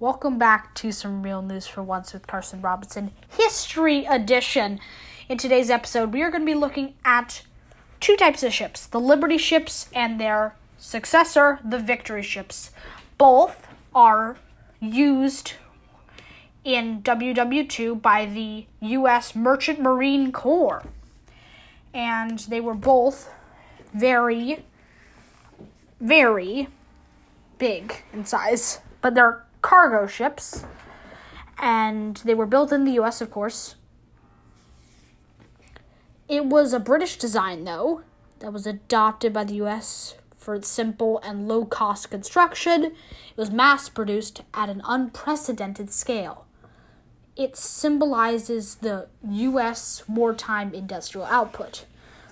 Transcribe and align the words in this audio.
Welcome 0.00 0.38
back 0.38 0.74
to 0.76 0.92
some 0.92 1.22
real 1.22 1.42
news 1.42 1.66
for 1.66 1.82
once 1.82 2.14
with 2.14 2.26
Carson 2.26 2.62
Robinson, 2.62 3.10
History 3.36 4.06
Edition. 4.06 4.80
In 5.28 5.36
today's 5.36 5.68
episode, 5.68 6.14
we 6.14 6.22
are 6.22 6.30
going 6.30 6.40
to 6.40 6.46
be 6.46 6.54
looking 6.54 6.94
at 7.04 7.42
two 8.00 8.16
types 8.16 8.42
of 8.42 8.50
ships 8.54 8.86
the 8.86 8.98
Liberty 8.98 9.36
ships 9.36 9.90
and 9.94 10.18
their 10.18 10.54
successor, 10.78 11.60
the 11.62 11.78
Victory 11.78 12.22
ships. 12.22 12.70
Both 13.18 13.68
are 13.94 14.38
used 14.80 15.52
in 16.64 17.02
WW2 17.02 18.00
by 18.00 18.24
the 18.24 18.64
U.S. 18.80 19.36
Merchant 19.36 19.82
Marine 19.82 20.32
Corps. 20.32 20.82
And 21.92 22.38
they 22.38 22.62
were 22.62 22.72
both 22.72 23.30
very, 23.92 24.64
very 26.00 26.68
big 27.58 28.02
in 28.14 28.24
size. 28.24 28.80
But 29.02 29.14
they're 29.14 29.44
cargo 29.62 30.06
ships. 30.06 30.64
And 31.58 32.16
they 32.18 32.34
were 32.34 32.46
built 32.46 32.72
in 32.72 32.84
the 32.84 32.92
U.S., 32.92 33.20
of 33.20 33.30
course. 33.30 33.76
It 36.28 36.46
was 36.46 36.72
a 36.72 36.80
British 36.80 37.18
design, 37.18 37.64
though, 37.64 38.02
that 38.38 38.52
was 38.52 38.66
adopted 38.66 39.32
by 39.32 39.44
the 39.44 39.54
U.S. 39.54 40.14
for 40.36 40.54
its 40.54 40.68
simple 40.68 41.18
and 41.24 41.48
low 41.48 41.64
cost 41.64 42.10
construction. 42.10 42.84
It 42.84 43.36
was 43.36 43.50
mass 43.50 43.88
produced 43.88 44.42
at 44.54 44.68
an 44.68 44.80
unprecedented 44.84 45.90
scale 45.90 46.46
it 47.40 47.56
symbolizes 47.56 48.76
the 48.76 49.08
U.S. 49.26 50.02
wartime 50.06 50.74
industrial 50.74 51.26
output. 51.26 51.86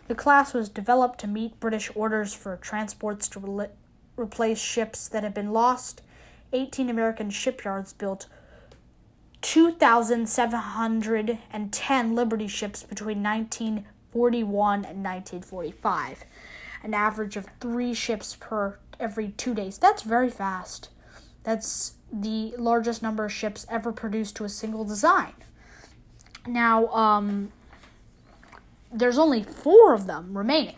The 0.06 0.14
class 0.14 0.52
was 0.52 0.68
developed 0.68 1.18
to 1.20 1.26
meet 1.26 1.58
British 1.60 1.90
orders 1.94 2.34
for 2.34 2.56
transports 2.58 3.26
to 3.30 3.40
re- 3.40 3.68
replace 4.18 4.58
ships 4.58 5.08
that 5.08 5.22
had 5.22 5.32
been 5.32 5.52
lost. 5.52 6.02
18 6.52 6.88
American 6.88 7.30
shipyards 7.30 7.92
built 7.92 8.26
2,710 9.42 12.14
Liberty 12.14 12.48
ships 12.48 12.82
between 12.82 13.22
1941 13.22 14.74
and 14.84 15.04
1945, 15.04 16.24
an 16.82 16.94
average 16.94 17.36
of 17.36 17.46
three 17.60 17.94
ships 17.94 18.36
per 18.38 18.78
every 18.98 19.28
two 19.30 19.54
days. 19.54 19.78
That's 19.78 20.02
very 20.02 20.30
fast. 20.30 20.90
That's 21.44 21.94
the 22.12 22.54
largest 22.58 23.02
number 23.02 23.26
of 23.26 23.32
ships 23.32 23.64
ever 23.70 23.92
produced 23.92 24.34
to 24.36 24.44
a 24.44 24.48
single 24.48 24.84
design. 24.84 25.34
Now, 26.46 26.86
um, 26.88 27.52
there's 28.92 29.18
only 29.18 29.42
four 29.42 29.94
of 29.94 30.06
them 30.06 30.36
remaining. 30.36 30.76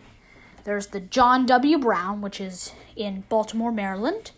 There's 0.63 0.87
the 0.87 0.99
John 0.99 1.45
W. 1.47 1.79
Brown, 1.79 2.21
which 2.21 2.39
is 2.39 2.73
in 2.95 3.23
Baltimore, 3.29 3.71
Maryland. 3.71 4.31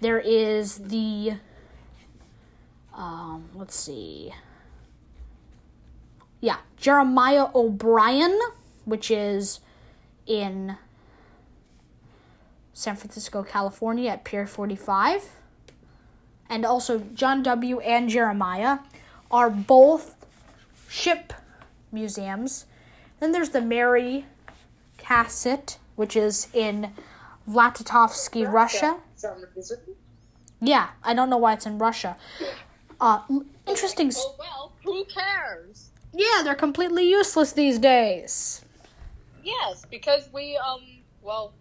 There 0.00 0.18
is 0.18 0.78
the, 0.78 1.34
um, 2.94 3.48
let's 3.54 3.76
see, 3.76 4.32
yeah, 6.40 6.56
Jeremiah 6.76 7.48
O'Brien, 7.54 8.38
which 8.84 9.10
is 9.10 9.60
in 10.26 10.76
San 12.72 12.96
Francisco, 12.96 13.42
California 13.42 14.10
at 14.10 14.24
Pier 14.24 14.46
45 14.46 15.28
and 16.50 16.66
also 16.66 16.98
John 17.14 17.42
W. 17.44 17.78
and 17.80 18.10
Jeremiah 18.10 18.80
are 19.30 19.48
both 19.48 20.16
ship 20.88 21.32
museums. 21.92 22.66
Then 23.20 23.32
there's 23.32 23.50
the 23.50 23.60
Mary 23.60 24.26
Cassatt, 24.98 25.76
which 25.94 26.16
is 26.16 26.48
in 26.52 26.92
Vladitovsky, 27.48 28.50
Russia. 28.50 28.96
Yeah, 30.60 30.88
I 31.02 31.14
don't 31.14 31.30
know 31.30 31.38
why 31.38 31.54
it's 31.54 31.66
in 31.66 31.78
Russia. 31.78 32.16
Uh, 33.00 33.20
interesting. 33.66 34.12
Oh 34.14 34.34
well, 34.38 34.72
who 34.84 35.04
cares? 35.06 35.90
Yeah, 36.12 36.42
they're 36.44 36.54
completely 36.54 37.08
useless 37.08 37.52
these 37.52 37.78
days. 37.78 38.62
Yes, 39.42 39.84
because 39.90 40.28
we 40.32 40.56
um 40.56 40.82
well, 41.22 41.52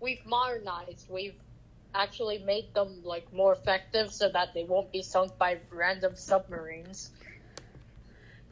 we've 0.00 0.24
modernized. 0.26 1.06
We've 1.08 1.34
actually 1.94 2.38
made 2.38 2.72
them 2.74 3.00
like 3.04 3.30
more 3.32 3.52
effective 3.52 4.12
so 4.12 4.28
that 4.30 4.54
they 4.54 4.64
won't 4.64 4.90
be 4.92 5.02
sunk 5.02 5.36
by 5.38 5.58
random 5.70 6.14
submarines. 6.14 7.10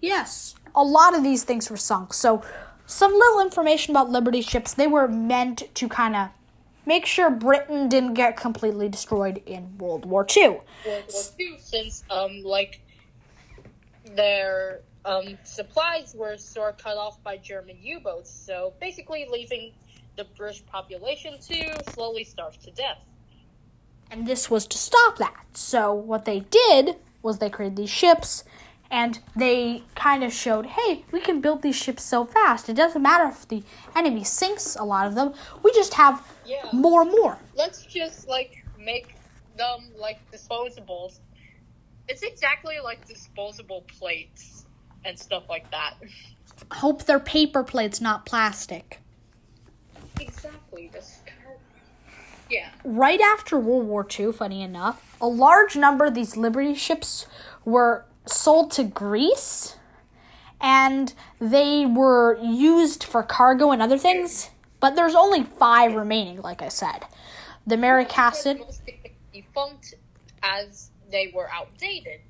Yes, 0.01 0.55
a 0.75 0.83
lot 0.83 1.15
of 1.15 1.23
these 1.23 1.45
things 1.45 1.71
were 1.71 1.77
sunk. 1.77 2.15
So, 2.15 2.43
some 2.87 3.13
little 3.13 3.41
information 3.41 3.93
about 3.93 4.11
Liberty 4.11 4.41
ships. 4.41 4.75
They 4.75 4.87
were 4.87 5.07
meant 5.07 5.75
to 5.75 5.89
kind 5.89 6.17
of 6.17 6.29
make 6.87 7.07
sure 7.07 7.31
Britain 7.31 7.89
didn't 7.89 8.15
get 8.15 8.37
completely 8.37 8.89
destroyed 8.89 9.43
in 9.47 9.77
World 9.79 10.05
War 10.05 10.27
II. 10.37 10.49
World 10.49 10.63
War 10.87 11.23
II, 11.39 11.59
since 11.59 12.05
um 12.11 12.43
like 12.43 12.81
their 14.17 14.81
um 15.05 15.39
supplies 15.45 16.15
were 16.15 16.37
sort 16.37 16.75
of 16.75 16.79
cut 16.79 16.97
off 16.97 17.23
by 17.23 17.37
German 17.37 17.77
U-boats, 17.81 18.31
so 18.31 18.73
basically 18.81 19.27
leaving 19.31 19.73
the 20.17 20.25
British 20.37 20.65
population 20.67 21.39
to 21.39 21.93
slowly 21.93 22.25
starve 22.25 22.59
to 22.61 22.71
death. 22.73 23.03
And 24.11 24.27
this 24.27 24.51
was 24.51 24.67
to 24.67 24.79
stop 24.79 25.19
that. 25.19 25.45
So 25.55 25.93
what 25.93 26.25
they 26.25 26.41
did 26.41 26.97
was 27.23 27.39
they 27.39 27.49
created 27.49 27.77
these 27.77 27.91
ships 27.91 28.45
and 28.91 29.21
they 29.37 29.85
kind 29.95 30.25
of 30.25 30.33
showed, 30.33 30.67
hey, 30.67 31.05
we 31.13 31.21
can 31.21 31.41
build 31.41 31.63
these 31.63 31.77
ships 31.77 32.03
so 32.03 32.25
fast. 32.25 32.69
It 32.69 32.75
doesn't 32.75 33.01
matter 33.01 33.29
if 33.29 33.47
the 33.47 33.63
enemy 33.95 34.25
sinks 34.25 34.75
a 34.75 34.83
lot 34.83 35.07
of 35.07 35.15
them. 35.15 35.33
We 35.63 35.73
just 35.73 35.95
have 35.95 36.27
Yeah. 36.51 36.69
more 36.73 37.03
and 37.03 37.11
more. 37.13 37.39
Let's 37.55 37.87
just 37.87 38.27
like 38.29 38.65
make 38.79 39.15
them 39.57 39.91
like 39.97 40.19
disposables. 40.33 41.21
It's 42.09 42.23
exactly 42.23 42.77
like 42.83 43.07
disposable 43.07 43.83
plates 43.83 44.67
and 45.05 45.17
stuff 45.19 45.45
like 45.49 45.71
that. 45.71 45.95
Hope 46.73 47.05
they're 47.05 47.21
paper 47.21 47.63
plates, 47.63 48.01
not 48.01 48.27
plastic. 48.27 49.01
Exactly. 50.21 50.91
Kind 50.93 50.97
of- 50.97 51.61
yeah. 52.51 52.71
Right 52.85 53.21
after 53.21 53.57
World 53.59 53.87
War 53.87 54.05
II, 54.19 54.33
funny 54.33 54.63
enough, 54.63 55.17
a 55.21 55.29
large 55.29 55.77
number 55.77 56.07
of 56.07 56.15
these 56.15 56.37
Liberty 56.37 56.75
ships 56.75 57.27
were 57.65 58.05
sold 58.27 58.73
to 58.73 58.83
Greece 58.85 59.77
and 60.61 61.15
they 61.41 61.87
were 61.87 62.37
used 62.43 63.05
for 63.05 63.23
cargo 63.23 63.71
and 63.71 63.81
other 63.81 63.97
things. 63.97 64.51
But 64.81 64.97
there's 64.97 65.15
only 65.15 65.45
five 65.45 65.95
remaining, 65.95 66.41
like 66.41 66.63
I 66.63 66.69
said. 66.69 67.05
The 67.67 67.77
Cassatt, 67.77 68.61
defunct 69.33 69.95
as 70.43 70.91
they 71.11 71.31
were 71.35 71.51
outdated. 71.53 72.21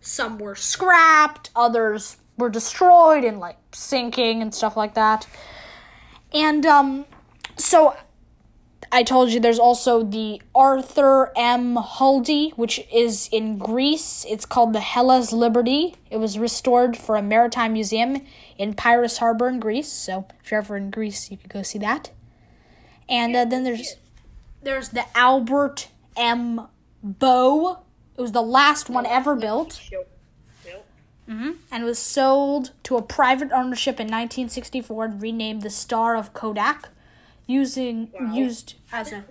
some 0.00 0.38
were 0.38 0.54
scrapped, 0.54 1.50
others 1.56 2.16
were 2.36 2.48
destroyed 2.48 3.24
and 3.24 3.40
like 3.40 3.58
sinking 3.72 4.40
and 4.40 4.54
stuff 4.54 4.76
like 4.76 4.94
that. 4.94 5.26
And 6.32 6.64
um 6.64 7.04
so 7.56 7.96
I 8.90 9.02
told 9.02 9.30
you 9.30 9.40
there's 9.40 9.58
also 9.58 10.02
the 10.02 10.40
Arthur 10.54 11.32
M. 11.36 11.76
Huddell, 11.76 12.50
which 12.56 12.80
is 12.92 13.28
in 13.30 13.58
Greece. 13.58 14.24
It's 14.28 14.46
called 14.46 14.72
the 14.72 14.80
Hellas 14.80 15.32
Liberty. 15.32 15.96
It 16.10 16.16
was 16.16 16.38
restored 16.38 16.96
for 16.96 17.16
a 17.16 17.22
maritime 17.22 17.74
museum 17.74 18.22
in 18.56 18.74
Piraeus 18.74 19.18
Harbor 19.18 19.48
in 19.48 19.60
Greece. 19.60 19.88
So 19.92 20.26
if 20.42 20.50
you're 20.50 20.60
ever 20.60 20.76
in 20.76 20.90
Greece, 20.90 21.30
you 21.30 21.36
could 21.36 21.50
go 21.50 21.62
see 21.62 21.78
that. 21.80 22.10
And 23.08 23.34
uh, 23.36 23.44
then 23.44 23.64
there's 23.64 23.96
there's 24.62 24.90
the 24.90 25.04
Albert 25.16 25.88
M. 26.16 26.68
Boe. 27.02 27.80
It 28.16 28.20
was 28.20 28.32
the 28.32 28.42
last 28.42 28.90
one 28.90 29.06
ever 29.06 29.36
built. 29.36 29.80
Yep. 29.90 30.08
and 31.70 31.84
was 31.84 31.98
sold 31.98 32.72
to 32.84 32.96
a 32.96 33.02
private 33.02 33.52
ownership 33.52 34.00
in 34.00 34.06
1964 34.06 35.04
and 35.04 35.22
renamed 35.22 35.62
the 35.62 35.70
Star 35.70 36.16
of 36.16 36.32
Kodiak, 36.32 36.88
using 37.48 38.12
used 38.32 38.74
as 38.92 39.10
a 39.12 39.24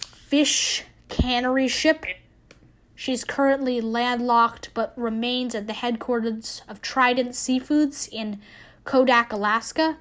fish 0.00 0.84
cannery 1.08 1.68
ship. 1.68 2.04
She's 2.96 3.22
currently 3.22 3.80
landlocked 3.80 4.70
but 4.74 4.92
remains 4.96 5.54
at 5.54 5.68
the 5.68 5.74
headquarters 5.74 6.62
of 6.66 6.82
Trident 6.82 7.30
Seafoods 7.30 8.08
in 8.10 8.40
Kodiak, 8.84 9.32
Alaska. 9.32 9.98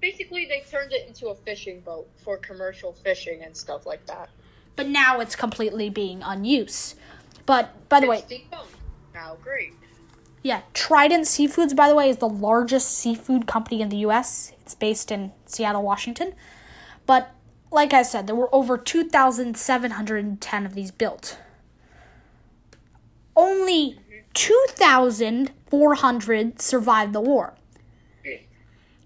Basically, 0.00 0.46
they 0.46 0.62
turned 0.70 0.92
it 0.92 1.08
into 1.08 1.28
a 1.28 1.34
fishing 1.34 1.80
boat 1.80 2.08
for 2.22 2.36
commercial 2.36 2.92
fishing 2.92 3.42
and 3.42 3.56
stuff 3.56 3.84
like 3.84 4.06
that. 4.06 4.30
But 4.76 4.88
now 4.88 5.20
it's 5.20 5.34
completely 5.34 5.90
being 5.90 6.22
unused. 6.22 6.96
But 7.44 7.88
by 7.88 8.00
the 8.00 8.06
way, 8.06 8.18
It's 8.18 8.26
defunct 8.26 8.74
now. 9.12 9.36
Great. 9.42 9.72
Yeah, 10.42 10.60
Trident 10.74 11.24
Seafoods, 11.24 11.74
by 11.74 11.88
the 11.88 11.94
way, 11.96 12.08
is 12.08 12.18
the 12.18 12.28
largest 12.28 12.92
seafood 12.92 13.48
company 13.48 13.80
in 13.80 13.88
the 13.88 13.96
U.S. 13.98 14.52
It's 14.66 14.74
based 14.74 15.10
in 15.12 15.32
Seattle, 15.46 15.84
Washington. 15.84 16.34
But 17.06 17.30
like 17.70 17.94
I 17.94 18.02
said, 18.02 18.26
there 18.26 18.34
were 18.34 18.52
over 18.52 18.76
2,710 18.76 20.66
of 20.66 20.74
these 20.74 20.90
built. 20.90 21.38
Only 23.36 24.00
2,400 24.34 26.60
survived 26.60 27.12
the 27.12 27.20
war. 27.20 27.54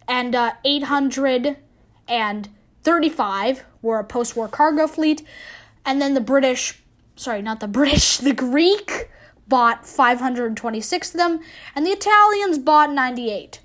And 0.08 0.34
uh, 0.34 0.52
835 0.64 3.64
were 3.82 3.98
a 3.98 4.04
post 4.04 4.34
war 4.34 4.48
cargo 4.48 4.86
fleet. 4.86 5.22
And 5.84 6.00
then 6.00 6.14
the 6.14 6.22
British 6.22 6.82
sorry, 7.16 7.42
not 7.42 7.60
the 7.60 7.68
British, 7.68 8.16
the 8.16 8.32
Greek 8.32 9.10
bought 9.46 9.86
526 9.86 11.10
of 11.10 11.18
them, 11.18 11.40
and 11.74 11.84
the 11.84 11.90
Italians 11.90 12.58
bought 12.58 12.90
98. 12.90 13.60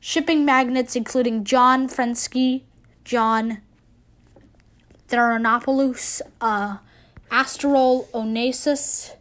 Shipping 0.00 0.44
magnates 0.44 0.94
including 0.94 1.44
John 1.44 1.88
Frensky, 1.88 2.62
John 3.04 3.60
Theranopoulos, 5.08 6.20
uh, 6.40 6.78
Asterol 7.30 8.08
Onassis, 8.10 9.14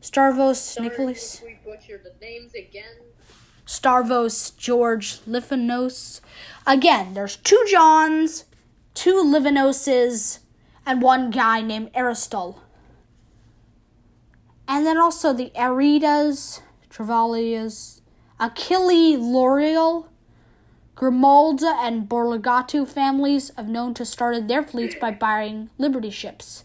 Starvos 0.00 0.80
Nicholas. 0.80 1.36
if 1.36 1.44
we 1.44 1.58
butchered 1.64 2.04
the 2.04 2.14
names 2.24 2.54
again. 2.54 2.96
Starvos 3.66 4.56
George 4.56 5.20
Livanos. 5.26 6.20
Again, 6.66 7.14
there's 7.14 7.36
two 7.36 7.62
Johns, 7.68 8.44
two 8.94 9.22
Livanoses, 9.24 10.38
and 10.86 11.02
one 11.02 11.30
guy 11.30 11.60
named 11.60 11.90
Aristol. 11.94 12.62
And 14.66 14.86
then 14.86 14.98
also 14.98 15.32
the 15.32 15.50
Aridas, 15.54 16.60
Travalias, 16.90 18.00
Achille 18.40 19.18
L'Oreal, 19.18 20.06
Grimalda, 20.98 21.76
and 21.78 22.08
Borligatu 22.08 22.84
families 22.84 23.52
have 23.56 23.68
known 23.68 23.94
to 23.94 24.04
started 24.04 24.48
their 24.48 24.64
fleets 24.64 24.96
by 25.00 25.12
buying 25.12 25.70
Liberty 25.78 26.10
ships. 26.10 26.64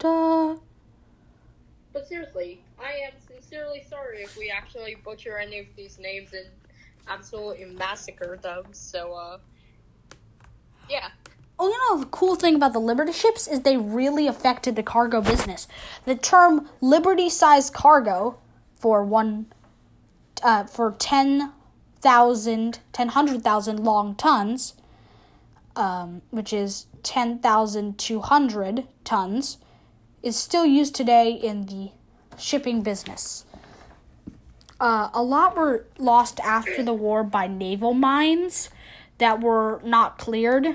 But 0.00 0.58
seriously, 2.08 2.62
I 2.78 2.92
am 2.92 3.12
sincerely 3.30 3.84
sorry 3.86 4.22
if 4.22 4.38
we 4.38 4.48
actually 4.48 4.96
butcher 5.04 5.36
any 5.36 5.58
of 5.58 5.66
these 5.76 5.98
names 5.98 6.32
and 6.32 6.46
absolutely 7.06 7.66
massacre 7.66 8.38
them. 8.40 8.64
So, 8.72 9.12
uh, 9.12 9.36
yeah. 10.88 11.10
Oh, 11.58 11.68
you 11.68 11.78
know, 11.90 12.00
the 12.00 12.06
cool 12.06 12.36
thing 12.36 12.54
about 12.54 12.72
the 12.72 12.78
Liberty 12.78 13.12
ships 13.12 13.46
is 13.46 13.60
they 13.60 13.76
really 13.76 14.26
affected 14.28 14.76
the 14.76 14.82
cargo 14.82 15.20
business. 15.20 15.68
The 16.06 16.14
term 16.14 16.70
Liberty 16.80 17.28
sized 17.28 17.74
cargo 17.74 18.38
for 18.78 19.04
one, 19.04 19.46
uh, 20.42 20.64
for 20.64 20.94
10,000, 20.98 22.78
100,000 22.96 23.84
long 23.84 24.14
tons, 24.14 24.74
um, 25.74 26.22
which 26.30 26.52
is 26.52 26.86
10,200 27.02 28.86
tons, 29.04 29.58
is 30.22 30.36
still 30.36 30.66
used 30.66 30.94
today 30.94 31.30
in 31.32 31.66
the 31.66 31.90
shipping 32.38 32.82
business. 32.82 33.44
Uh, 34.78 35.08
a 35.14 35.22
lot 35.22 35.56
were 35.56 35.86
lost 35.98 36.38
after 36.40 36.82
the 36.82 36.92
war 36.92 37.24
by 37.24 37.46
naval 37.46 37.94
mines 37.94 38.68
that 39.18 39.40
were 39.40 39.80
not 39.84 40.18
cleared. 40.18 40.74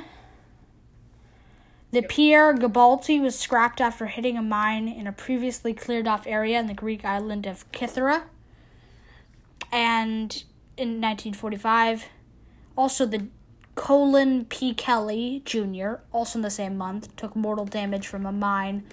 The 1.91 2.01
Pierre 2.01 2.53
Gabalti 2.53 3.21
was 3.21 3.37
scrapped 3.37 3.81
after 3.81 4.05
hitting 4.05 4.37
a 4.37 4.41
mine 4.41 4.87
in 4.87 5.07
a 5.07 5.11
previously 5.11 5.73
cleared 5.73 6.07
off 6.07 6.25
area 6.25 6.57
in 6.57 6.67
the 6.67 6.73
Greek 6.73 7.03
island 7.03 7.45
of 7.45 7.69
Kythera. 7.73 8.23
And 9.73 10.43
in 10.77 11.01
1945, 11.01 12.05
also 12.77 13.05
the 13.05 13.27
Colin 13.75 14.45
P. 14.45 14.73
Kelly 14.73 15.41
Jr., 15.43 15.95
also 16.13 16.39
in 16.39 16.43
the 16.43 16.49
same 16.49 16.77
month, 16.77 17.13
took 17.17 17.35
mortal 17.35 17.65
damage 17.65 18.07
from 18.07 18.25
a 18.25 18.31
mine 18.31 18.83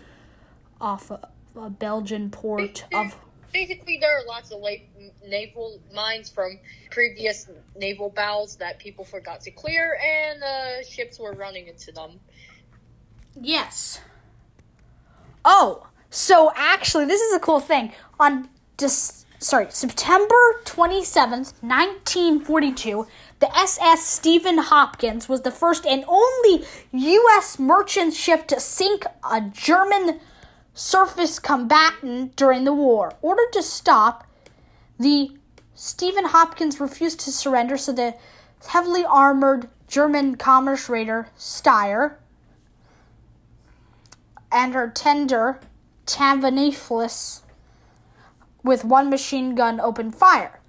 off 0.81 1.11
a, 1.11 1.29
a 1.56 1.71
Belgian 1.71 2.31
port 2.31 2.85
of. 2.93 3.17
Basically, 3.53 3.99
there 3.99 4.19
are 4.19 4.27
lots 4.27 4.50
of 4.50 4.61
late 4.61 4.89
naval 5.27 5.81
mines 5.95 6.29
from 6.29 6.59
previous 6.91 7.49
naval 7.77 8.11
battles 8.11 8.56
that 8.56 8.79
people 8.79 9.05
forgot 9.05 9.41
to 9.43 9.50
clear, 9.50 9.99
and 10.05 10.43
uh, 10.43 10.85
ships 10.85 11.19
were 11.19 11.33
running 11.33 11.67
into 11.67 11.91
them. 11.93 12.21
Yes. 13.40 14.00
Oh, 15.44 15.88
so 16.10 16.52
actually, 16.56 17.04
this 17.06 17.20
is 17.20 17.34
a 17.34 17.40
cool 17.40 17.60
thing. 17.60 17.92
On 18.19 18.48
dis- 18.76 19.25
sorry, 19.38 19.66
September 19.70 20.34
27th, 20.64 21.54
1942, 21.62 23.06
the 23.40 23.56
SS 23.56 24.04
Stephen 24.04 24.58
Hopkins 24.58 25.28
was 25.28 25.42
the 25.42 25.50
first 25.50 25.86
and 25.86 26.04
only 26.08 26.64
U.S. 26.92 27.58
merchant 27.58 28.14
ship 28.14 28.46
to 28.48 28.58
sink 28.58 29.04
a 29.30 29.40
German 29.40 30.20
surface 30.75 31.38
combatant 31.38 32.36
during 32.36 32.64
the 32.64 32.72
war. 32.72 33.14
Ordered 33.22 33.52
to 33.52 33.62
stop, 33.62 34.26
the 34.98 35.30
Stephen 35.75 36.25
Hopkins 36.26 36.80
refused 36.80 37.20
to 37.20 37.30
surrender, 37.30 37.76
so 37.76 37.92
the 37.92 38.14
heavily 38.69 39.04
armored 39.04 39.69
German 39.86 40.36
commerce 40.36 40.88
raider 40.88 41.28
Stier 41.36 42.19
and 44.50 44.75
her 44.75 44.89
tender 44.89 45.61
Tavaniflis 46.06 47.43
with 48.62 48.85
one 48.85 49.11
machine 49.11 49.55
gun 49.55 49.81
opened 49.81 50.15
fire. 50.15 50.61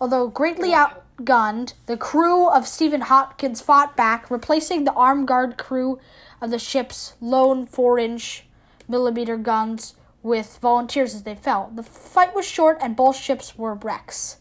Although 0.00 0.28
greatly 0.28 0.70
outgunned, 0.70 1.74
the 1.86 1.96
crew 1.96 2.48
of 2.48 2.66
Stephen 2.66 3.02
Hopkins 3.02 3.60
fought 3.60 3.96
back, 3.96 4.30
replacing 4.30 4.84
the 4.84 4.92
armed 4.92 5.26
guard 5.26 5.56
crew 5.56 5.98
of 6.40 6.50
the 6.50 6.58
ship's 6.58 7.14
lone 7.20 7.66
4 7.66 7.98
inch 7.98 8.46
millimeter 8.88 9.36
guns 9.36 9.94
with 10.22 10.58
volunteers 10.60 11.14
as 11.14 11.22
they 11.22 11.34
fell. 11.34 11.70
The 11.74 11.82
fight 11.82 12.34
was 12.34 12.46
short 12.46 12.78
and 12.80 12.96
both 12.96 13.16
ships 13.16 13.56
were 13.56 13.74
wrecks. 13.74 14.38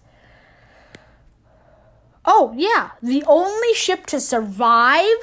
Oh, 2.25 2.53
yeah, 2.57 2.91
the 3.01 3.23
only 3.25 3.73
ship 3.73 4.05
to 4.07 4.19
survive 4.19 5.17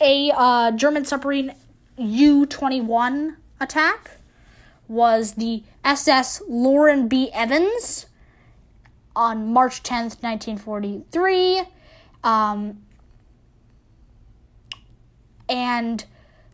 a 0.00 0.32
uh, 0.34 0.70
German 0.72 1.04
submarine 1.04 1.54
U 1.96 2.46
21 2.46 3.36
attack 3.60 4.18
was 4.88 5.34
the 5.34 5.62
SS 5.84 6.42
Lauren 6.48 7.08
B. 7.08 7.30
Evans 7.32 8.06
on 9.14 9.52
March 9.52 9.82
10th, 9.82 10.22
1943. 10.22 11.64
Um, 12.24 12.82
and 15.48 16.04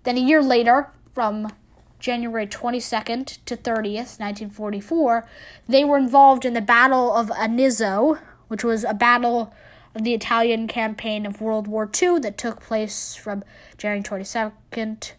then 0.05 0.17
a 0.17 0.21
year 0.21 0.43
later, 0.43 0.91
from 1.13 1.53
January 1.99 2.47
22nd 2.47 3.39
to 3.45 3.57
30th, 3.57 4.19
1944, 4.19 5.29
they 5.69 5.85
were 5.85 5.99
involved 5.99 6.45
in 6.45 6.55
the 6.55 6.61
Battle 6.61 7.13
of 7.13 7.29
Anizzo, 7.31 8.19
which 8.49 8.65
was 8.65 8.85
a 8.85 8.95
battle 8.95 9.53
of 9.95 10.05
the 10.05 10.15
Italian 10.15 10.67
campaign 10.69 11.27
of 11.27 11.41
World 11.41 11.67
War 11.67 11.91
II 12.01 12.21
that 12.21 12.39
took 12.39 12.61
place 12.61 13.15
from 13.15 13.43
January 13.77 14.03
22nd 14.03 15.13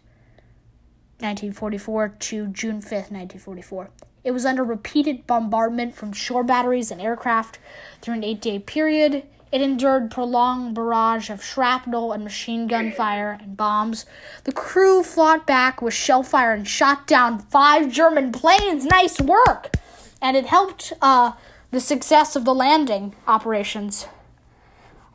1944 1.22 2.08
to 2.08 2.46
June 2.48 2.80
5th, 2.80 3.10
1944. 3.10 3.90
It 4.22 4.32
was 4.32 4.44
under 4.44 4.64
repeated 4.64 5.26
bombardment 5.26 5.94
from 5.94 6.12
shore 6.12 6.44
batteries 6.44 6.90
and 6.90 7.00
aircraft 7.00 7.58
through 8.00 8.14
an 8.14 8.24
eight 8.24 8.40
day 8.40 8.58
period. 8.58 9.24
It 9.52 9.62
endured 9.62 10.10
prolonged 10.10 10.74
barrage 10.74 11.28
of 11.28 11.42
shrapnel 11.42 12.12
and 12.12 12.22
machine 12.22 12.68
gun 12.68 12.92
fire 12.92 13.38
and 13.40 13.56
bombs. 13.56 14.06
The 14.44 14.52
crew 14.52 15.02
fought 15.02 15.46
back 15.46 15.82
with 15.82 15.94
shell 15.94 16.22
fire 16.22 16.52
and 16.52 16.68
shot 16.68 17.06
down 17.06 17.40
five 17.40 17.90
German 17.90 18.30
planes. 18.30 18.84
Nice 18.84 19.20
work! 19.20 19.74
And 20.22 20.36
it 20.36 20.46
helped 20.46 20.92
uh, 21.02 21.32
the 21.70 21.80
success 21.80 22.36
of 22.36 22.44
the 22.44 22.54
landing 22.54 23.14
operations. 23.26 24.06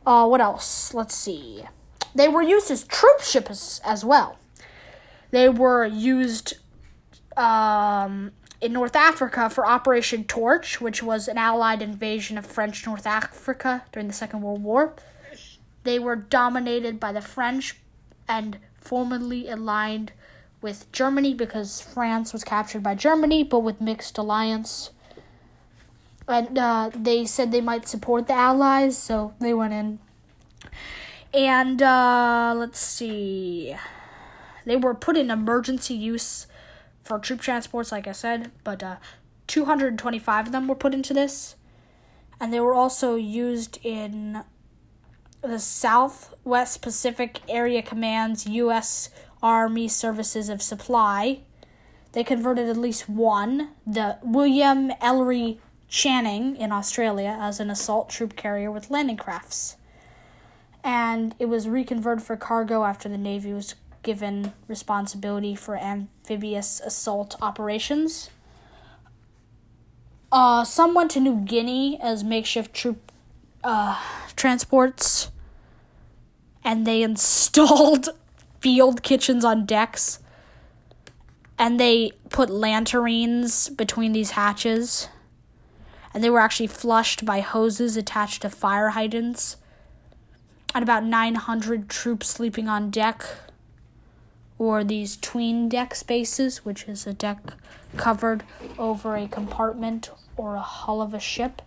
Uh, 0.04 0.26
what 0.26 0.40
else? 0.40 0.92
Let's 0.92 1.14
see. 1.14 1.64
They 2.14 2.28
were 2.28 2.42
used 2.42 2.70
as 2.70 2.84
troop 2.84 3.20
ships 3.20 3.80
as 3.84 4.04
well. 4.04 4.38
They 5.30 5.48
were 5.48 5.84
used 5.84 6.54
um, 7.36 8.32
in 8.60 8.72
North 8.72 8.96
Africa 8.96 9.50
for 9.50 9.66
Operation 9.66 10.24
Torch, 10.24 10.80
which 10.80 11.02
was 11.02 11.28
an 11.28 11.38
Allied 11.38 11.82
invasion 11.82 12.38
of 12.38 12.46
French 12.46 12.86
North 12.86 13.06
Africa 13.06 13.84
during 13.92 14.08
the 14.08 14.14
Second 14.14 14.42
World 14.42 14.62
War. 14.62 14.94
They 15.84 15.98
were 15.98 16.16
dominated 16.16 16.98
by 16.98 17.12
the 17.12 17.20
French 17.20 17.76
and 18.28 18.58
formerly 18.74 19.48
aligned 19.48 20.12
with 20.60 20.90
Germany 20.90 21.34
because 21.34 21.80
France 21.80 22.32
was 22.32 22.42
captured 22.42 22.82
by 22.82 22.94
Germany, 22.94 23.44
but 23.44 23.60
with 23.60 23.80
mixed 23.80 24.18
alliance. 24.18 24.90
And 26.26 26.58
uh, 26.58 26.90
they 26.94 27.24
said 27.24 27.52
they 27.52 27.60
might 27.60 27.86
support 27.86 28.26
the 28.26 28.32
Allies, 28.32 28.98
so 28.98 29.34
they 29.38 29.54
went 29.54 29.74
in. 29.74 30.00
And 31.32 31.80
uh, 31.82 32.54
let's 32.56 32.80
see. 32.80 33.76
They 34.66 34.76
were 34.76 34.94
put 34.94 35.16
in 35.16 35.30
emergency 35.30 35.94
use 35.94 36.46
for 37.02 37.18
troop 37.18 37.40
transports, 37.40 37.90
like 37.92 38.06
I 38.06 38.12
said, 38.12 38.50
but 38.64 38.82
uh, 38.82 38.96
225 39.46 40.46
of 40.46 40.52
them 40.52 40.68
were 40.68 40.74
put 40.74 40.92
into 40.92 41.14
this. 41.14 41.54
And 42.38 42.52
they 42.52 42.60
were 42.60 42.74
also 42.74 43.14
used 43.14 43.78
in 43.82 44.42
the 45.40 45.58
Southwest 45.58 46.82
Pacific 46.82 47.40
Area 47.48 47.80
Command's 47.80 48.46
U.S. 48.46 49.08
Army 49.42 49.88
Services 49.88 50.48
of 50.48 50.60
Supply. 50.60 51.40
They 52.12 52.24
converted 52.24 52.68
at 52.68 52.76
least 52.76 53.08
one, 53.08 53.70
the 53.86 54.18
William 54.22 54.90
Ellery 55.00 55.60
Channing 55.88 56.56
in 56.56 56.72
Australia, 56.72 57.38
as 57.40 57.60
an 57.60 57.70
assault 57.70 58.10
troop 58.10 58.34
carrier 58.34 58.70
with 58.70 58.90
landing 58.90 59.16
crafts. 59.16 59.76
and 60.82 61.34
it 61.40 61.46
was 61.46 61.66
reconverted 61.68 62.22
for 62.24 62.36
cargo 62.36 62.84
after 62.84 63.08
the 63.08 63.18
Navy 63.18 63.52
was 63.52 63.74
given 64.06 64.52
responsibility 64.68 65.56
for 65.56 65.76
amphibious 65.76 66.80
assault 66.80 67.34
operations. 67.42 68.30
Uh, 70.30 70.62
some 70.62 70.94
went 70.94 71.10
to 71.10 71.20
New 71.20 71.40
Guinea 71.40 71.98
as 72.00 72.22
makeshift 72.22 72.72
troop 72.72 73.10
uh, 73.64 74.00
transports, 74.36 75.32
and 76.62 76.86
they 76.86 77.02
installed 77.10 78.10
field 78.60 79.02
kitchens 79.02 79.44
on 79.44 79.66
decks, 79.66 80.20
and 81.58 81.80
they 81.80 82.12
put 82.30 82.48
lanterns 82.48 83.68
between 83.70 84.12
these 84.12 84.30
hatches, 84.32 85.08
and 86.14 86.22
they 86.22 86.30
were 86.30 86.40
actually 86.40 86.68
flushed 86.68 87.24
by 87.24 87.40
hoses 87.40 87.96
attached 87.96 88.42
to 88.42 88.50
fire 88.50 88.90
hydrants. 88.90 89.56
And 90.74 90.82
about 90.82 91.04
900 91.04 91.88
troops 91.88 92.26
sleeping 92.28 92.68
on 92.68 92.90
deck, 92.90 93.24
or 94.58 94.84
these 94.84 95.16
tween 95.16 95.68
deck 95.68 95.94
spaces, 95.94 96.64
which 96.64 96.84
is 96.84 97.06
a 97.06 97.12
deck 97.12 97.38
covered 97.96 98.42
over 98.78 99.16
a 99.16 99.28
compartment 99.28 100.10
or 100.36 100.56
a 100.56 100.60
hull 100.60 101.00
of 101.00 101.14
a 101.14 101.20
ship 101.20 101.62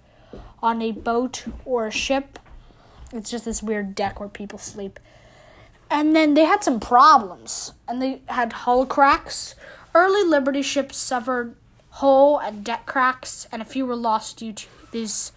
on 0.61 0.81
a 0.81 0.91
boat 0.91 1.45
or 1.65 1.87
a 1.87 1.91
ship. 1.91 2.39
It's 3.13 3.31
just 3.31 3.45
this 3.45 3.63
weird 3.63 3.95
deck 3.95 4.19
where 4.19 4.29
people 4.29 4.59
sleep. 4.59 4.99
And 5.89 6.15
then 6.15 6.35
they 6.35 6.45
had 6.45 6.63
some 6.63 6.79
problems, 6.79 7.73
and 7.87 7.99
they 7.99 8.21
had 8.27 8.53
hull 8.53 8.85
cracks. 8.85 9.55
Early 9.95 10.23
Liberty 10.23 10.61
ships 10.61 10.97
suffered 10.97 11.55
hull 11.89 12.37
and 12.37 12.63
deck 12.63 12.85
cracks, 12.85 13.47
and 13.51 13.61
a 13.61 13.65
few 13.65 13.85
were 13.85 13.95
lost 13.95 14.37
due 14.37 14.53
to 14.53 14.67
these 14.91 15.31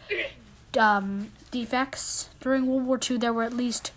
um, 0.79 1.31
defects. 1.51 2.29
During 2.41 2.67
World 2.67 2.85
War 2.85 3.01
II, 3.11 3.17
there 3.17 3.33
were 3.33 3.45
at 3.45 3.55
least 3.55 3.93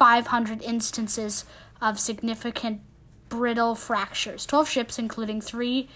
1,500 0.00 0.62
instances 0.62 1.44
of 1.80 1.98
significant 2.00 2.80
brittle 3.28 3.74
fractures. 3.74 4.46
12 4.46 4.68
ships, 4.68 4.98
including 4.98 5.40
three 5.40 5.88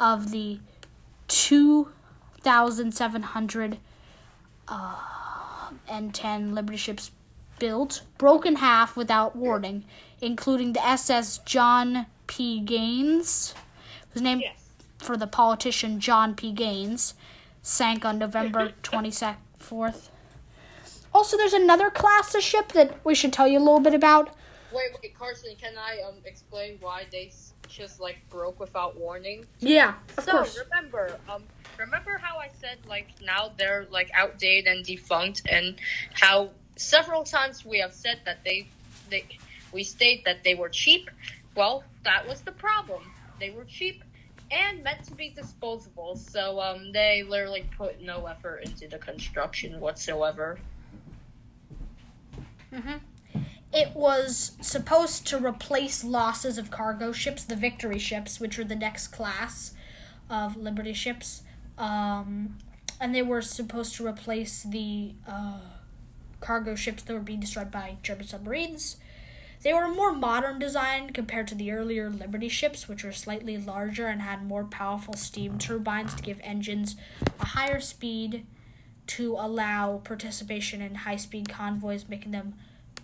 of 0.00 0.30
the 0.32 0.58
2,700 1.28 3.78
uh, 4.68 4.96
and 5.88 6.14
10 6.14 6.54
Liberty 6.54 6.76
ships 6.76 7.10
built, 7.58 8.02
broke 8.18 8.44
in 8.46 8.56
half 8.56 8.96
without 8.96 9.36
warning, 9.36 9.84
including 10.20 10.72
the 10.72 10.84
SS 10.86 11.38
John 11.38 12.06
P. 12.26 12.60
Gaines, 12.60 13.54
whose 14.10 14.22
name 14.22 14.40
Yes. 14.40 14.56
for 14.98 15.16
the 15.16 15.26
politician 15.26 16.00
John 16.00 16.34
P. 16.34 16.52
Gaines, 16.52 17.14
sank 17.62 18.04
on 18.04 18.18
November 18.18 18.72
24th. 18.82 20.08
Also, 21.14 21.36
there's 21.36 21.52
another 21.52 21.90
class 21.90 22.34
of 22.34 22.42
ship 22.42 22.72
that 22.72 22.98
we 23.04 23.14
should 23.14 23.32
tell 23.32 23.46
you 23.46 23.58
a 23.58 23.60
little 23.60 23.78
bit 23.78 23.94
about. 23.94 24.36
Wait, 24.72 24.88
wait, 25.00 25.16
Carson, 25.16 25.54
can 25.60 25.74
I 25.78 26.02
um 26.02 26.16
explain 26.24 26.78
why 26.80 27.04
they 27.12 27.30
just 27.68 28.00
like 28.00 28.18
broke 28.28 28.58
without 28.58 28.96
warning? 28.96 29.46
Yeah, 29.60 29.94
of 30.18 30.24
so 30.24 30.32
course. 30.32 30.58
remember, 30.58 31.16
um, 31.28 31.44
remember 31.78 32.18
how 32.20 32.38
I 32.38 32.48
said 32.60 32.78
like 32.88 33.06
now 33.22 33.52
they're 33.56 33.86
like 33.92 34.10
outdated 34.12 34.66
and 34.66 34.84
defunct, 34.84 35.42
and 35.48 35.76
how 36.14 36.50
several 36.74 37.22
times 37.22 37.64
we 37.64 37.78
have 37.78 37.92
said 37.92 38.18
that 38.24 38.42
they 38.42 38.66
they 39.08 39.24
we 39.72 39.84
state 39.84 40.24
that 40.24 40.42
they 40.42 40.56
were 40.56 40.68
cheap. 40.68 41.08
Well, 41.54 41.84
that 42.02 42.26
was 42.26 42.40
the 42.40 42.52
problem. 42.52 43.02
They 43.38 43.50
were 43.50 43.64
cheap 43.64 44.02
and 44.50 44.82
meant 44.82 45.04
to 45.04 45.14
be 45.14 45.30
disposable, 45.30 46.16
so 46.16 46.60
um, 46.60 46.90
they 46.90 47.22
literally 47.22 47.64
put 47.78 48.02
no 48.02 48.26
effort 48.26 48.64
into 48.64 48.88
the 48.88 48.98
construction 48.98 49.78
whatsoever. 49.78 50.58
It 53.72 53.94
was 53.94 54.52
supposed 54.60 55.26
to 55.28 55.38
replace 55.38 56.04
losses 56.04 56.58
of 56.58 56.70
cargo 56.70 57.10
ships, 57.10 57.42
the 57.42 57.56
Victory 57.56 57.98
ships, 57.98 58.38
which 58.38 58.56
were 58.56 58.64
the 58.64 58.76
next 58.76 59.08
class 59.08 59.72
of 60.30 60.56
Liberty 60.56 60.92
ships. 60.92 61.42
Um, 61.76 62.58
and 63.00 63.14
they 63.14 63.22
were 63.22 63.42
supposed 63.42 63.96
to 63.96 64.06
replace 64.06 64.62
the 64.62 65.14
uh, 65.26 65.58
cargo 66.40 66.76
ships 66.76 67.02
that 67.02 67.14
were 67.14 67.20
being 67.20 67.40
destroyed 67.40 67.72
by 67.72 67.96
German 68.02 68.26
submarines. 68.26 68.96
They 69.62 69.72
were 69.72 69.84
a 69.84 69.94
more 69.94 70.12
modern 70.12 70.58
design 70.58 71.10
compared 71.10 71.48
to 71.48 71.54
the 71.54 71.72
earlier 71.72 72.10
Liberty 72.10 72.48
ships, 72.48 72.86
which 72.86 73.02
were 73.02 73.12
slightly 73.12 73.56
larger 73.56 74.06
and 74.06 74.20
had 74.20 74.46
more 74.46 74.64
powerful 74.64 75.14
steam 75.14 75.58
turbines 75.58 76.14
to 76.14 76.22
give 76.22 76.38
engines 76.44 76.96
a 77.40 77.46
higher 77.46 77.80
speed 77.80 78.46
to 79.06 79.36
allow 79.38 79.98
participation 80.04 80.80
in 80.80 80.94
high 80.94 81.16
speed 81.16 81.48
convoys, 81.48 82.06
making 82.08 82.32
them 82.32 82.54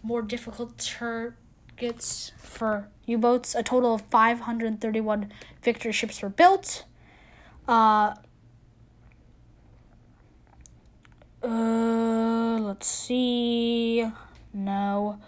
more 0.03 0.23
difficult 0.23 0.79
targets 0.79 2.33
for 2.39 2.89
U 3.07 3.19
boats. 3.19 3.55
A 3.55 3.63
total 3.63 3.95
of 3.95 4.03
531 4.03 5.33
Victory 5.63 5.93
ships 5.93 6.23
were 6.23 6.29
built. 6.29 6.85
Uh, 7.69 8.15
uh, 11.43 12.59
let's 12.59 12.87
see. 12.87 14.11
No. 14.53 15.21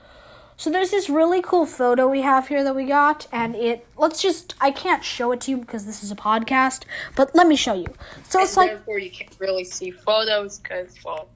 So 0.62 0.70
there's 0.70 0.92
this 0.92 1.10
really 1.10 1.42
cool 1.42 1.66
photo 1.66 2.06
we 2.06 2.20
have 2.20 2.46
here 2.46 2.62
that 2.62 2.76
we 2.76 2.84
got, 2.84 3.26
and 3.32 3.56
it. 3.56 3.84
Let's 3.96 4.22
just. 4.22 4.54
I 4.60 4.70
can't 4.70 5.02
show 5.02 5.32
it 5.32 5.40
to 5.40 5.50
you 5.50 5.56
because 5.56 5.86
this 5.86 6.04
is 6.04 6.12
a 6.12 6.14
podcast, 6.14 6.84
but 7.16 7.34
let 7.34 7.48
me 7.48 7.56
show 7.56 7.74
you. 7.74 7.88
So 8.28 8.40
it's 8.40 8.56
and 8.56 8.58
like. 8.58 8.70
therefore 8.70 9.00
you 9.00 9.10
can't 9.10 9.36
really 9.40 9.64
see 9.64 9.90
photos 9.90 10.60
because 10.60 10.94
well 11.04 11.26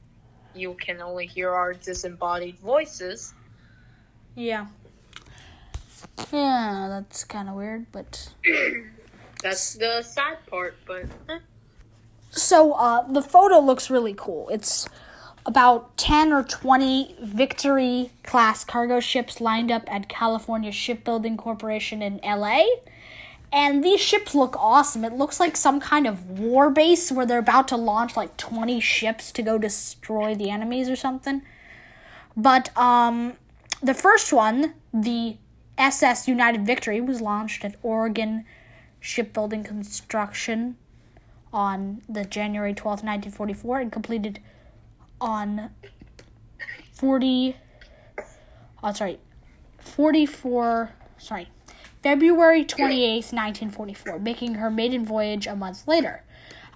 you 0.54 0.75
can 0.75 1.00
only 1.00 1.26
hear 1.26 1.50
our 1.50 1.75
disembodied 1.75 2.56
voices 2.61 3.35
Yeah. 4.37 4.66
Yeah, 6.33 6.87
that's 6.88 7.25
kind 7.25 7.49
of 7.49 7.56
weird, 7.56 7.87
but. 7.90 8.33
that's 9.42 9.75
the 9.75 10.02
sad 10.02 10.38
part 10.47 10.76
but 10.87 11.06
eh. 11.28 11.40
So 12.30 12.75
uh, 12.75 13.11
the 13.11 13.23
photo 13.23 13.59
looks 13.59 13.90
really 13.90 14.14
cool. 14.16 14.49
It's 14.50 14.88
about 15.46 15.96
10 15.96 16.32
or 16.32 16.42
20 16.42 17.16
Victory 17.22 18.10
class 18.24 18.64
cargo 18.64 18.98
ships 18.98 19.40
lined 19.40 19.70
up 19.70 19.84
at 19.86 20.08
California 20.08 20.72
Shipbuilding 20.72 21.36
Corporation 21.36 22.02
in 22.02 22.20
LA. 22.24 22.64
And 23.52 23.84
these 23.84 24.00
ships 24.00 24.34
look 24.34 24.56
awesome. 24.58 25.04
It 25.04 25.12
looks 25.12 25.38
like 25.38 25.56
some 25.56 25.78
kind 25.78 26.06
of 26.06 26.28
war 26.28 26.68
base 26.68 27.12
where 27.12 27.24
they're 27.24 27.38
about 27.38 27.68
to 27.68 27.76
launch 27.76 28.16
like 28.16 28.36
20 28.36 28.80
ships 28.80 29.30
to 29.32 29.42
go 29.42 29.56
destroy 29.56 30.34
the 30.34 30.50
enemies 30.50 30.90
or 30.90 30.96
something. 30.96 31.42
But 32.36 32.76
um, 32.76 33.34
the 33.80 33.94
first 33.94 34.32
one, 34.32 34.74
the 34.92 35.36
SS 35.78 36.26
United 36.26 36.66
Victory, 36.66 37.00
was 37.00 37.20
launched 37.20 37.64
at 37.64 37.76
Oregon 37.82 38.44
Shipbuilding 38.98 39.62
Construction 39.62 40.76
on 41.52 42.02
the 42.08 42.24
January 42.24 42.74
12th, 42.74 43.04
1944, 43.04 43.80
and 43.80 43.92
completed 43.92 44.40
on 45.20 45.70
40. 46.92 47.56
Oh, 48.82 48.92
sorry. 48.92 49.18
44. 49.78 50.90
Sorry. 51.18 51.49
February 52.02 52.64
28th, 52.64 53.32
1944, 53.32 54.18
making 54.20 54.54
her 54.54 54.70
maiden 54.70 55.04
voyage 55.04 55.46
a 55.46 55.56
month 55.56 55.88
later. 55.88 56.23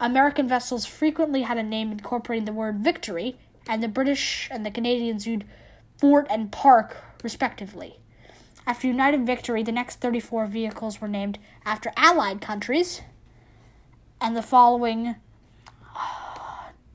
American 0.01 0.49
vessels 0.49 0.87
frequently 0.87 1.43
had 1.43 1.59
a 1.59 1.63
name 1.63 1.93
incorporating 1.93 2.47
the 2.47 2.53
word 2.53 2.79
victory, 2.79 3.37
and 3.69 3.83
the 3.83 3.89
British 3.89 4.49
and 4.51 4.65
the 4.65 4.71
Canadians 4.71 5.27
used 5.27 5.45
fort 5.99 6.27
and 6.31 6.51
park, 6.51 6.97
respectively. 7.23 8.01
After 8.67 8.89
United 8.89 9.27
Victory, 9.27 9.63
the 9.63 9.73
next 9.73 10.01
34 10.01 10.47
vehicles 10.47 11.01
were 11.01 11.09
named 11.09 11.39
after 11.65 11.93
Allied 11.97 12.41
countries, 12.41 13.03
and 14.21 14.37
the 14.37 14.43
following 14.43 15.17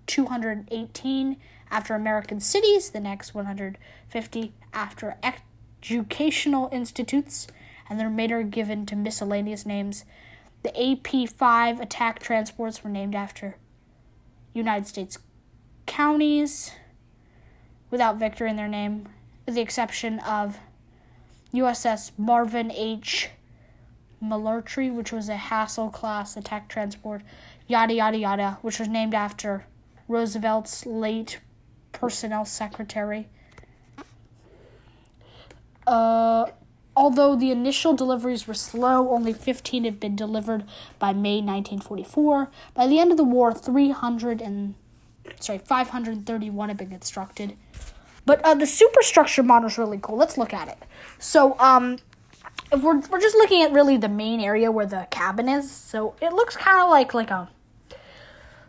218 0.08 1.38
after 1.72 1.96
American 1.96 2.40
cities, 2.40 2.90
the 2.90 3.00
next 3.00 3.34
150 3.34 4.54
after 4.74 5.18
educational 5.24 6.70
institutes, 6.72 7.48
and 7.90 8.00
the 8.00 8.06
remainder 8.06 8.44
given 8.44 8.86
to 8.86 8.96
miscellaneous 8.96 9.66
names. 9.66 10.06
The 10.64 10.92
AP 10.92 11.30
5 11.30 11.80
attack 11.80 12.20
transports 12.20 12.84
were 12.84 12.90
named 12.90 13.16
after 13.16 13.58
United 14.54 14.88
States 14.88 15.20
counties 15.86 16.72
without 17.92 18.18
victory 18.18 18.50
in 18.50 18.56
their 18.56 18.68
name, 18.68 19.08
with 19.46 19.56
the 19.56 19.62
exception 19.62 20.20
of 20.20 20.58
USS 21.54 22.12
Marvin 22.18 22.72
H. 22.72 23.30
Mallory, 24.20 24.90
which 24.90 25.12
was 25.12 25.30
a 25.30 25.36
Haskell 25.36 25.90
class 25.90 26.36
attack 26.36 26.68
transport, 26.68 27.22
yada 27.68 27.94
yada 27.94 28.18
yada, 28.18 28.58
which 28.62 28.80
was 28.80 28.88
named 28.88 29.14
after 29.14 29.66
Roosevelt's 30.08 30.86
late 30.86 31.40
personnel 31.92 32.46
secretary. 32.46 33.28
Uh, 35.88 36.48
although 36.96 37.36
the 37.36 37.52
initial 37.52 37.94
deliveries 37.94 38.48
were 38.48 38.54
slow, 38.54 39.10
only 39.12 39.34
15 39.34 39.84
had 39.84 40.00
been 40.00 40.16
delivered 40.16 40.64
by 41.00 41.14
May 41.14 41.38
1944. 41.42 42.50
By 42.74 42.88
the 42.88 43.00
end 43.00 43.12
of 43.12 43.18
the 43.18 43.24
war, 43.24 43.54
300 43.54 44.42
and 44.42 44.76
sorry, 45.40 45.60
531 45.60 46.70
had 46.70 46.78
been 46.78 46.90
constructed. 46.90 47.56
But 48.26 48.42
uh, 48.44 48.56
the 48.56 48.66
superstructure 48.66 49.44
model 49.44 49.68
is 49.68 49.78
really 49.78 50.00
cool. 50.02 50.18
Let's 50.18 50.38
look 50.38 50.54
at 50.54 50.68
it. 50.68 50.78
So, 51.20 51.58
um, 51.60 52.00
if 52.72 52.82
we're, 52.82 53.00
we're 53.00 53.22
just 53.22 53.36
looking 53.36 53.62
at 53.62 53.72
really 53.72 53.98
the 53.98 54.10
main 54.10 54.40
area 54.40 54.72
where 54.72 54.88
the 54.88 55.08
cabin 55.12 55.48
is, 55.48 55.70
so 55.70 56.16
it 56.22 56.34
looks 56.34 56.58
kind 56.58 56.82
of 56.82 56.90
like 56.90 57.14
like 57.14 57.30
a. 57.30 57.50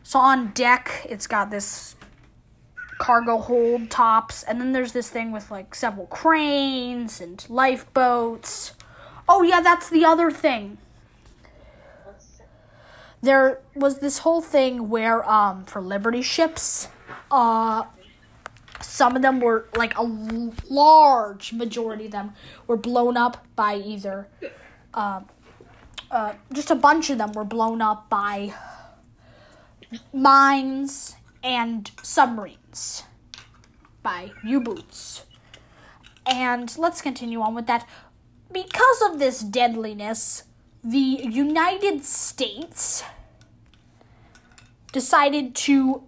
So 0.06 0.20
on 0.20 0.52
deck, 0.52 1.04
it's 1.10 1.26
got 1.26 1.50
this 1.50 1.96
cargo 2.98 3.38
hold 3.38 3.90
tops, 3.90 4.44
and 4.44 4.60
then 4.60 4.70
there's 4.70 4.92
this 4.92 5.10
thing 5.10 5.32
with 5.32 5.50
like 5.50 5.75
several 5.75 6.06
cranes 6.06 7.20
and 7.20 7.44
lifeboats. 7.50 8.75
Oh 9.28 9.42
yeah, 9.42 9.60
that's 9.60 9.90
the 9.90 10.04
other 10.04 10.30
thing. 10.30 10.78
There 13.20 13.58
was 13.75 13.98
this 13.98 14.18
whole 14.18 14.40
thing 14.40 14.88
where 14.88 15.28
um 15.28 15.64
for 15.64 15.82
Liberty 15.82 16.22
ships, 16.22 16.86
uh 17.28 17.86
some 18.80 19.16
of 19.16 19.22
them 19.22 19.40
were 19.40 19.68
like 19.75 19.98
a 19.98 20.04
large 20.70 21.52
majority 21.52 22.04
of 22.06 22.12
them 22.12 22.32
were 22.68 22.76
blown 22.76 23.16
up 23.16 23.44
by 23.56 23.75
either 23.75 24.28
uh, 24.94 25.22
uh, 26.12 26.34
just 26.52 26.70
a 26.70 26.76
bunch 26.76 27.10
of 27.10 27.18
them 27.18 27.32
were 27.32 27.44
blown 27.44 27.82
up 27.82 28.08
by 28.08 28.54
mines 30.12 31.16
and 31.43 31.90
submarines 32.02 33.05
by 34.02 34.31
u-boots 34.45 35.25
and 36.26 36.76
let's 36.78 37.00
continue 37.02 37.40
on 37.40 37.55
with 37.55 37.66
that 37.66 37.87
because 38.52 39.02
of 39.02 39.19
this 39.19 39.40
deadliness 39.40 40.45
the 40.83 40.99
united 40.99 42.05
states 42.05 43.02
decided 44.93 45.55
to 45.55 46.02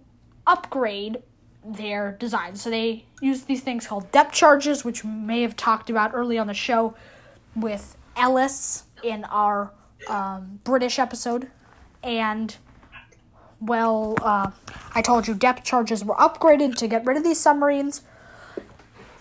upgrade 0.47 1.21
their 1.63 2.13
design. 2.13 2.55
So 2.55 2.69
they 2.69 3.05
use 3.21 3.43
these 3.43 3.61
things 3.61 3.87
called 3.87 4.11
depth 4.11 4.33
charges, 4.33 4.83
which 4.83 5.03
we 5.03 5.11
may 5.11 5.41
have 5.41 5.55
talked 5.55 5.89
about 5.89 6.11
early 6.13 6.37
on 6.37 6.47
the 6.47 6.53
show 6.53 6.95
with 7.55 7.97
Ellis 8.15 8.83
in 9.03 9.25
our 9.25 9.71
um, 10.09 10.59
British 10.63 10.99
episode. 10.99 11.49
And, 12.01 12.55
well, 13.61 14.15
uh, 14.21 14.51
I 14.95 15.01
told 15.01 15.27
you 15.27 15.33
depth 15.33 15.63
charges 15.63 16.03
were 16.03 16.15
upgraded 16.15 16.75
to 16.77 16.87
get 16.87 17.05
rid 17.05 17.17
of 17.17 17.23
these 17.23 17.39
submarines. 17.39 18.01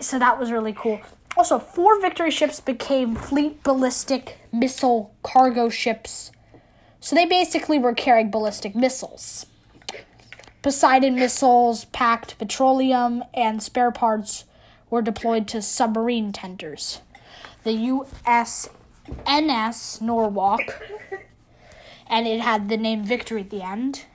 So 0.01 0.19
that 0.19 0.39
was 0.39 0.53
really 0.53 0.73
cool. 0.73 1.01
Also, 1.37 1.59
four 1.59 2.01
victory 2.01 2.31
ships 2.31 2.61
became 2.61 3.15
fleet 3.15 3.63
ballistic 3.63 4.39
missile 4.53 5.15
cargo 5.23 5.69
ships. 5.69 6.33
So 7.01 7.15
they 7.15 7.27
basically 7.27 7.79
were 7.79 7.95
carrying 7.95 8.31
ballistic 8.31 8.75
missiles. 8.75 9.47
Poseidon 10.63 11.15
missiles, 11.15 11.85
packed 11.87 12.39
petroleum, 12.39 13.23
and 13.33 13.63
spare 13.63 13.93
parts 13.93 14.45
were 14.91 15.03
deployed 15.03 15.47
to 15.49 15.63
submarine 15.63 16.33
tenders. 16.33 17.01
The 17.63 17.71
USNS 18.27 18.71
Norwalk, 20.01 20.83
and 22.09 22.27
it 22.27 22.41
had 22.41 22.69
the 22.69 22.77
name 22.77 23.05
Victory 23.05 23.43
at 23.43 23.51
the 23.51 23.63
end. 23.63 24.07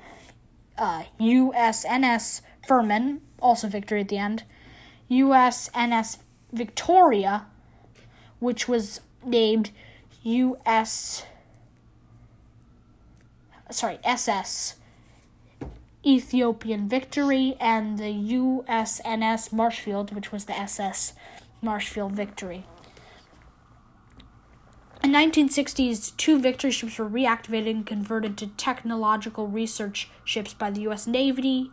Uh, 0.77 1.03
USNS 1.19 2.41
Furman, 2.67 3.21
also 3.39 3.67
Victory 3.67 4.01
at 4.01 4.07
the 4.09 4.17
end. 4.17 4.43
USNS 5.09 6.17
Victoria, 6.51 7.45
which 8.39 8.67
was 8.67 9.01
named 9.25 9.71
US. 10.23 11.25
Sorry, 13.69 13.99
SS 14.03 14.75
Ethiopian 16.05 16.89
Victory 16.89 17.55
and 17.59 17.97
the 17.97 18.11
USNS 18.11 19.53
Marshfield, 19.53 20.13
which 20.13 20.31
was 20.31 20.45
the 20.45 20.57
SS 20.57 21.13
Marshfield 21.61 22.11
Victory. 22.11 22.65
In 25.03 25.11
1960s, 25.11 26.15
two 26.15 26.39
victory 26.39 26.71
ships 26.71 26.97
were 26.97 27.09
reactivated 27.09 27.71
and 27.71 27.85
converted 27.85 28.37
to 28.37 28.47
technological 28.47 29.47
research 29.47 30.09
ships 30.23 30.53
by 30.53 30.71
the 30.71 30.79
U.S. 30.81 31.05
Navy. 31.05 31.71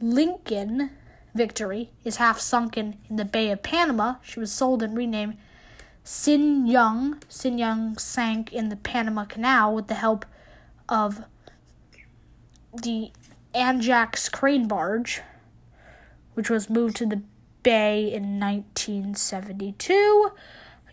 Lincoln 0.01 0.91
Victory 1.35 1.91
is 2.05 2.17
half 2.17 2.41
sunken 2.41 2.99
in 3.09 3.15
the 3.17 3.25
Bay 3.25 3.51
of 3.51 3.63
Panama. 3.63 4.17
She 4.23 4.41
was 4.41 4.51
sold 4.51 4.83
and 4.83 4.97
renamed 4.97 5.39
Sin 6.03 6.67
Yung. 6.67 7.23
Sin 7.29 7.59
Yung 7.59 7.97
sank 7.97 8.53
in 8.53 8.69
the 8.69 8.77
Panama 8.77 9.25
Canal 9.25 9.75
with 9.75 9.87
the 9.87 9.95
help 9.95 10.27
of 10.89 11.25
the 12.75 13.13
Ajax 13.55 14.29
crane 14.29 14.67
barge, 14.67 15.23
which 16.35 16.51
was 16.51 16.69
moved 16.69 16.97
to 16.97 17.07
the 17.07 17.23
bay 17.63 18.13
in 18.13 18.41
1972. 18.41 20.33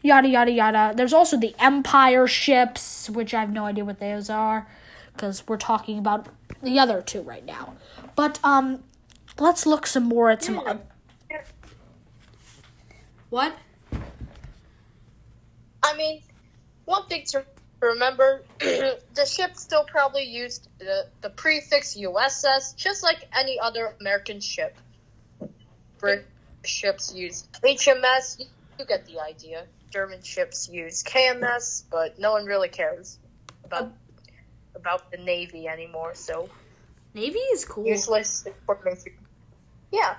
Yada 0.02 0.28
yada 0.28 0.52
yada. 0.52 0.94
There's 0.96 1.14
also 1.14 1.38
the 1.38 1.54
Empire 1.60 2.28
ships, 2.28 3.10
which 3.10 3.34
I 3.34 3.42
have 3.42 3.52
no 3.52 3.66
idea 3.66 3.84
what 3.84 4.00
those 4.00 4.30
are, 4.30 4.68
because 5.14 5.44
we're 5.48 5.58
talking 5.58 6.00
about 6.00 6.28
the 6.62 6.80
other 6.80 7.02
two 7.02 7.22
right 7.22 7.46
now. 7.46 7.76
But 8.16 8.40
um, 8.44 8.84
let's 9.38 9.66
look 9.66 9.86
some 9.86 10.04
more 10.04 10.30
at 10.30 10.44
some. 10.44 10.80
What? 13.30 13.56
I 15.84 15.96
mean, 15.96 16.22
one 16.86 17.06
thing 17.08 17.24
to 17.28 17.46
remember 17.80 18.44
the 18.60 19.26
ship 19.26 19.56
still 19.56 19.84
probably 19.84 20.24
used 20.24 20.68
the, 20.80 21.08
the 21.22 21.30
prefix 21.30 21.96
USS, 21.96 22.76
just 22.76 23.04
like 23.04 23.28
any 23.38 23.60
other 23.60 23.96
American 24.00 24.40
ship. 24.40 24.76
British 26.00 26.26
ships 26.64 27.14
use 27.14 27.48
HMS, 27.64 28.40
you, 28.40 28.46
you 28.78 28.86
get 28.86 29.06
the 29.06 29.20
idea. 29.20 29.66
German 29.92 30.22
ships 30.22 30.70
use 30.70 31.04
KMS, 31.04 31.84
but 31.90 32.20
no 32.20 32.32
one 32.32 32.46
really 32.46 32.70
cares 32.70 33.18
about 33.64 33.92
about 34.76 35.12
the 35.12 35.18
Navy 35.18 35.68
anymore, 35.68 36.14
so 36.16 36.50
Navy 37.14 37.40
is 37.40 37.66
cool. 37.66 37.86
useless 37.86 38.46
information. 38.46 39.14
Yeah. 39.92 40.16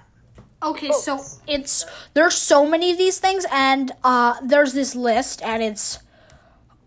Okay, 0.62 0.90
so 0.92 1.24
it's 1.46 1.86
there's 2.12 2.36
so 2.36 2.68
many 2.68 2.90
of 2.90 2.98
these 2.98 3.18
things, 3.18 3.46
and 3.50 3.92
uh, 4.04 4.34
there's 4.42 4.74
this 4.74 4.94
list, 4.94 5.40
and 5.42 5.62
it's, 5.62 5.98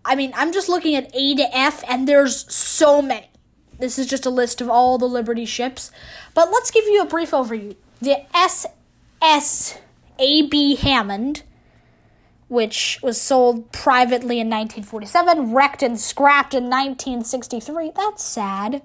I 0.06 0.15
mean, 0.15 0.32
I'm 0.36 0.54
just 0.54 0.69
looking 0.69 0.93
at 0.96 1.10
A 1.15 1.36
to 1.36 1.58
F, 1.58 1.84
and 1.88 2.08
there's 2.08 2.54
so 2.54 3.02
many. 3.02 3.30
This 3.80 3.98
is 3.98 4.06
just 4.06 4.28
a 4.28 4.30
list 4.30 4.62
of 4.62 4.69
all 4.69 5.00
the 5.00 5.08
Liberty 5.08 5.46
ships, 5.46 5.91
but 6.36 6.52
let's 6.52 6.69
give 6.69 6.86
you 6.86 7.02
a 7.02 7.06
brief 7.06 7.32
overview. 7.32 7.76
The 8.00 8.24
SS 8.36 9.80
A.B. 10.19 10.76
Hammond, 10.76 11.43
which 12.54 13.00
was 13.02 13.20
sold 13.20 13.72
privately 13.72 14.39
in 14.39 14.48
1947, 14.48 15.54
wrecked 15.54 15.82
and 15.82 16.00
scrapped 16.00 16.54
in 16.54 16.66
1963. 16.66 17.92
That's 17.96 18.24
sad. 18.24 18.84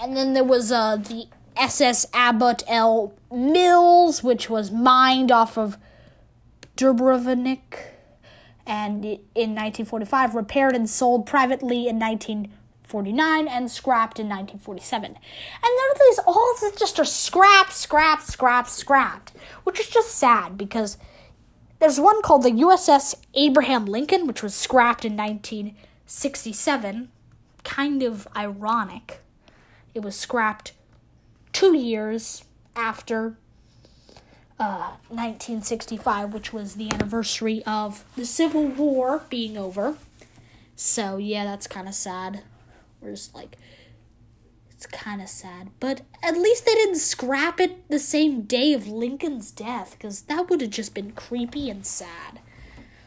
And 0.00 0.16
then 0.16 0.32
there 0.32 0.44
was 0.44 0.70
uh, 0.70 0.96
the 0.96 1.26
SS 1.56 2.06
Abbott 2.14 2.62
L. 2.68 3.12
Mills, 3.32 4.22
which 4.22 4.48
was 4.48 4.70
mined 4.70 5.32
off 5.32 5.58
of 5.58 5.76
Dubrovnik, 6.76 7.88
and 8.64 9.04
in 9.04 9.56
1945 9.56 10.36
repaired 10.36 10.76
and 10.76 10.88
sold 10.88 11.26
privately 11.26 11.88
in 11.88 11.98
1949 11.98 13.48
and 13.48 13.68
scrapped 13.68 14.20
in 14.20 14.28
1947. 14.28 15.06
And 15.06 15.16
then 15.16 16.06
these 16.08 16.20
all 16.24 16.54
these 16.60 16.78
just 16.78 17.00
are 17.00 17.04
scrapped, 17.04 17.72
scrapped, 17.72 18.28
scrapped, 18.28 18.70
scrapped, 18.70 19.32
which 19.64 19.80
is 19.80 19.88
just 19.88 20.12
sad 20.12 20.56
because 20.56 20.98
there's 21.82 21.98
one 21.98 22.22
called 22.22 22.44
the 22.44 22.50
USS 22.50 23.16
Abraham 23.34 23.86
Lincoln, 23.86 24.28
which 24.28 24.40
was 24.40 24.54
scrapped 24.54 25.04
in 25.04 25.16
1967. 25.16 27.08
Kind 27.64 28.02
of 28.04 28.28
ironic. 28.36 29.20
It 29.92 30.02
was 30.02 30.16
scrapped 30.16 30.74
two 31.52 31.76
years 31.76 32.44
after 32.76 33.36
uh, 34.60 34.94
1965, 35.08 36.32
which 36.32 36.52
was 36.52 36.76
the 36.76 36.88
anniversary 36.92 37.64
of 37.66 38.04
the 38.14 38.26
Civil 38.26 38.68
War 38.68 39.24
being 39.28 39.56
over. 39.58 39.96
So, 40.76 41.16
yeah, 41.16 41.42
that's 41.42 41.66
kind 41.66 41.88
of 41.88 41.94
sad. 41.94 42.44
We're 43.00 43.10
just 43.10 43.34
like, 43.34 43.58
it's 44.82 45.02
kind 45.02 45.22
of 45.22 45.28
sad. 45.28 45.70
But 45.78 46.00
at 46.22 46.36
least 46.36 46.66
they 46.66 46.74
didn't 46.74 46.96
scrap 46.96 47.60
it 47.60 47.88
the 47.88 48.00
same 48.00 48.42
day 48.42 48.72
of 48.72 48.88
Lincoln's 48.88 49.52
death, 49.52 49.92
because 49.92 50.22
that 50.22 50.50
would 50.50 50.60
have 50.60 50.70
just 50.70 50.92
been 50.92 51.12
creepy 51.12 51.70
and 51.70 51.86
sad. 51.86 52.40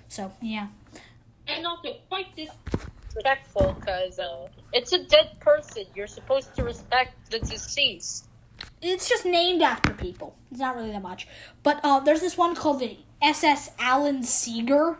So, 0.07 0.31
yeah. 0.41 0.67
And 1.47 1.67
also 1.67 1.97
quite 2.07 2.27
disrespectful 2.35 3.75
because 3.79 4.19
uh, 4.19 4.47
it's 4.71 4.93
a 4.93 5.03
dead 5.03 5.38
person. 5.41 5.83
You're 5.93 6.07
supposed 6.07 6.55
to 6.55 6.63
respect 6.63 7.29
the 7.29 7.39
deceased. 7.39 8.25
It's 8.81 9.09
just 9.09 9.25
named 9.25 9.61
after 9.61 9.91
people. 9.91 10.38
It's 10.51 10.61
not 10.61 10.77
really 10.77 10.91
that 10.91 11.01
much. 11.01 11.27
But 11.61 11.81
uh, 11.83 11.99
there's 11.99 12.21
this 12.21 12.38
one 12.38 12.55
called 12.55 12.79
the 12.79 12.97
SS 13.21 13.71
Alan 13.79 14.23
Seeger. 14.23 14.97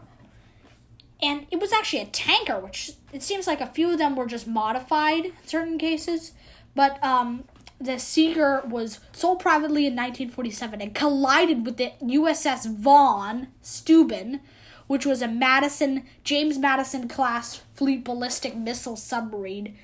And 1.22 1.48
it 1.50 1.62
was 1.62 1.72
actually 1.72 2.02
a 2.02 2.08
tanker, 2.08 2.60
which 2.60 2.92
it 3.14 3.24
seems 3.24 3.48
like 3.48 3.62
a 3.62 3.68
few 3.68 3.92
of 3.92 3.98
them 3.98 4.18
were 4.18 4.26
just 4.26 4.46
modified 4.46 5.26
in 5.26 5.34
certain 5.46 5.78
cases. 5.78 6.34
But 6.76 7.04
um, 7.04 7.46
the 7.80 7.98
Seeger 7.98 8.62
was 8.68 9.00
sold 9.12 9.40
privately 9.40 9.86
in 9.86 9.94
1947 9.94 10.82
and 10.82 10.94
collided 10.94 11.66
with 11.66 11.78
the 11.78 11.94
USS 12.02 12.70
Von 12.70 13.48
Steuben, 13.62 14.42
which 14.88 15.06
was 15.06 15.22
a 15.22 15.28
Madison 15.28 16.06
James 16.24 16.58
Madison 16.58 17.08
class 17.08 17.62
fleet 17.74 18.04
ballistic 18.04 18.56
missile 18.56 18.98
submarine. 18.98 19.78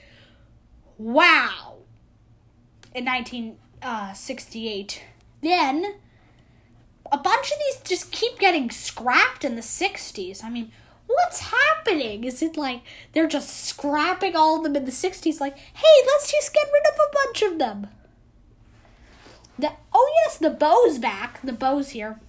Wow. 0.97 1.77
In 2.93 3.05
1968. 3.05 5.03
Then 5.41 5.95
a 7.11 7.17
bunch 7.17 7.51
of 7.51 7.57
these 7.59 7.81
just 7.83 8.11
keep 8.11 8.39
getting 8.39 8.69
scrapped 8.69 9.43
in 9.43 9.55
the 9.55 9.61
60s. 9.61 10.43
I 10.43 10.49
mean, 10.49 10.71
what's 11.15 11.39
happening? 11.39 12.23
Is 12.23 12.41
it 12.41 12.57
like 12.57 12.81
they're 13.13 13.27
just 13.27 13.65
scrapping 13.65 14.35
all 14.35 14.57
of 14.57 14.63
them 14.63 14.75
in 14.75 14.85
the 14.85 14.91
60s? 14.91 15.39
Like, 15.39 15.57
hey, 15.57 16.05
let's 16.07 16.31
just 16.31 16.53
get 16.53 16.69
rid 16.71 16.85
of 16.87 16.95
a 16.95 17.13
bunch 17.13 17.41
of 17.41 17.59
them. 17.59 17.87
The, 19.57 19.71
oh, 19.93 20.11
yes, 20.23 20.37
the 20.37 20.49
bow's 20.49 20.97
back. 20.97 21.41
The 21.43 21.53
bow's 21.53 21.89
here. 21.89 22.19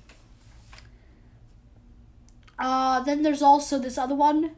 Uh, 2.58 3.00
then 3.00 3.22
there's 3.22 3.42
also 3.42 3.78
this 3.78 3.98
other 3.98 4.14
one, 4.14 4.52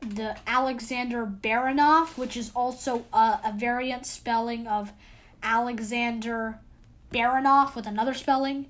the 0.00 0.36
Alexander 0.46 1.24
Baranov, 1.24 2.18
which 2.18 2.36
is 2.36 2.50
also 2.54 3.06
a, 3.12 3.40
a 3.44 3.54
variant 3.56 4.04
spelling 4.04 4.66
of 4.66 4.92
Alexander 5.42 6.58
Baranov 7.12 7.74
with 7.74 7.86
another 7.86 8.12
spelling. 8.14 8.66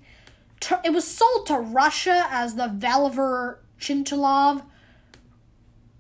It 0.85 0.93
was 0.93 1.07
sold 1.07 1.47
to 1.47 1.59
Russia 1.59 2.27
as 2.31 2.55
the 2.55 2.69
Valiver 2.69 3.57
Chintalov, 3.79 4.65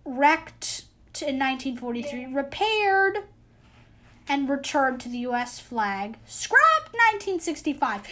wrecked 0.05 0.85
in 1.21 1.39
1943, 1.39 2.27
repaired 2.27 3.19
and 4.29 4.49
returned 4.49 5.01
to 5.01 5.09
the 5.09 5.19
U.S. 5.19 5.59
flag, 5.59 6.17
scrapped 6.27 6.93
1965. 6.93 8.03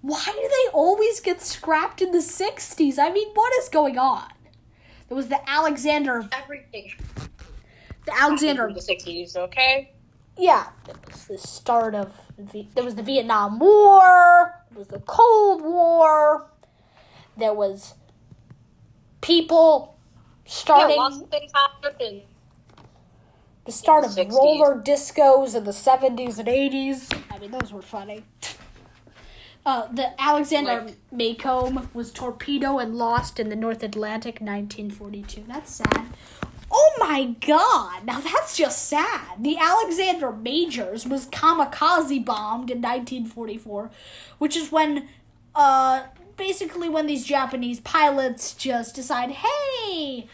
Why 0.00 0.24
do 0.26 0.48
they 0.48 0.72
always 0.72 1.20
get 1.20 1.40
scrapped 1.42 2.00
in 2.00 2.12
the 2.12 2.18
60s? 2.18 2.98
I 2.98 3.10
mean, 3.10 3.28
what 3.34 3.52
is 3.54 3.68
going 3.68 3.98
on? 3.98 4.30
There 5.08 5.16
was 5.16 5.28
the 5.28 5.40
Alexander. 5.48 6.28
Everything. 6.32 6.92
The 8.06 8.12
Alexander. 8.18 8.70
The 8.72 8.80
60s, 8.80 9.36
okay? 9.36 9.92
Yeah, 10.36 10.68
it 10.88 10.96
was 11.06 11.24
the 11.24 11.38
start 11.38 11.94
of. 11.94 12.12
The, 12.38 12.66
there 12.74 12.84
was 12.84 12.94
the 12.94 13.02
Vietnam 13.02 13.58
War. 13.58 14.62
There 14.70 14.78
was 14.78 14.88
the 14.88 15.00
Cold 15.00 15.62
War. 15.62 16.46
There 17.36 17.54
was 17.54 17.94
people 19.20 19.96
starting. 20.46 20.96
Yeah, 20.96 21.02
lots 21.02 21.20
of 21.20 21.28
things 21.30 21.52
happened. 21.54 22.22
The 23.64 23.72
start 23.72 24.04
In 24.06 24.14
the 24.14 24.20
of 24.22 24.28
60s. 24.28 24.34
roller 24.34 24.80
discos 24.82 25.54
in 25.54 25.64
the 25.64 25.72
70s 25.72 26.38
and 26.38 26.48
80s. 26.48 27.22
I 27.30 27.38
mean, 27.38 27.50
those 27.50 27.72
were 27.72 27.82
funny. 27.82 28.24
Uh, 29.66 29.86
the 29.92 30.18
Alexander 30.20 30.82
Like- 30.86 30.96
Maycomb 31.14 31.92
was 31.94 32.10
torpedoed 32.10 32.80
and 32.80 32.96
lost 32.96 33.38
in 33.38 33.50
the 33.50 33.56
North 33.56 33.82
Atlantic 33.82 34.40
1942. 34.40 35.44
That's 35.46 35.74
sad. 35.74 36.06
Oh 36.70 36.92
my 36.98 37.34
god! 37.46 38.04
Now 38.06 38.20
that's 38.20 38.56
just 38.56 38.88
sad. 38.88 39.42
The 39.42 39.56
Alexander 39.58 40.32
Majors 40.32 41.06
was 41.06 41.26
kamikaze 41.26 42.24
bombed 42.24 42.70
in 42.70 42.80
1944, 42.80 43.90
which 44.38 44.54
is 44.56 44.70
when, 44.72 45.08
uh, 45.54 46.04
basically 46.38 46.88
when 46.88 47.06
these 47.06 47.24
Japanese 47.24 47.80
pilots 47.80 48.54
just 48.54 48.94
decide, 48.94 49.30
hey, 49.30 50.26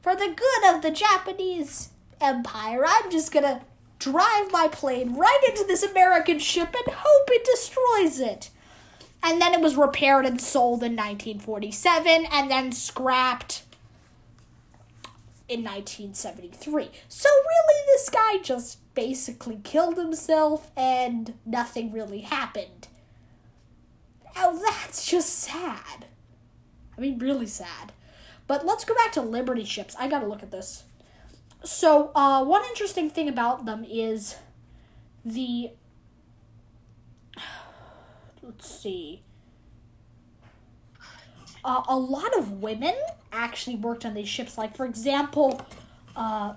for 0.00 0.14
the 0.14 0.26
good 0.36 0.74
of 0.74 0.82
the 0.82 0.90
Japanese 0.90 1.90
Empire, 2.20 2.84
I'm 2.86 3.10
just 3.10 3.32
gonna 3.32 3.62
drive 3.98 4.50
my 4.50 4.68
plane 4.70 5.14
right 5.14 5.40
into 5.48 5.64
this 5.64 5.82
American 5.82 6.40
ship 6.40 6.74
and 6.74 6.94
hope 6.94 7.28
it 7.30 7.44
destroys 7.44 8.20
it. 8.20 8.50
And 9.22 9.40
then 9.40 9.54
it 9.54 9.60
was 9.60 9.76
repaired 9.76 10.26
and 10.26 10.40
sold 10.40 10.82
in 10.82 10.96
1947 10.96 12.26
and 12.32 12.50
then 12.50 12.72
scrapped 12.72 13.62
in 15.48 15.62
1973. 15.62 16.90
So, 17.08 17.28
really, 17.28 17.86
this 17.86 18.08
guy 18.08 18.38
just 18.42 18.78
basically 18.94 19.60
killed 19.62 19.96
himself 19.96 20.72
and 20.76 21.34
nothing 21.46 21.92
really 21.92 22.22
happened. 22.22 22.88
Now, 24.34 24.52
that's 24.52 25.06
just 25.06 25.30
sad. 25.30 26.06
I 26.96 27.00
mean, 27.00 27.18
really 27.18 27.46
sad. 27.46 27.92
But 28.46 28.66
let's 28.66 28.84
go 28.84 28.94
back 28.94 29.12
to 29.12 29.22
Liberty 29.22 29.64
ships. 29.64 29.94
I 29.98 30.08
gotta 30.08 30.26
look 30.26 30.42
at 30.42 30.50
this. 30.50 30.84
So, 31.64 32.10
uh, 32.14 32.44
one 32.44 32.64
interesting 32.64 33.08
thing 33.08 33.28
about 33.28 33.64
them 33.64 33.84
is 33.88 34.36
the. 35.24 35.70
Let's 38.42 38.68
see. 38.68 39.22
Uh, 41.64 41.82
a 41.88 41.96
lot 41.96 42.36
of 42.36 42.60
women 42.60 42.94
actually 43.32 43.76
worked 43.76 44.04
on 44.04 44.14
these 44.14 44.28
ships. 44.28 44.58
Like, 44.58 44.76
for 44.76 44.84
example, 44.84 45.64
uh, 46.16 46.54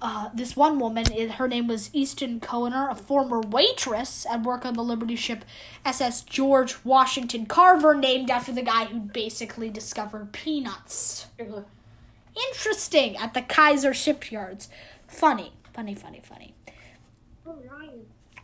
uh, 0.00 0.30
this 0.32 0.56
one 0.56 0.78
woman, 0.78 1.06
her 1.30 1.48
name 1.48 1.66
was 1.66 1.90
Easton 1.92 2.38
Cohener, 2.38 2.90
a 2.90 2.94
former 2.94 3.40
waitress 3.40 4.24
and 4.24 4.44
work 4.44 4.64
on 4.64 4.74
the 4.74 4.82
Liberty 4.82 5.16
ship 5.16 5.44
SS 5.84 6.22
George 6.22 6.84
Washington 6.84 7.46
Carver, 7.46 7.94
named 7.94 8.30
after 8.30 8.52
the 8.52 8.62
guy 8.62 8.84
who 8.84 9.00
basically 9.00 9.70
discovered 9.70 10.32
peanuts. 10.32 11.26
Interesting 12.50 13.16
at 13.16 13.34
the 13.34 13.42
Kaiser 13.42 13.92
shipyards. 13.92 14.68
Funny, 15.08 15.52
funny, 15.72 15.94
funny, 15.94 16.22
funny. 16.22 16.54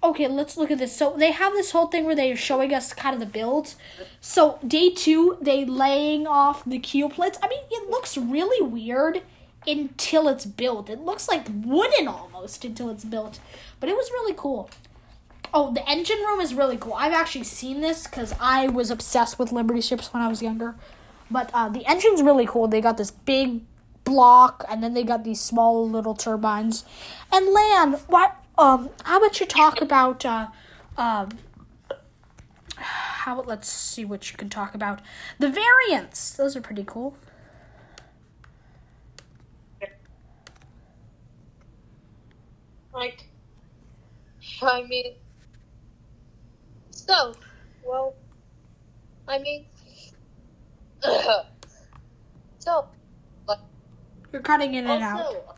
Okay, 0.03 0.29
let's 0.29 0.57
look 0.57 0.71
at 0.71 0.79
this. 0.79 0.95
So 0.95 1.15
they 1.17 1.31
have 1.31 1.53
this 1.53 1.71
whole 1.71 1.87
thing 1.87 2.05
where 2.05 2.17
they're 2.17 2.37
showing 2.37 2.75
us 2.75 2.93
kind 2.93 3.15
of 3.15 3.21
the 3.21 3.27
builds. 3.27 3.77
So 4.21 4.59
day 4.67 4.91
two, 4.91 5.39
they 5.41 5.65
laying 5.65 6.27
off 6.27 6.65
the 6.65 6.79
keel 6.79 7.09
plates. 7.09 7.39
I 7.43 7.49
mean, 7.49 7.63
it 7.71 7.89
looks 7.89 8.19
really 8.19 8.67
weird 8.67 9.23
until 9.67 10.29
it's 10.29 10.47
built. 10.47 10.89
It 10.89 11.01
looks 11.01 11.29
like 11.29 11.47
wooden 11.49 12.09
almost 12.09 12.65
until 12.65 12.91
it's 12.91 13.05
built, 13.05 13.41
but 13.81 13.89
it 13.89 13.97
was 13.97 14.11
really 14.11 14.35
cool. 14.37 14.71
Oh, 15.53 15.73
the 15.73 15.89
engine 15.89 16.19
room 16.19 16.41
is 16.41 16.53
really 16.53 16.77
cool. 16.77 16.95
I've 16.95 17.13
actually 17.13 17.45
seen 17.45 17.81
this 17.81 18.07
because 18.09 18.35
I 18.41 18.67
was 18.67 18.91
obsessed 18.91 19.39
with 19.39 19.53
Liberty 19.53 19.81
ships 19.81 20.13
when 20.13 20.23
I 20.23 20.29
was 20.29 20.43
younger. 20.43 20.75
But 21.31 21.51
uh, 21.55 21.69
the 21.69 21.87
engine's 21.87 22.23
really 22.23 22.47
cool. 22.47 22.69
They 22.69 22.81
got 22.81 22.97
this 22.97 23.11
big 23.11 23.63
block, 24.05 24.65
and 24.69 24.83
then 24.83 24.95
they 24.95 25.03
got 25.03 25.25
these 25.25 25.41
small 25.41 25.89
little 25.89 26.15
turbines. 26.15 26.85
And 27.33 27.47
Lan, 27.53 27.93
what? 28.09 28.37
Um, 28.59 28.91
how 29.05 29.19
about 29.19 29.41
you 29.41 29.47
talk 29.47 29.81
about? 29.81 30.25
Uh, 30.25 30.49
um, 30.97 31.31
how? 32.77 33.41
Let's 33.43 33.69
see 33.69 34.05
what 34.05 34.31
you 34.31 34.37
can 34.37 34.51
talk 34.51 34.75
about. 34.75 35.01
The 35.39 35.49
variants. 35.49 36.33
Those 36.33 36.57
are 36.57 36.61
pretty 36.61 36.85
cool. 36.87 37.17
Like, 42.95 43.25
I 44.63 44.83
mean, 44.85 45.15
so, 46.91 47.35
well, 47.85 48.15
I 49.27 49.39
mean, 49.39 49.67
so, 52.59 52.87
like, 53.49 53.59
You're 54.33 54.43
cutting 54.43 54.75
in 54.75 54.87
and 54.87 55.03
out. 55.03 55.57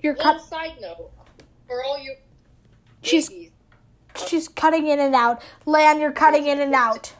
You're 0.00 0.14
cut. 0.14 0.40
side 0.42 0.74
note 0.80 1.10
for 1.66 1.82
all 1.82 1.98
you 1.98 2.14
She's 3.02 3.28
ladies, 3.30 3.50
she's 4.28 4.48
cutting 4.48 4.86
in 4.86 5.00
and 5.00 5.14
out. 5.14 5.42
Lan, 5.66 6.00
you're 6.00 6.12
cutting 6.12 6.46
in 6.46 6.60
and 6.60 6.74
out. 6.74 7.12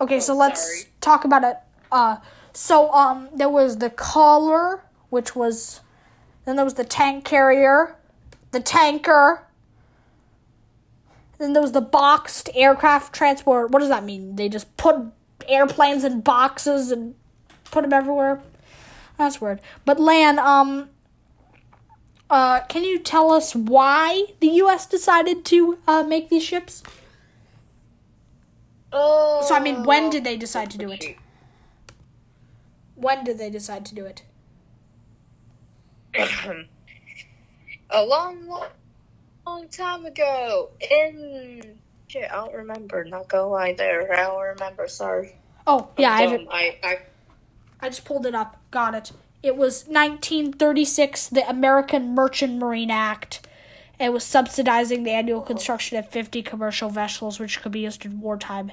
Okay, 0.00 0.20
so 0.20 0.34
Oh, 0.34 0.36
let's 0.36 0.62
sorry. 0.62 0.92
talk 1.00 1.24
about 1.24 1.44
it. 1.44 1.56
Uh, 1.90 2.16
so 2.52 2.90
um, 2.92 3.28
there 3.34 3.48
was 3.48 3.78
the 3.78 3.90
collar, 3.90 4.82
which 5.10 5.34
was, 5.34 5.80
then 6.44 6.56
there 6.56 6.64
was 6.64 6.74
the 6.74 6.84
tank 6.84 7.24
carrier, 7.24 7.96
the 8.50 8.60
tanker. 8.60 9.46
Then 11.38 11.52
there 11.52 11.62
was 11.62 11.72
the 11.72 11.80
boxed 11.80 12.48
aircraft 12.54 13.14
transport. 13.14 13.70
What 13.70 13.80
does 13.80 13.88
that 13.88 14.04
mean? 14.04 14.36
They 14.36 14.48
just 14.48 14.76
put 14.76 14.96
airplanes 15.48 16.04
in 16.04 16.20
boxes 16.20 16.90
and 16.90 17.14
put 17.70 17.82
them 17.82 17.92
everywhere. 17.92 18.40
That's 19.18 19.40
weird. 19.40 19.60
But 19.84 20.00
Lan, 20.00 20.38
um, 20.38 20.90
uh, 22.30 22.60
can 22.62 22.84
you 22.84 22.98
tell 22.98 23.32
us 23.32 23.54
why 23.54 24.26
the 24.40 24.48
U.S. 24.48 24.86
decided 24.86 25.44
to 25.46 25.78
uh, 25.86 26.02
make 26.02 26.30
these 26.30 26.44
ships? 26.44 26.82
Oh. 28.92 29.44
So 29.46 29.54
I 29.54 29.60
mean, 29.60 29.82
when 29.82 30.10
did 30.10 30.24
they 30.24 30.36
decide 30.36 30.70
to 30.72 30.78
do 30.78 30.90
it? 30.90 31.16
When 32.94 33.24
did 33.24 33.38
they 33.38 33.50
decide 33.50 33.84
to 33.86 33.94
do 33.94 34.04
it? 34.04 34.22
A 37.90 38.04
long, 38.04 38.46
long, 38.46 38.68
long 39.46 39.68
time 39.68 40.06
ago. 40.06 40.70
In 40.90 41.78
shit, 42.08 42.30
I 42.30 42.36
don't 42.36 42.54
remember. 42.54 43.04
Not 43.04 43.28
gonna 43.28 43.48
lie, 43.48 43.74
there. 43.74 44.12
I 44.12 44.24
don't 44.24 44.42
remember. 44.42 44.88
Sorry. 44.88 45.36
Oh 45.66 45.88
yeah, 45.98 46.12
I, 46.12 46.22
have 46.22 46.32
it. 46.32 46.48
I, 46.50 46.78
I 46.82 46.98
I 47.80 47.88
just 47.88 48.04
pulled 48.04 48.26
it 48.26 48.34
up. 48.34 48.60
Got 48.70 48.94
it. 48.94 49.12
It 49.42 49.56
was 49.56 49.84
1936, 49.86 51.28
the 51.28 51.48
American 51.48 52.14
Merchant 52.14 52.58
Marine 52.58 52.90
Act. 52.90 53.46
It 54.00 54.12
was 54.12 54.24
subsidizing 54.24 55.02
the 55.02 55.10
annual 55.10 55.42
construction 55.42 55.98
of 55.98 56.08
50 56.08 56.42
commercial 56.42 56.88
vessels, 56.88 57.38
which 57.38 57.60
could 57.60 57.72
be 57.72 57.80
used 57.80 58.04
in 58.04 58.20
wartime 58.20 58.72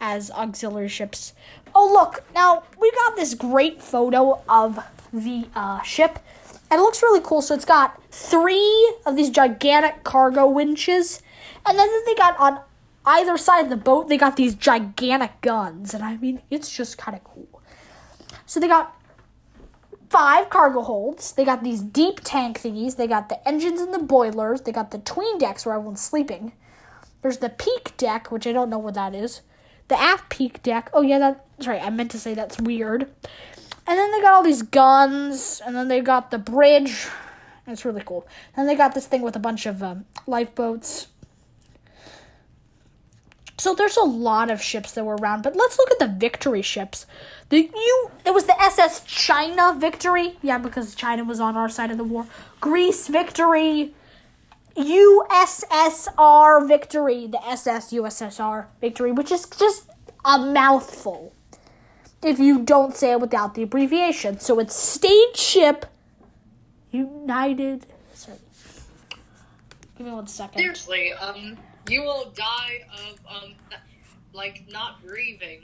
as 0.00 0.30
auxiliary 0.30 0.88
ships. 0.88 1.34
Oh, 1.74 1.90
look, 1.92 2.24
now 2.34 2.64
we 2.80 2.90
got 2.92 3.16
this 3.16 3.34
great 3.34 3.82
photo 3.82 4.42
of 4.48 4.78
the 5.12 5.46
uh, 5.54 5.82
ship, 5.82 6.18
and 6.70 6.80
it 6.80 6.82
looks 6.82 7.02
really 7.02 7.20
cool. 7.22 7.42
So 7.42 7.54
it's 7.54 7.64
got 7.64 8.02
three 8.10 8.94
of 9.06 9.16
these 9.16 9.30
gigantic 9.30 10.04
cargo 10.04 10.46
winches, 10.46 11.22
and 11.66 11.78
then 11.78 11.88
they 12.06 12.14
got 12.14 12.38
on 12.38 12.60
either 13.04 13.36
side 13.38 13.64
of 13.64 13.70
the 13.70 13.76
boat, 13.76 14.08
they 14.08 14.18
got 14.18 14.36
these 14.36 14.54
gigantic 14.54 15.40
guns, 15.40 15.94
and 15.94 16.04
I 16.04 16.16
mean, 16.16 16.42
it's 16.50 16.74
just 16.74 16.98
kind 16.98 17.16
of 17.16 17.24
cool. 17.24 17.48
So 18.44 18.60
they 18.60 18.68
got 18.68 18.94
five 20.10 20.50
cargo 20.50 20.82
holds. 20.82 21.32
They 21.32 21.44
got 21.44 21.62
these 21.62 21.82
deep 21.82 22.20
tank 22.22 22.60
thingies. 22.60 22.96
They 22.96 23.06
got 23.06 23.28
the 23.28 23.46
engines 23.46 23.80
and 23.80 23.92
the 23.92 23.98
boilers. 23.98 24.62
They 24.62 24.72
got 24.72 24.90
the 24.90 24.98
tween 24.98 25.38
decks 25.38 25.66
where 25.66 25.74
everyone's 25.74 26.00
sleeping. 26.00 26.52
There's 27.22 27.38
the 27.38 27.50
peak 27.50 27.96
deck, 27.96 28.30
which 28.30 28.46
I 28.46 28.52
don't 28.52 28.70
know 28.70 28.78
what 28.78 28.94
that 28.94 29.14
is. 29.14 29.42
The 29.88 29.98
aft 29.98 30.28
peak 30.28 30.62
deck. 30.62 30.90
Oh 30.92 31.02
yeah, 31.02 31.18
that's 31.18 31.66
right. 31.66 31.82
I 31.82 31.90
meant 31.90 32.10
to 32.12 32.18
say 32.18 32.34
that's 32.34 32.60
weird. 32.60 33.10
And 33.88 33.98
then 33.98 34.12
they 34.12 34.20
got 34.20 34.34
all 34.34 34.42
these 34.42 34.60
guns, 34.60 35.62
and 35.64 35.74
then 35.74 35.88
they 35.88 36.02
got 36.02 36.30
the 36.30 36.36
bridge. 36.36 37.08
It's 37.66 37.86
really 37.86 38.02
cool. 38.04 38.26
And 38.54 38.68
they 38.68 38.74
got 38.74 38.94
this 38.94 39.06
thing 39.06 39.22
with 39.22 39.34
a 39.34 39.38
bunch 39.38 39.64
of 39.64 39.82
um, 39.82 40.04
lifeboats. 40.26 41.08
So 43.56 43.74
there's 43.74 43.96
a 43.96 44.04
lot 44.04 44.50
of 44.50 44.62
ships 44.62 44.92
that 44.92 45.04
were 45.04 45.16
around, 45.16 45.42
but 45.42 45.56
let's 45.56 45.78
look 45.78 45.90
at 45.90 45.98
the 45.98 46.06
victory 46.06 46.60
ships. 46.62 47.06
The 47.48 47.70
you 47.74 48.10
it 48.24 48.34
was 48.34 48.44
the 48.44 48.60
SS 48.60 49.04
China 49.04 49.74
Victory. 49.76 50.36
Yeah, 50.42 50.58
because 50.58 50.94
China 50.94 51.24
was 51.24 51.40
on 51.40 51.56
our 51.56 51.70
side 51.70 51.90
of 51.90 51.96
the 51.96 52.04
war. 52.04 52.26
Greece 52.60 53.08
Victory. 53.08 53.94
USSR 54.76 56.68
Victory, 56.68 57.26
the 57.26 57.44
SS 57.44 57.92
USSR 57.92 58.66
Victory, 58.80 59.10
which 59.10 59.32
is 59.32 59.44
just 59.46 59.90
a 60.24 60.38
mouthful 60.38 61.32
if 62.22 62.38
you 62.38 62.60
don't 62.60 62.94
say 62.94 63.12
it 63.12 63.20
without 63.20 63.54
the 63.54 63.62
abbreviation. 63.62 64.40
So 64.40 64.58
it's 64.58 64.74
State 64.74 65.36
Ship 65.36 65.86
United. 66.90 67.86
Sorry. 68.14 68.38
Give 69.96 70.06
me 70.06 70.12
one 70.12 70.26
second. 70.26 70.58
seriously, 70.58 71.12
um, 71.12 71.56
you 71.88 72.02
will 72.02 72.32
die 72.34 72.84
of 72.92 73.20
um, 73.28 73.54
like 74.32 74.64
not 74.70 75.04
breathing 75.04 75.60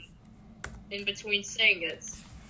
in 0.91 1.05
between 1.05 1.43
saying 1.43 1.83
it 1.83 2.05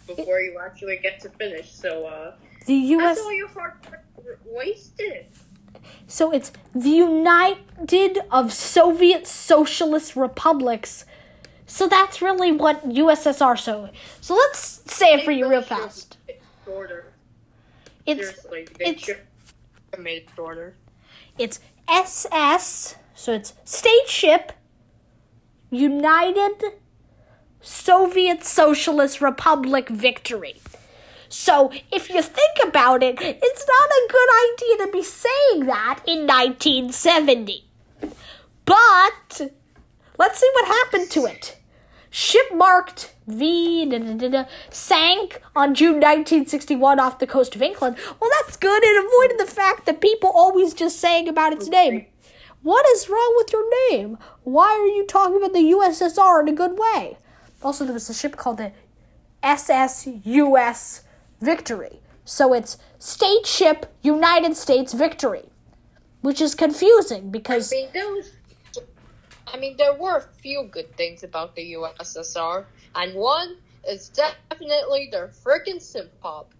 before 0.07 0.39
you 0.39 0.59
actually 0.59 0.97
get 0.97 1.19
to 1.21 1.29
finish. 1.29 1.71
So, 1.71 2.05
uh, 2.05 2.35
The 2.65 2.73
US 2.75 3.15
that's 3.17 3.21
all 3.21 3.33
your 3.33 3.47
hard 3.49 3.73
work 4.23 4.39
wasted. 4.45 5.27
So 6.07 6.31
it's 6.31 6.51
the 6.73 6.89
United 6.89 8.19
of 8.31 8.53
Soviet 8.53 9.27
Socialist 9.27 10.15
Republics. 10.15 11.05
So 11.67 11.87
that's 11.87 12.21
really 12.21 12.51
what 12.51 12.87
USSR 12.87 13.57
so. 13.57 13.89
So 14.21 14.35
let's 14.35 14.59
say 14.93 15.13
it 15.13 15.25
for 15.25 15.31
you 15.31 15.49
real 15.49 15.61
fast. 15.61 16.17
It's 16.27 16.43
shorter. 16.63 17.13
It's 18.05 18.19
Seriously, 18.41 18.67
it's- 18.79 19.09
made 19.97 20.27
shorter. 20.35 20.75
it's 21.37 21.59
SS. 21.87 22.95
So 23.15 23.31
it's 23.33 23.53
State 23.63 24.07
Ship 24.07 24.51
United 25.71 26.63
Soviet 27.61 28.43
Socialist 28.43 29.21
Republic 29.21 29.89
Victory. 29.89 30.55
So 31.29 31.71
if 31.91 32.09
you 32.09 32.21
think 32.21 32.57
about 32.63 33.01
it, 33.03 33.17
it's 33.19 33.65
not 33.67 33.89
a 33.89 34.07
good 34.09 34.29
idea 34.53 34.85
to 34.85 34.91
be 34.91 35.03
saying 35.03 35.65
that 35.65 35.99
in 36.05 36.27
1970. 36.27 37.63
But 38.65 39.51
let's 40.17 40.39
see 40.39 40.49
what 40.53 40.67
happened 40.67 41.09
to 41.11 41.25
it. 41.25 41.57
Ship 42.09 42.45
marked 42.53 43.13
V 43.27 43.85
da, 43.89 43.99
da, 43.99 44.29
da, 44.29 44.45
sank 44.69 45.41
on 45.55 45.75
June 45.75 45.95
1961 45.95 46.99
off 46.99 47.19
the 47.19 47.27
coast 47.27 47.55
of 47.55 47.61
England. 47.61 47.97
Well, 48.19 48.29
that's 48.39 48.55
good. 48.55 48.83
It 48.83 49.05
avoided 49.05 49.39
the 49.39 49.51
fact 49.51 49.85
that 49.85 49.99
people 49.99 50.31
always 50.33 50.73
just 50.73 50.99
saying 50.99 51.27
about 51.27 51.53
its 51.53 51.67
name. 51.67 52.05
What 52.61 52.85
is 52.89 53.09
wrong 53.09 53.33
with 53.35 53.51
your 53.51 53.91
name? 53.91 54.17
Why 54.43 54.69
are 54.69 54.87
you 54.87 55.05
talking 55.05 55.37
about 55.37 55.53
the 55.53 55.71
USSR 55.71 56.41
in 56.41 56.47
a 56.47 56.53
good 56.53 56.77
way? 56.79 57.17
Also, 57.61 57.83
there 57.83 57.93
was 57.93 58.09
a 58.09 58.13
ship 58.13 58.37
called 58.37 58.57
the 58.57 58.71
SSUS 59.43 61.01
Victory. 61.41 62.01
So 62.23 62.53
it's 62.53 62.77
State 62.97 63.45
Ship 63.45 63.85
United 64.01 64.55
States 64.55 64.93
Victory, 64.93 65.49
which 66.21 66.41
is 66.41 66.55
confusing 66.55 67.29
because 67.29 67.71
I 67.71 67.87
mean, 67.93 68.15
was. 68.15 68.31
I 69.47 69.57
mean, 69.57 69.77
there 69.77 69.93
were 69.93 70.17
a 70.17 70.21
few 70.41 70.63
good 70.71 70.95
things 70.97 71.23
about 71.23 71.55
the 71.55 71.73
USSR, 71.73 72.65
and 72.95 73.13
one 73.15 73.57
is 73.87 74.09
definitely 74.09 75.09
their 75.11 75.27
freaking 75.27 75.77
synth 75.77 76.09
pop. 76.21 76.51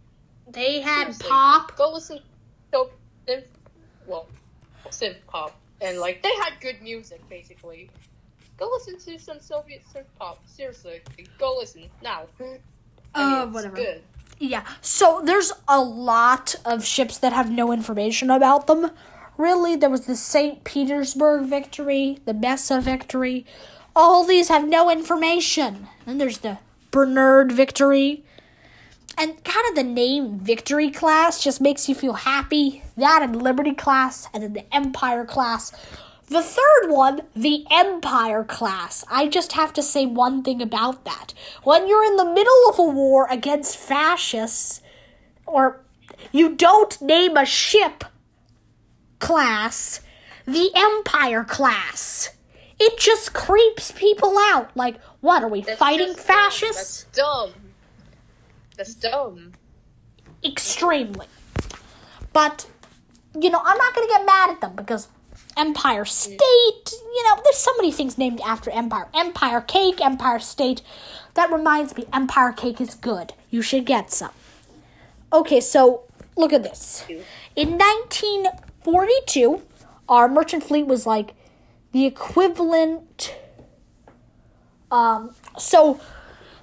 they 0.48 0.80
had 0.82 1.06
Seriously, 1.06 1.30
pop. 1.30 1.76
Go 1.76 1.92
listen 1.94 2.20
to 2.72 2.88
synth, 3.28 3.44
well, 4.06 4.28
synth 4.90 5.18
pop, 5.28 5.56
and 5.82 6.00
like 6.00 6.22
they 6.22 6.34
had 6.36 6.54
good 6.62 6.82
music 6.82 7.28
basically. 7.30 7.90
Go 8.58 8.70
listen 8.72 8.98
to 9.00 9.20
some 9.20 9.40
Soviet 9.40 9.82
synth 9.94 10.06
pop. 10.20 10.42
Seriously, 10.48 11.02
go 11.40 11.58
listen 11.58 11.90
now. 12.04 12.24
I 12.40 12.44
mean, 12.44 12.60
Uh, 13.16 13.48
whatever. 13.48 13.76
Good. 13.76 14.04
Yeah, 14.38 14.66
so 14.82 15.22
there's 15.24 15.52
a 15.68 15.80
lot 15.82 16.56
of 16.66 16.86
ships 16.86 17.18
that 17.20 17.32
have 17.34 17.50
no 17.50 17.72
information 17.72 18.30
about 18.30 18.68
them. 18.68 18.92
Really, 19.38 19.76
there 19.76 19.90
was 19.90 20.06
the 20.06 20.16
St. 20.16 20.64
Petersburg 20.64 21.44
victory, 21.44 22.20
the 22.26 22.34
Mesa 22.34 22.80
victory. 22.80 23.46
All 23.96 24.24
these 24.24 24.48
have 24.48 24.68
no 24.68 24.90
information. 24.90 25.88
Then 26.06 26.18
there's 26.18 26.40
the 26.40 26.60
Bernard 26.92 27.52
victory. 27.52 28.24
And 29.18 29.42
kind 29.44 29.66
of 29.70 29.76
the 29.76 29.84
name 29.84 30.40
Victory 30.40 30.92
class 30.92 31.42
just 31.42 31.62
makes 31.62 31.88
you 31.88 31.96
feel 31.96 32.14
happy. 32.14 32.84
That 32.98 33.22
and 33.22 33.42
Liberty 33.42 33.74
class, 33.74 34.28
and 34.34 34.44
then 34.44 34.54
the 34.54 34.76
Empire 34.76 35.26
class. 35.26 35.72
The 36.28 36.42
third 36.42 36.90
one, 36.90 37.22
the 37.36 37.66
Empire 37.72 38.44
class. 38.44 39.06
I 39.10 39.28
just 39.28 39.54
have 39.54 39.72
to 39.74 39.84
say 39.84 40.06
one 40.06 40.44
thing 40.44 40.62
about 40.62 41.06
that. 41.06 41.34
When 41.64 41.88
you're 41.88 42.04
in 42.04 42.18
the 42.18 42.26
middle 42.26 42.70
of 42.70 42.80
a 42.80 42.84
war 42.84 43.28
against 43.30 43.78
fascists, 43.78 44.82
or 45.46 45.82
you 46.32 46.56
don't 46.56 47.02
name 47.02 47.38
a 47.38 47.46
ship 47.46 48.04
class 49.20 50.02
the 50.46 50.72
Empire 50.76 51.44
class. 51.44 52.30
It 52.80 52.98
just 53.00 53.34
creeps 53.34 53.92
people 53.92 54.38
out. 54.38 54.76
Like, 54.76 55.02
what 55.22 55.44
are 55.44 55.50
we 55.50 55.62
That's 55.62 55.80
fighting 55.80 56.14
just 56.14 56.20
fascists? 56.20 57.04
That's 57.04 57.18
dumb. 57.18 57.54
That's 58.78 58.94
dumb. 58.94 59.54
extremely. 60.44 61.28
But, 62.34 62.68
you 63.40 63.50
know, 63.50 63.62
I'm 63.64 63.78
not 63.78 63.96
going 63.96 64.08
to 64.08 64.14
get 64.14 64.26
mad 64.26 64.50
at 64.52 64.62
them 64.62 64.76
because 64.76 65.08
Empire 65.58 66.04
mm. 66.04 66.08
State, 66.08 66.92
you 66.92 67.24
know, 67.24 67.42
there's 67.44 67.58
so 67.58 67.72
many 67.78 67.92
things 67.92 68.18
named 68.18 68.42
after 68.42 68.70
Empire. 68.72 69.08
Empire 69.14 69.62
Cake, 69.62 70.02
Empire 70.02 70.40
State. 70.40 70.82
That 71.34 71.52
reminds 71.52 71.96
me, 71.96 72.06
Empire 72.14 72.52
Cake 72.52 72.82
is 72.82 72.94
good. 72.94 73.34
You 73.50 73.62
should 73.62 73.86
get 73.86 74.12
some. 74.12 74.32
Okay, 75.32 75.62
so 75.62 76.04
look 76.36 76.54
at 76.54 76.64
this. 76.64 77.06
In 77.56 77.78
1942, 78.86 79.64
our 80.08 80.28
merchant 80.28 80.64
fleet 80.64 80.86
was 80.86 81.06
like 81.06 81.34
the 81.92 82.06
equivalent. 82.06 83.36
Um, 84.92 85.34
so 85.58 86.00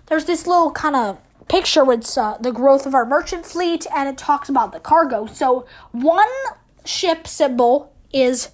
there's 0.07 0.27
this 0.27 0.47
little 0.47 0.71
kind 0.71 0.95
of 0.95 1.19
picture 1.49 1.85
with 1.85 2.17
uh, 2.17 2.39
the 2.39 2.53
growth 2.53 2.87
of 2.87 2.95
our 2.95 3.05
merchant 3.05 3.45
fleet, 3.45 3.87
and 3.95 4.09
it 4.09 4.17
talks 4.17 4.49
about 4.49 4.73
the 4.73 4.81
cargo. 4.81 5.27
So 5.27 5.67
one 5.91 6.29
ship 6.85 7.27
symbol 7.27 7.93
is 8.13 8.51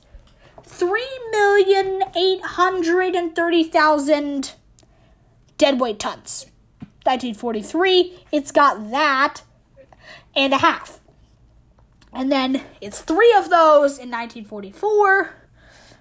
three 0.65 1.21
million 1.31 2.03
eight 2.17 2.43
hundred 2.43 3.15
and 3.15 3.35
thirty 3.37 3.65
thousand 3.65 4.53
deadweight 5.59 5.99
tons. 5.99 6.47
1943, 7.05 8.19
it's 8.33 8.53
got 8.53 8.91
that 8.91 9.43
and 10.37 10.53
a 10.53 10.59
half. 10.59 10.98
And 12.13 12.33
then 12.33 12.63
it's 12.81 13.01
three 13.01 13.35
of 13.37 13.51
those 13.51 13.99
in 13.99 14.11
1944, 14.11 15.31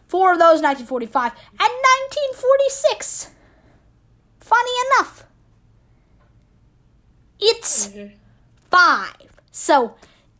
four 0.07 0.33
of 0.33 0.39
those 0.39 0.61
1945, 0.61 1.31
and 1.33 1.59
1946. 1.59 3.31
Funny 4.39 4.71
enough, 4.87 5.25
it's 7.39 7.89
mm-hmm. 7.89 8.15
five. 8.71 9.41
So 9.51 9.95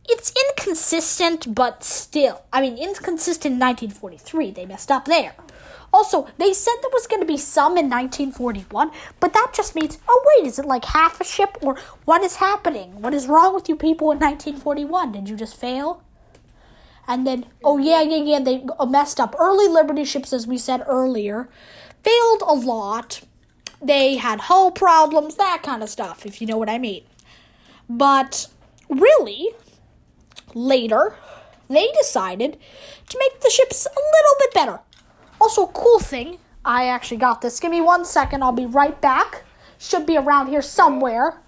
it's 0.08 0.32
inconsistent, 0.48 1.54
but 1.54 1.84
still. 1.84 2.42
I 2.52 2.62
mean, 2.62 2.78
inconsistent 2.78 3.54
in 3.54 3.58
1943. 3.60 4.50
They 4.52 4.64
messed 4.66 4.90
up 4.90 5.04
there. 5.04 5.34
Also, 5.92 6.28
they 6.36 6.52
said 6.52 6.74
there 6.82 6.90
was 6.92 7.06
going 7.06 7.22
to 7.22 7.26
be 7.26 7.38
some 7.38 7.78
in 7.78 7.88
1941, 7.88 8.90
but 9.20 9.32
that 9.32 9.52
just 9.54 9.74
means, 9.74 9.98
oh, 10.08 10.24
wait, 10.26 10.46
is 10.46 10.58
it 10.58 10.66
like 10.66 10.84
half 10.84 11.20
a 11.20 11.24
ship? 11.24 11.56
Or 11.62 11.78
what 12.04 12.22
is 12.22 12.36
happening? 12.36 13.00
What 13.00 13.14
is 13.14 13.26
wrong 13.26 13.54
with 13.54 13.68
you 13.68 13.76
people 13.76 14.12
in 14.12 14.18
1941? 14.18 15.12
Did 15.12 15.28
you 15.28 15.36
just 15.36 15.56
fail? 15.56 16.02
And 17.06 17.26
then, 17.26 17.46
oh, 17.64 17.78
yeah, 17.78 18.02
yeah, 18.02 18.22
yeah, 18.22 18.38
they 18.38 18.66
oh, 18.78 18.84
messed 18.84 19.18
up. 19.18 19.34
Early 19.38 19.66
Liberty 19.66 20.04
ships, 20.04 20.32
as 20.32 20.46
we 20.46 20.58
said 20.58 20.84
earlier, 20.86 21.48
failed 22.02 22.42
a 22.46 22.52
lot. 22.52 23.22
They 23.80 24.16
had 24.16 24.40
hull 24.40 24.70
problems, 24.70 25.36
that 25.36 25.62
kind 25.62 25.82
of 25.82 25.88
stuff, 25.88 26.26
if 26.26 26.42
you 26.42 26.46
know 26.46 26.58
what 26.58 26.68
I 26.68 26.76
mean. 26.76 27.04
But 27.88 28.48
really, 28.90 29.48
later, 30.54 31.16
they 31.70 31.88
decided 31.92 32.58
to 33.08 33.18
make 33.18 33.40
the 33.40 33.50
ships 33.50 33.86
a 33.86 33.88
little 33.88 34.36
bit 34.38 34.52
better. 34.52 34.80
Also, 35.40 35.66
cool 35.68 35.98
thing, 35.98 36.38
I 36.64 36.86
actually 36.86 37.18
got 37.18 37.40
this. 37.40 37.60
Give 37.60 37.70
me 37.70 37.80
one 37.80 38.04
second, 38.04 38.42
I'll 38.42 38.52
be 38.52 38.66
right 38.66 39.00
back. 39.00 39.44
Should 39.78 40.06
be 40.06 40.16
around 40.16 40.48
here 40.48 40.62
somewhere. 40.62 41.40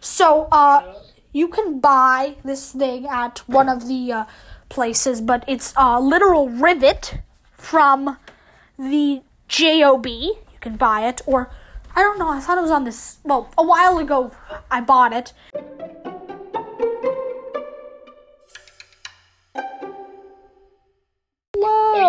So, 0.00 0.48
uh, 0.52 0.94
you 1.32 1.48
can 1.48 1.80
buy 1.80 2.36
this 2.44 2.72
thing 2.72 3.06
at 3.06 3.38
one 3.46 3.68
of 3.68 3.86
the 3.86 4.12
uh, 4.12 4.24
places, 4.68 5.20
but 5.20 5.44
it's 5.46 5.72
a 5.76 6.00
literal 6.00 6.48
rivet 6.48 7.20
from 7.52 8.18
the 8.78 9.22
JOB. 9.48 10.06
You 10.06 10.36
can 10.60 10.76
buy 10.76 11.06
it, 11.08 11.20
or 11.26 11.50
I 11.94 12.00
don't 12.00 12.18
know, 12.18 12.28
I 12.30 12.40
thought 12.40 12.58
it 12.58 12.62
was 12.62 12.70
on 12.70 12.84
this. 12.84 13.18
Well, 13.24 13.50
a 13.56 13.64
while 13.64 13.98
ago, 13.98 14.32
I 14.70 14.80
bought 14.80 15.12
it. 15.12 15.32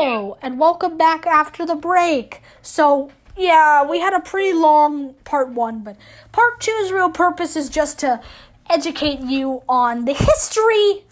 Hello, 0.04 0.36
and 0.42 0.60
welcome 0.60 0.98
back 0.98 1.28
after 1.28 1.64
the 1.64 1.76
break. 1.76 2.42
So, 2.64 3.12
yeah, 3.38 3.88
we 3.88 4.00
had 4.00 4.14
a 4.14 4.20
pretty 4.20 4.52
long 4.52 5.14
part 5.26 5.50
one, 5.50 5.84
but 5.84 5.96
part 6.32 6.60
two's 6.60 6.92
real 6.92 7.12
purpose 7.12 7.56
is 7.56 7.70
just 7.70 8.00
to 8.00 8.20
educate 8.68 9.20
you 9.20 9.62
on 9.70 10.06
the 10.06 10.16
history 10.16 11.04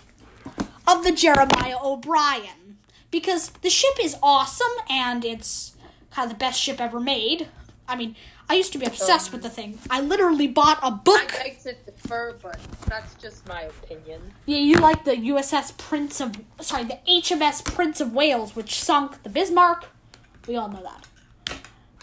of 0.88 1.04
the 1.04 1.12
Jeremiah 1.12 1.78
O'Brien. 1.84 2.80
Because 3.12 3.52
the 3.62 3.70
ship 3.70 3.94
is 4.02 4.18
awesome 4.24 4.66
and 4.90 5.24
it's 5.24 5.76
kind 6.10 6.26
of 6.26 6.36
the 6.36 6.40
best 6.40 6.60
ship 6.60 6.82
ever 6.82 7.00
made. 7.00 7.48
I 7.90 7.96
mean, 7.96 8.16
I 8.48 8.54
used 8.54 8.72
to 8.74 8.78
be 8.78 8.86
obsessed 8.86 9.32
with 9.34 9.42
the 9.42 9.50
thing. 9.50 9.80
I 9.90 10.00
literally 10.00 10.48
bought 10.48 10.80
a 10.84 10.92
book. 10.92 11.34
I 11.42 11.50
to 11.64 11.74
defer, 11.74 12.36
but 12.42 12.60
that's 12.86 13.16
just 13.16 13.48
my 13.48 13.64
opinion. 13.64 14.22
Yeah, 14.46 14.60
you 14.60 14.76
like 14.76 15.06
the 15.06 15.16
USS 15.16 15.76
Prince 15.76 16.22
of 16.22 16.40
sorry, 16.62 16.84
the 16.84 17.00
HMS 17.08 17.66
Prince 17.66 18.00
of 18.00 18.14
Wales, 18.14 18.56
which 18.56 18.76
sunk 18.76 19.24
the 19.24 19.30
Bismarck. 19.30 19.88
We 20.48 20.56
all 20.56 20.70
know 20.70 20.84
that. 20.84 21.58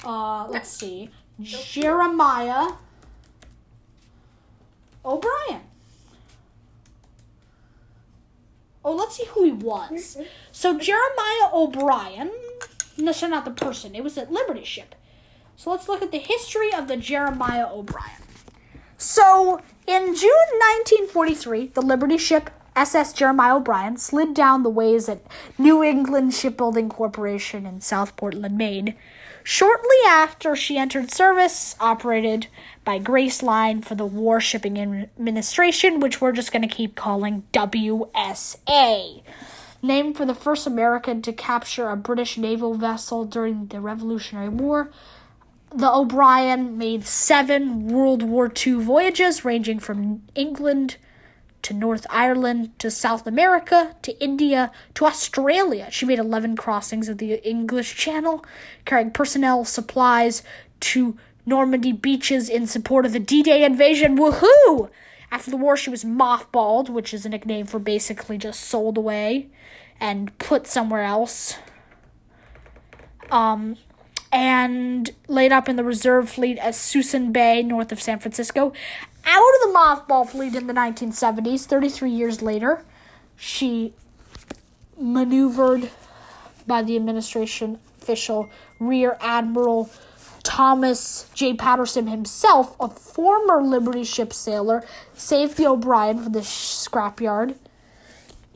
Uh, 0.05 0.49
let's 0.49 0.69
see, 0.81 1.11
Jeremiah 1.41 2.73
O'Brien. 5.05 5.61
Oh, 8.85 8.95
let's 8.95 9.17
see 9.17 9.27
who 9.27 9.45
he 9.45 9.53
was. 9.53 10.19
So 10.53 10.79
Jeremiah 10.79 11.51
O'Brien. 11.53 12.31
No, 12.97 13.13
so 13.13 13.27
not 13.27 13.45
the 13.45 13.51
person. 13.51 13.95
It 13.95 14.03
was 14.03 14.17
a 14.17 14.25
Liberty 14.25 14.65
ship. 14.65 14.95
So 15.57 15.71
let's 15.71 15.89
look 15.89 16.03
at 16.03 16.13
the 16.13 16.19
history 16.19 16.73
of 16.73 16.87
the 16.87 16.99
Jeremiah 16.99 17.67
O'Brien. 17.67 18.23
So, 18.99 19.61
in 19.87 20.15
June 20.15 20.49
1943, 21.15 21.69
the 21.69 21.83
Liberty 21.83 22.19
ship 22.19 22.51
SS 22.77 23.15
Jeremiah 23.15 23.57
O'Brien 23.57 23.97
slid 23.97 24.35
down 24.35 24.63
the 24.63 24.71
ways 24.71 25.09
at 25.09 25.23
New 25.57 25.83
England 25.83 26.35
Shipbuilding 26.35 26.91
Corporation 26.91 27.65
in 27.65 27.81
South 27.81 28.17
Portland, 28.17 28.59
Maine. 28.59 28.95
Shortly 29.43 29.97
after 30.07 30.55
she 30.55 30.77
entered 30.77 31.11
service, 31.11 31.75
operated 31.81 32.49
by 32.85 32.99
Grace 32.99 33.43
Line 33.43 33.81
for 33.81 33.95
the 33.95 34.05
War 34.05 34.41
Shipping 34.43 34.79
Administration, 34.79 36.01
which 36.01 36.21
we're 36.21 36.33
just 36.33 36.53
going 36.53 36.69
to 36.69 36.75
keep 36.75 36.97
calling 36.97 37.45
WSA. 37.55 39.23
Named 39.83 40.17
for 40.17 40.27
the 40.27 40.35
first 40.35 40.67
American 40.67 41.23
to 41.23 41.33
capture 41.33 41.89
a 41.89 41.97
British 41.97 42.37
naval 42.37 42.75
vessel 42.75 43.25
during 43.25 43.69
the 43.69 43.81
Revolutionary 43.81 44.49
War, 44.49 44.91
the 45.77 45.93
O'Brien 45.93 46.79
made 46.79 47.05
seven 47.05 47.89
World 47.89 48.23
War 48.23 48.51
II 48.67 48.75
voyages 48.75 49.45
ranging 49.45 49.79
from 49.79 50.23
England 50.35 50.97
to 51.61 51.75
North 51.75 52.07
Ireland 52.09 52.79
to 52.79 52.91
South 52.91 53.27
America 53.27 53.95
to 54.03 54.19
India 54.23 54.73
to 54.95 55.05
Australia. 55.05 55.89
She 55.91 56.07
made 56.07 56.19
11 56.19 56.57
crossings 56.57 57.09
of 57.09 57.19
the 57.19 57.47
English 57.47 57.95
Channel, 57.97 58.45
carrying 58.87 59.11
personnel, 59.11 59.65
supplies 59.65 60.43
to 60.81 61.19
Normandy 61.45 61.93
beaches 61.93 62.49
in 62.49 62.67
support 62.67 63.05
of 63.05 63.13
the 63.13 63.21
D 63.21 63.43
Day 63.43 63.63
invasion. 63.63 64.17
Woohoo! 64.17 64.89
After 65.31 65.51
the 65.51 65.57
war, 65.57 65.77
she 65.77 65.91
was 65.91 66.05
mothballed, 66.05 66.89
which 66.89 67.13
is 67.13 67.27
a 67.27 67.29
nickname 67.29 67.67
for 67.67 67.79
basically 67.79 68.39
just 68.39 68.61
sold 68.61 68.97
away 68.97 69.51
and 70.01 70.37
put 70.39 70.67
somewhere 70.67 71.03
else. 71.03 71.59
Um, 73.31 73.77
and 74.33 75.11
laid 75.29 75.53
up 75.53 75.69
in 75.69 75.77
the 75.77 75.85
reserve 75.85 76.29
fleet 76.29 76.59
at 76.59 76.75
Suisun 76.75 77.33
Bay, 77.33 77.63
north 77.63 77.93
of 77.93 78.01
San 78.01 78.19
Francisco. 78.19 78.73
Out 79.25 79.55
of 79.55 79.73
the 79.73 79.79
mothball 79.79 80.29
fleet 80.29 80.55
in 80.55 80.67
the 80.67 80.73
1970s, 80.73 81.65
33 81.65 82.11
years 82.11 82.43
later, 82.43 82.85
she 83.37 83.95
maneuvered 84.99 85.91
by 86.67 86.83
the 86.83 86.97
administration 86.97 87.79
official 88.01 88.49
Rear 88.79 89.17
Admiral 89.21 89.91
Thomas 90.43 91.29
J. 91.35 91.55
Patterson 91.55 92.07
himself, 92.07 92.77
a 92.79 92.89
former 92.89 93.63
Liberty 93.63 94.05
ship 94.05 94.33
sailor, 94.33 94.85
saved 95.15 95.57
the 95.57 95.67
O'Brien 95.67 96.23
from 96.23 96.33
the 96.33 96.41
scrapyard 96.41 97.57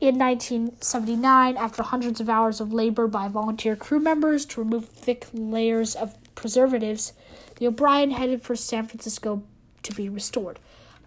in 0.01 0.17
1979 0.17 1.55
after 1.57 1.83
hundreds 1.83 2.19
of 2.19 2.27
hours 2.27 2.59
of 2.59 2.73
labor 2.73 3.07
by 3.07 3.27
volunteer 3.27 3.75
crew 3.75 3.99
members 3.99 4.45
to 4.47 4.59
remove 4.59 4.89
thick 4.89 5.27
layers 5.31 5.93
of 5.93 6.17
preservatives. 6.33 7.13
The 7.57 7.67
O'Brien 7.67 8.09
headed 8.09 8.41
for 8.41 8.55
San 8.55 8.87
Francisco 8.87 9.43
to 9.83 9.93
be 9.93 10.09
restored. 10.09 10.57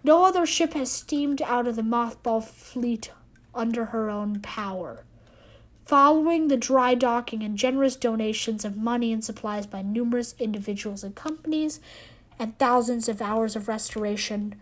No 0.01 0.23
other 0.23 0.45
ship 0.45 0.73
has 0.75 0.89
steamed 0.89 1.41
out 1.41 1.67
of 1.67 1.75
the 1.75 1.81
mothball 1.81 2.41
fleet 2.41 3.11
under 3.53 3.85
her 3.85 4.09
own 4.09 4.39
power. 4.39 5.03
Following 5.83 6.47
the 6.47 6.55
dry 6.55 6.95
docking 6.95 7.43
and 7.43 7.57
generous 7.57 7.97
donations 7.97 8.63
of 8.63 8.77
money 8.77 9.11
and 9.11 9.23
supplies 9.23 9.67
by 9.67 9.81
numerous 9.81 10.35
individuals 10.39 11.03
and 11.03 11.15
companies, 11.15 11.81
and 12.39 12.57
thousands 12.57 13.09
of 13.09 13.21
hours 13.21 13.57
of 13.57 13.67
restoration 13.67 14.55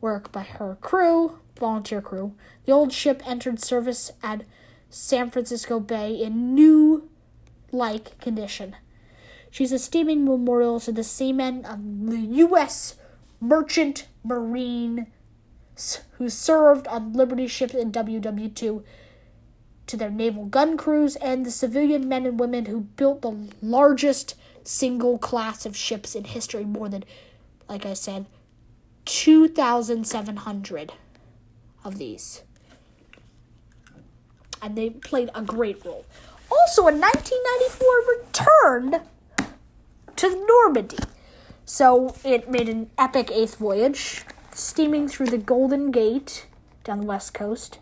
work 0.00 0.30
by 0.30 0.42
her 0.42 0.76
crew, 0.80 1.40
volunteer 1.62 2.02
crew, 2.02 2.34
the 2.66 2.72
old 2.72 2.92
ship 2.92 3.22
entered 3.24 3.62
service 3.62 4.10
at 4.20 4.42
San 4.90 5.30
Francisco 5.30 5.78
Bay 5.78 6.12
in 6.12 6.56
new 6.56 7.08
like 7.70 8.20
condition. 8.20 8.74
She's 9.48 9.70
a 9.70 9.78
steaming 9.78 10.24
memorial 10.24 10.80
to 10.80 10.90
the 10.90 11.04
seamen 11.04 11.64
of 11.64 11.78
the 12.10 12.18
U.S. 12.18 12.96
Merchant 13.40 14.08
Marines 14.24 15.06
who 16.18 16.28
served 16.28 16.88
on 16.88 17.12
Liberty 17.12 17.46
ships 17.46 17.74
in 17.74 17.92
WW2, 17.92 18.82
to 19.86 19.96
their 19.96 20.10
naval 20.10 20.46
gun 20.46 20.76
crews, 20.76 21.14
and 21.16 21.46
the 21.46 21.50
civilian 21.50 22.08
men 22.08 22.26
and 22.26 22.40
women 22.40 22.66
who 22.66 22.80
built 22.80 23.22
the 23.22 23.48
largest 23.62 24.34
single 24.64 25.16
class 25.18 25.64
of 25.64 25.76
ships 25.76 26.16
in 26.16 26.24
history 26.24 26.64
more 26.64 26.88
than, 26.88 27.04
like 27.68 27.86
I 27.86 27.94
said, 27.94 28.26
2,700 29.04 30.92
of 31.84 31.98
these. 31.98 32.42
and 34.62 34.78
they 34.78 34.88
played 34.88 35.28
a 35.34 35.42
great 35.42 35.84
role. 35.84 36.06
Also, 36.50 36.86
in 36.86 37.00
1994, 37.00 38.96
returned 38.96 39.00
to 40.16 40.46
Normandy. 40.46 40.98
So 41.64 42.14
it 42.24 42.48
made 42.48 42.68
an 42.68 42.90
epic 42.96 43.30
eighth 43.32 43.56
voyage, 43.56 44.24
steaming 44.52 45.08
through 45.08 45.26
the 45.26 45.38
Golden 45.38 45.90
Gate 45.90 46.46
down 46.84 47.00
the 47.00 47.06
west 47.06 47.34
coast. 47.34 47.78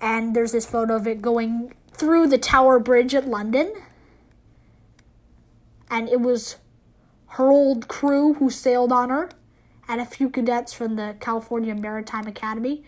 And 0.00 0.34
there's 0.34 0.52
this 0.52 0.66
photo 0.66 0.96
of 0.96 1.06
it 1.06 1.22
going 1.22 1.74
through 1.92 2.28
the 2.28 2.38
Tower 2.38 2.78
Bridge 2.78 3.14
at 3.14 3.28
London. 3.28 3.72
And 5.90 6.08
it 6.08 6.20
was 6.20 6.56
her 7.32 7.50
old 7.50 7.88
crew 7.88 8.34
who 8.34 8.50
sailed 8.50 8.90
on 8.90 9.10
her, 9.10 9.30
and 9.86 10.00
a 10.00 10.04
few 10.06 10.28
cadets 10.30 10.72
from 10.72 10.96
the 10.96 11.16
California 11.20 11.74
Maritime 11.74 12.26
Academy 12.26 12.84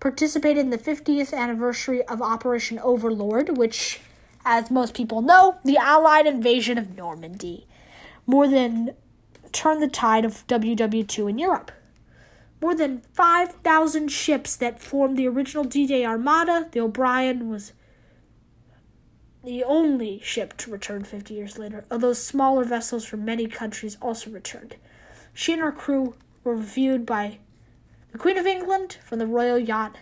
participated 0.00 0.58
in 0.58 0.70
the 0.70 0.78
50th 0.78 1.32
anniversary 1.34 2.02
of 2.04 2.22
Operation 2.22 2.78
Overlord, 2.78 3.56
which, 3.56 4.00
as 4.44 4.70
most 4.70 4.94
people 4.94 5.22
know, 5.22 5.58
the 5.64 5.76
Allied 5.76 6.26
invasion 6.26 6.78
of 6.78 6.96
Normandy. 6.96 7.66
More 8.26 8.48
than 8.48 8.94
turned 9.52 9.82
the 9.82 9.88
tide 9.88 10.24
of 10.24 10.46
WW2 10.46 11.30
in 11.30 11.38
Europe. 11.38 11.70
More 12.62 12.74
than 12.74 13.02
5,000 13.12 14.08
ships 14.08 14.56
that 14.56 14.80
formed 14.80 15.16
the 15.16 15.28
original 15.28 15.64
D 15.64 15.86
Day 15.86 16.04
Armada, 16.04 16.68
the 16.72 16.80
O'Brien 16.80 17.48
was 17.48 17.72
the 19.42 19.64
only 19.64 20.20
ship 20.22 20.56
to 20.58 20.70
return 20.70 21.02
50 21.02 21.32
years 21.32 21.58
later, 21.58 21.84
although 21.90 22.12
smaller 22.12 22.64
vessels 22.64 23.04
from 23.04 23.24
many 23.24 23.46
countries 23.46 23.96
also 24.02 24.30
returned. 24.30 24.76
She 25.32 25.54
and 25.54 25.62
her 25.62 25.72
crew 25.72 26.14
were 26.44 26.54
reviewed 26.54 27.06
by 27.06 27.38
the 28.12 28.18
Queen 28.18 28.38
of 28.38 28.46
England 28.46 28.98
from 29.04 29.18
the 29.18 29.26
royal 29.26 29.58
yacht 29.58 29.98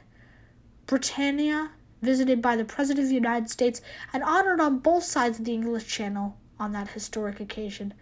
Britannia, 0.87 1.71
visited 2.01 2.41
by 2.41 2.57
the 2.57 2.65
President 2.65 3.05
of 3.05 3.09
the 3.09 3.15
United 3.15 3.51
States, 3.51 3.83
and 4.13 4.23
honored 4.23 4.61
on 4.61 4.79
both 4.79 5.05
sides 5.05 5.39
of 5.39 5.45
the 5.45 5.53
English 5.53 5.87
Channel 5.87 6.37
on 6.59 6.73
that 6.73 6.89
historic 6.89 7.41
occasion. 7.41 7.93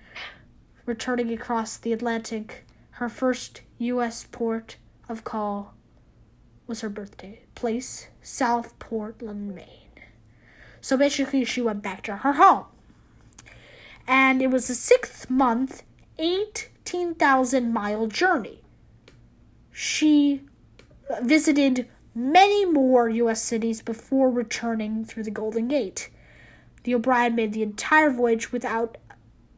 Returning 0.85 1.33
across 1.33 1.77
the 1.77 1.93
Atlantic, 1.93 2.65
her 2.93 3.09
first 3.09 3.63
U.S. 3.79 4.27
port 4.31 4.77
of 5.09 5.25
call 5.25 5.75
was 6.67 6.81
her 6.81 6.89
birthday 6.89 7.41
place, 7.57 8.09
South 8.23 8.79
Portland, 8.79 9.55
Maine. 9.55 10.05
So 10.81 10.97
basically, 10.97 11.45
she 11.45 11.61
went 11.61 11.83
back 11.83 12.03
to 12.05 12.19
her 12.19 12.35
home. 12.35 12.67
And 14.07 14.41
it 14.41 14.51
was 14.51 14.71
a 14.71 14.75
sixth 14.77 15.29
month, 15.29 15.83
18,000 16.19 17.73
mile 17.73 18.07
journey. 18.07 18.61
She 19.79 20.41
visited 21.21 21.87
many 22.15 22.65
more 22.65 23.11
U.S. 23.11 23.43
cities 23.43 23.83
before 23.83 24.31
returning 24.31 25.05
through 25.05 25.25
the 25.25 25.31
Golden 25.31 25.69
Gate. 25.69 26.09
The 26.85 26.95
O'Brien 26.95 27.35
made 27.35 27.53
the 27.53 27.63
entire 27.63 28.09
voyage 28.09 28.53
without 28.53 28.97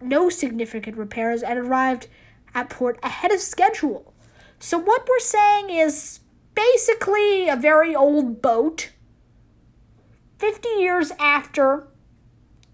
no 0.01 0.29
significant 0.29 0.97
repairs 0.97 1.45
and 1.45 1.57
arrived 1.57 2.09
at 2.53 2.69
port 2.69 2.99
ahead 3.01 3.31
of 3.31 3.39
schedule. 3.39 4.13
So, 4.59 4.77
what 4.77 5.07
we're 5.09 5.21
saying 5.21 5.71
is 5.71 6.19
basically 6.53 7.49
a 7.49 7.55
very 7.55 7.95
old 7.95 8.43
boat. 8.43 8.91
50 10.39 10.69
years 10.81 11.13
after 11.21 11.87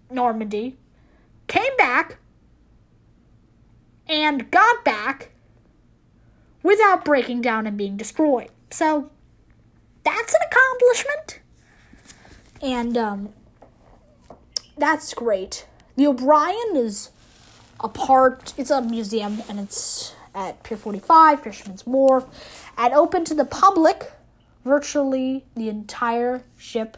Normandy, 0.09 0.77
came 1.45 1.77
back 1.77 2.17
and 4.07 4.49
got 4.49 4.83
back 4.83 5.34
without 6.65 7.05
breaking 7.05 7.41
down 7.41 7.67
and 7.67 7.77
being 7.77 7.95
destroyed. 7.95 8.49
So, 8.71 9.11
that's 10.03 10.33
an 10.33 10.41
accomplishment. 10.51 11.39
And 12.61 12.97
um, 12.97 13.29
that's 14.77 15.13
great. 15.13 15.67
The 15.95 16.07
O'Brien 16.07 16.75
is 16.75 17.11
a 17.79 17.89
part, 17.89 18.53
it's 18.57 18.71
a 18.71 18.81
museum 18.81 19.43
and 19.47 19.59
it's 19.59 20.15
at 20.33 20.63
Pier 20.63 20.77
45, 20.77 21.41
Fisherman's 21.41 21.85
Wharf, 21.85 22.25
and 22.77 22.93
open 22.93 23.23
to 23.25 23.33
the 23.33 23.45
public 23.45 24.11
virtually 24.65 25.45
the 25.55 25.69
entire 25.69 26.43
ship. 26.57 26.97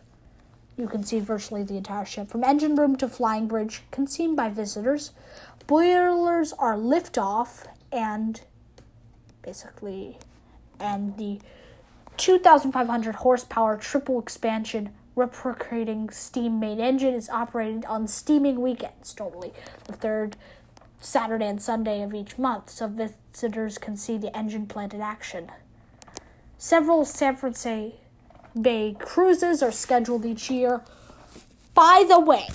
You 0.77 0.87
can 0.87 1.03
see 1.03 1.19
virtually 1.19 1.63
the 1.63 1.77
entire 1.77 2.05
ship 2.05 2.29
from 2.29 2.43
engine 2.43 2.75
room 2.75 2.95
to 2.97 3.07
flying 3.07 3.47
bridge, 3.47 3.83
can 3.91 4.07
seen 4.07 4.35
by 4.35 4.49
visitors. 4.49 5.11
Boilers 5.67 6.53
are 6.53 6.75
liftoff 6.75 7.65
and 7.91 8.41
basically, 9.47 10.17
and 10.77 11.15
the 11.15 11.39
2,500 12.17 13.15
horsepower 13.15 13.77
triple 13.77 14.19
expansion 14.19 14.89
reciprocating 15.15 16.09
steam 16.09 16.59
main 16.59 16.81
engine 16.81 17.13
is 17.13 17.29
operated 17.29 17.85
on 17.85 18.09
steaming 18.09 18.61
weekends, 18.61 19.15
normally 19.17 19.53
the 19.85 19.93
third 19.93 20.35
Saturday 20.99 21.47
and 21.47 21.61
Sunday 21.61 22.01
of 22.01 22.13
each 22.13 22.37
month, 22.37 22.69
so 22.69 22.87
visitors 22.87 23.77
can 23.77 23.95
see 23.95 24.17
the 24.17 24.35
engine 24.35 24.65
plant 24.65 24.93
in 24.93 24.99
action. 25.01 25.49
Several 26.57 27.05
San 27.05 27.37
Francisco 27.37 27.95
Bay 28.59 28.97
cruises 28.99 29.63
are 29.63 29.71
scheduled 29.71 30.25
each 30.25 30.51
year. 30.51 30.81
By 31.73 32.03
the 32.05 32.19
way, 32.19 32.47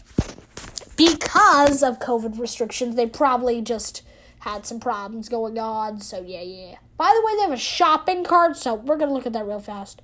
because 0.97 1.83
of 1.83 2.01
COVID 2.01 2.39
restrictions, 2.39 2.97
they 2.97 3.07
probably 3.07 3.63
just 3.63 4.03
had 4.41 4.67
some 4.67 4.81
problems 4.81 5.31
going 5.31 5.59
on, 5.59 6.01
so 6.01 6.21
yeah, 6.21 6.43
yeah. 6.43 6.77
By 7.03 7.13
the 7.17 7.27
way, 7.27 7.35
they 7.35 7.43
have 7.43 7.51
a 7.51 7.57
shopping 7.57 8.23
cart, 8.23 8.57
so 8.57 8.75
we're 8.75 8.97
gonna 8.97 9.13
look 9.13 9.27
at 9.27 9.33
that 9.33 9.45
real 9.45 9.59
fast. 9.59 10.03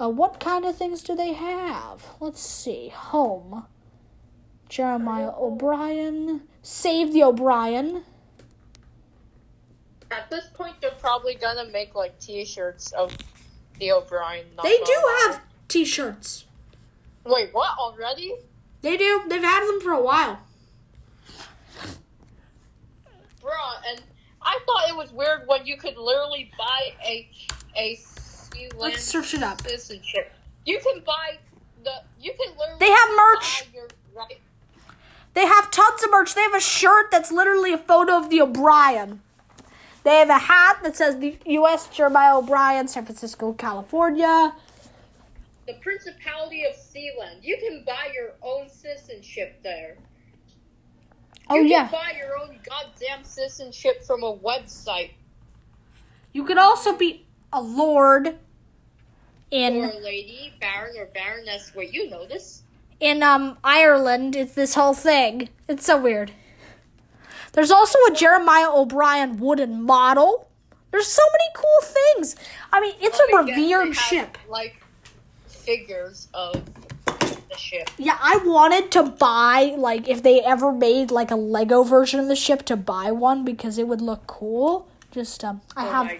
Uh, 0.00 0.08
what 0.08 0.38
kind 0.38 0.64
of 0.64 0.76
things 0.76 1.02
do 1.02 1.16
they 1.16 1.32
have? 1.32 2.10
Let's 2.20 2.40
see. 2.40 2.90
Home. 2.90 3.66
Jeremiah 4.68 5.32
O'Brien. 5.36 6.42
Save 6.62 7.12
the 7.12 7.24
O'Brien. 7.24 8.04
At 10.12 10.30
this 10.30 10.46
point, 10.54 10.80
they're 10.80 10.92
probably 10.92 11.34
gonna 11.34 11.64
make 11.72 11.96
like 11.96 12.16
T-shirts 12.20 12.92
of 12.92 13.18
the 13.80 13.90
O'Brien. 13.90 14.46
They 14.62 14.78
do 14.78 15.02
have 15.22 15.40
t 15.66 15.84
shirts. 15.84 16.44
Wait, 17.24 17.52
what 17.52 17.76
already? 17.76 18.36
They 18.82 18.96
do. 18.96 19.22
They've 19.28 19.42
had 19.42 19.66
them 19.66 19.80
for 19.80 19.90
a 19.90 20.00
while. 20.00 20.38
Bruh, 23.42 23.82
and 23.88 24.02
I 24.42 24.58
thought 24.66 24.88
it 24.88 24.96
was 24.96 25.12
weird 25.12 25.42
when 25.46 25.66
you 25.66 25.76
could 25.76 25.96
literally 25.96 26.50
buy 26.58 26.92
a 27.04 27.28
a 27.76 27.94
Sea 27.96 28.68
Let's 28.76 29.02
search 29.02 29.34
it 29.34 29.42
up. 29.42 29.60
citizenship. 29.60 30.32
You 30.64 30.78
can 30.80 31.02
buy 31.04 31.38
the. 31.84 31.90
You 32.20 32.32
can 32.32 32.56
literally. 32.58 32.78
They 32.80 32.90
have 32.90 33.08
merch. 33.16 33.64
buy 33.72 33.78
Your, 33.78 33.88
right, 34.14 34.38
They 35.34 35.46
have 35.46 35.70
tons 35.70 36.02
of 36.02 36.10
merch. 36.10 36.34
They 36.34 36.42
have 36.42 36.54
a 36.54 36.60
shirt 36.60 37.10
that's 37.10 37.30
literally 37.30 37.72
a 37.72 37.78
photo 37.78 38.16
of 38.16 38.30
the 38.30 38.40
O'Brien. 38.40 39.20
They 40.04 40.16
have 40.18 40.30
a 40.30 40.38
hat 40.38 40.78
that 40.84 40.96
says 40.96 41.18
the 41.18 41.36
U.S. 41.46 41.88
Jeremiah 41.88 42.38
O'Brien, 42.38 42.88
San 42.88 43.04
Francisco, 43.04 43.52
California. 43.52 44.54
the 45.66 45.74
Principality 45.74 46.64
of 46.64 46.74
Sealand. 46.74 47.42
You 47.42 47.58
can 47.58 47.84
buy 47.84 48.10
your 48.14 48.30
own 48.42 48.70
citizenship 48.70 49.60
there. 49.62 49.96
Oh 51.50 51.56
you 51.56 51.68
yeah. 51.68 51.88
can 51.88 51.92
buy 51.92 52.12
your 52.16 52.38
own 52.38 52.56
goddamn 52.68 53.24
citizenship 53.24 54.04
from 54.04 54.22
a 54.22 54.36
website. 54.36 55.10
You 56.32 56.44
could 56.44 56.58
also 56.58 56.96
be 56.96 57.26
a 57.52 57.60
lord 57.62 58.36
Or 59.78 59.90
a 59.90 59.98
lady, 60.00 60.52
baron, 60.60 60.96
or 60.98 61.06
baroness, 61.06 61.70
where 61.74 61.86
you 61.86 62.10
know 62.10 62.26
this. 62.26 62.62
in 63.00 63.22
um 63.22 63.58
Ireland. 63.64 64.36
It's 64.36 64.54
this 64.54 64.74
whole 64.74 64.94
thing. 64.94 65.48
It's 65.68 65.86
so 65.86 66.00
weird. 66.00 66.32
There's 67.52 67.70
also 67.70 67.98
a 68.10 68.14
Jeremiah 68.14 68.70
O'Brien 68.70 69.38
wooden 69.38 69.82
model. 69.82 70.48
There's 70.90 71.06
so 71.08 71.22
many 71.32 71.44
cool 71.54 71.82
things. 71.82 72.36
I 72.72 72.80
mean, 72.80 72.94
it's 73.00 73.18
a 73.18 73.26
guess 73.30 73.46
they 73.46 73.52
revered 73.52 73.94
ship. 73.96 74.38
Like 74.48 74.82
figures 75.46 76.28
of 76.34 76.62
the 77.58 77.62
ship. 77.62 77.90
Yeah, 77.98 78.18
I 78.20 78.38
wanted 78.44 78.90
to 78.92 79.02
buy 79.04 79.74
like 79.76 80.08
if 80.08 80.22
they 80.22 80.40
ever 80.40 80.72
made 80.72 81.10
like 81.10 81.30
a 81.30 81.36
Lego 81.36 81.82
version 81.82 82.20
of 82.20 82.28
the 82.28 82.36
ship 82.36 82.64
to 82.66 82.76
buy 82.76 83.10
one 83.12 83.44
because 83.44 83.78
it 83.78 83.88
would 83.88 84.00
look 84.00 84.26
cool. 84.26 84.88
Just 85.10 85.42
um, 85.42 85.62
I 85.74 85.86
Oh 85.86 85.90
have. 85.90 86.12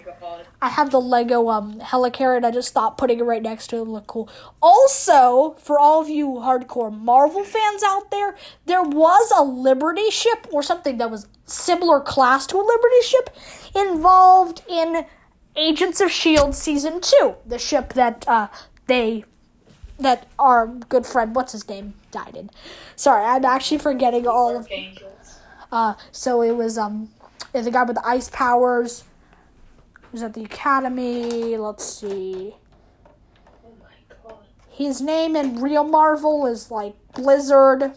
I 0.61 0.69
have 0.69 0.89
the 0.91 0.99
Lego 0.99 1.47
um 1.49 1.79
helicarrier. 1.79 2.43
I 2.43 2.51
just 2.51 2.73
thought 2.73 2.97
putting 2.97 3.19
it 3.19 3.23
right 3.23 3.41
next 3.41 3.67
to 3.67 3.77
it 3.77 3.79
would 3.81 3.89
look 3.89 4.07
cool. 4.07 4.27
Also, 4.61 5.55
for 5.59 5.77
all 5.79 6.01
of 6.01 6.09
you 6.09 6.27
hardcore 6.27 6.91
Marvel 6.91 7.43
fans 7.43 7.83
out 7.83 8.09
there, 8.09 8.35
there 8.65 8.81
was 8.83 9.31
a 9.35 9.43
Liberty 9.43 10.09
ship 10.09 10.47
or 10.51 10.63
something 10.63 10.97
that 10.97 11.11
was 11.11 11.27
similar 11.45 11.99
class 11.99 12.47
to 12.47 12.57
a 12.57 12.65
Liberty 12.65 13.01
ship 13.03 13.29
involved 13.75 14.63
in 14.67 15.05
Agents 15.55 16.01
of 16.01 16.11
Shield 16.11 16.55
season 16.55 16.99
two. 16.99 17.35
The 17.45 17.59
ship 17.59 17.93
that 17.93 18.27
uh 18.27 18.47
they 18.87 19.23
that 19.99 20.27
our 20.39 20.67
good 20.67 21.05
friend 21.05 21.35
what's 21.35 21.51
his 21.51 21.67
name 21.67 21.93
died 22.11 22.35
in. 22.35 22.49
Sorry, 22.95 23.23
I'm 23.25 23.45
actually 23.45 23.77
forgetting 23.79 24.27
all 24.27 24.57
of 24.57 24.67
uh, 25.71 25.93
so 26.11 26.41
it 26.41 26.55
was 26.55 26.77
um, 26.77 27.09
the 27.53 27.69
guy 27.69 27.83
with 27.83 27.95
the 27.95 28.07
ice 28.07 28.29
powers. 28.29 29.03
Was 30.11 30.23
at 30.23 30.33
the 30.33 30.43
academy. 30.43 31.55
Let's 31.57 31.85
see. 31.85 32.55
Oh 33.63 33.69
my 33.79 34.15
god. 34.27 34.39
his 34.71 35.01
name 35.01 35.35
in 35.35 35.61
real 35.61 35.83
Marvel 35.83 36.47
is 36.47 36.71
like 36.71 36.95
Blizzard. 37.13 37.91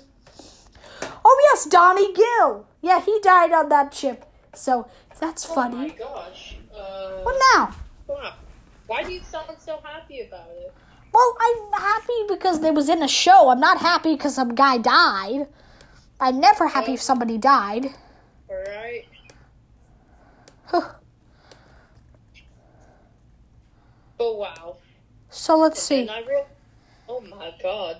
Oh 1.24 1.48
yes, 1.50 1.64
Donnie 1.64 2.12
Gill. 2.12 2.66
Yeah, 2.82 3.00
he 3.00 3.18
died 3.22 3.52
on 3.52 3.70
that 3.70 3.94
ship. 3.94 4.26
So 4.54 4.88
that's 5.18 5.48
Oh 5.50 5.54
my 5.56 5.70
funny. 5.70 5.90
gosh. 5.98 6.56
Uh, 6.76 7.20
What 7.22 7.40
now? 7.56 7.74
wow. 8.08 8.34
Why 8.86 9.04
do 9.04 9.12
you 9.12 9.22
sound 9.22 9.46
so 9.58 9.80
happy 9.82 10.20
about 10.20 10.48
it? 10.50 10.74
Well, 11.12 11.36
I'm 11.40 11.80
happy 11.80 12.24
because 12.28 12.60
they 12.60 12.70
was 12.70 12.88
in 12.88 13.02
a 13.02 13.08
show. 13.08 13.50
I'm 13.50 13.60
not 13.60 13.78
happy 13.78 14.14
because 14.14 14.34
some 14.34 14.54
guy 14.54 14.78
died. 14.78 15.46
I'm 16.18 16.40
never 16.40 16.68
happy 16.68 16.94
if 16.94 17.02
somebody 17.02 17.36
died. 17.36 17.88
Alright. 18.48 19.06
Oh 24.24 24.36
wow. 24.36 24.76
So 25.30 25.58
let's 25.58 25.82
see. 25.82 26.06
And 26.06 26.26
real 26.28 26.46
Oh 27.08 27.20
my 27.22 27.52
god. 27.60 27.96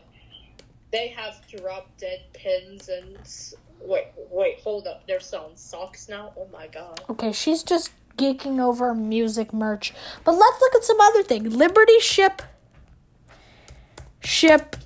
They 0.92 1.08
have 1.08 1.40
drop 1.48 1.88
dead 1.98 2.20
pins 2.32 2.88
and 2.88 3.18
wait, 3.80 4.06
wait, 4.30 4.60
hold 4.60 4.86
up. 4.86 5.04
They're 5.08 5.18
selling 5.18 5.56
socks 5.56 6.08
now. 6.08 6.32
Oh 6.36 6.46
my 6.52 6.68
god. 6.68 7.00
Okay, 7.10 7.32
she's 7.32 7.64
just 7.64 7.90
geeking 8.16 8.60
over 8.60 8.94
music 8.94 9.52
merch. 9.52 9.92
But 10.24 10.32
let's 10.32 10.60
look 10.60 10.76
at 10.76 10.84
some 10.84 11.00
other 11.00 11.24
thing. 11.24 11.50
Liberty 11.50 11.98
ship. 11.98 12.40
Ship. 14.24 14.76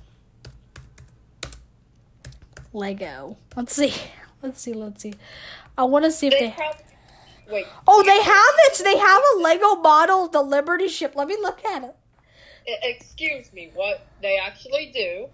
Lego. 2.73 3.37
Let's 3.55 3.75
see. 3.75 3.93
Let's 4.41 4.61
see. 4.61 4.73
Let's 4.73 5.01
see. 5.01 5.13
I 5.77 5.83
want 5.83 6.05
to 6.05 6.11
see 6.11 6.27
if 6.27 6.33
They 6.33 6.49
have 6.49 6.83
wait. 7.49 7.65
Oh, 7.87 8.03
they 8.03 8.21
have 8.21 8.55
it. 8.65 8.83
They 8.83 8.97
have 8.97 9.21
a 9.35 9.39
Lego 9.41 9.75
model 9.75 10.25
of 10.25 10.31
the 10.31 10.41
Liberty 10.41 10.87
ship. 10.87 11.13
Let 11.15 11.27
me 11.27 11.37
look 11.39 11.63
at 11.65 11.83
it. 11.83 11.95
Excuse 12.83 13.51
me. 13.53 13.71
What 13.73 14.05
they 14.21 14.37
actually 14.37 14.91
do? 14.93 15.27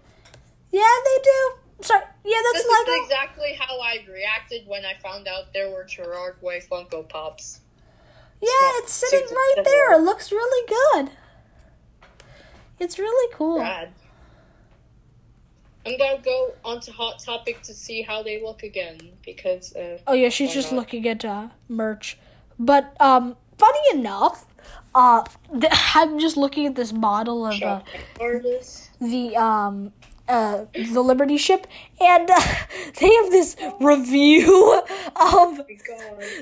Yeah, 0.70 0.82
they 1.04 1.22
do. 1.22 1.54
Sorry. 1.80 2.04
Yeah, 2.24 2.36
that's 2.52 2.64
This 2.64 2.72
Lego. 2.78 2.92
is 2.92 3.04
exactly 3.04 3.58
how 3.58 3.80
I 3.80 4.04
reacted 4.10 4.66
when 4.66 4.84
I 4.84 4.94
found 5.02 5.26
out 5.26 5.52
there 5.52 5.70
were 5.70 5.84
Gerard 5.84 6.36
Way 6.40 6.60
Funko 6.60 7.08
Pops. 7.08 7.60
Yeah, 8.40 8.48
it's 8.82 8.92
sitting 8.92 9.26
right 9.28 9.62
there. 9.64 9.94
It 9.94 10.02
looks 10.02 10.30
really 10.30 10.68
good. 10.68 11.10
It's 12.78 12.98
really 12.98 13.34
cool. 13.34 13.60
Rad. 13.60 13.92
I'm 15.86 15.98
gonna 15.98 16.22
go 16.22 16.54
onto 16.64 16.92
Hot 16.92 17.18
Topic 17.18 17.60
to 17.62 17.74
see 17.74 18.02
how 18.02 18.22
they 18.22 18.42
look 18.42 18.62
again 18.62 18.98
because 19.24 19.74
uh, 19.76 19.98
Oh 20.06 20.14
yeah, 20.14 20.30
she's 20.30 20.52
just 20.52 20.72
not? 20.72 20.78
looking 20.78 21.06
at 21.06 21.24
uh, 21.24 21.48
merch. 21.68 22.16
But 22.58 22.96
um, 23.00 23.36
funny 23.58 23.98
enough, 23.98 24.46
uh, 24.94 25.24
th- 25.52 25.72
I'm 25.94 26.18
just 26.18 26.36
looking 26.36 26.66
at 26.66 26.74
this 26.74 26.92
model 26.92 27.44
of 27.46 27.62
uh, 27.62 27.80
the 29.00 29.36
um 29.36 29.92
uh 30.26 30.64
the 30.74 31.02
Liberty 31.02 31.36
ship, 31.36 31.66
and 32.00 32.30
uh, 32.30 32.40
they 33.00 33.12
have 33.12 33.30
this 33.30 33.56
review 33.78 34.80
of 34.80 34.86
Oh 35.16 35.66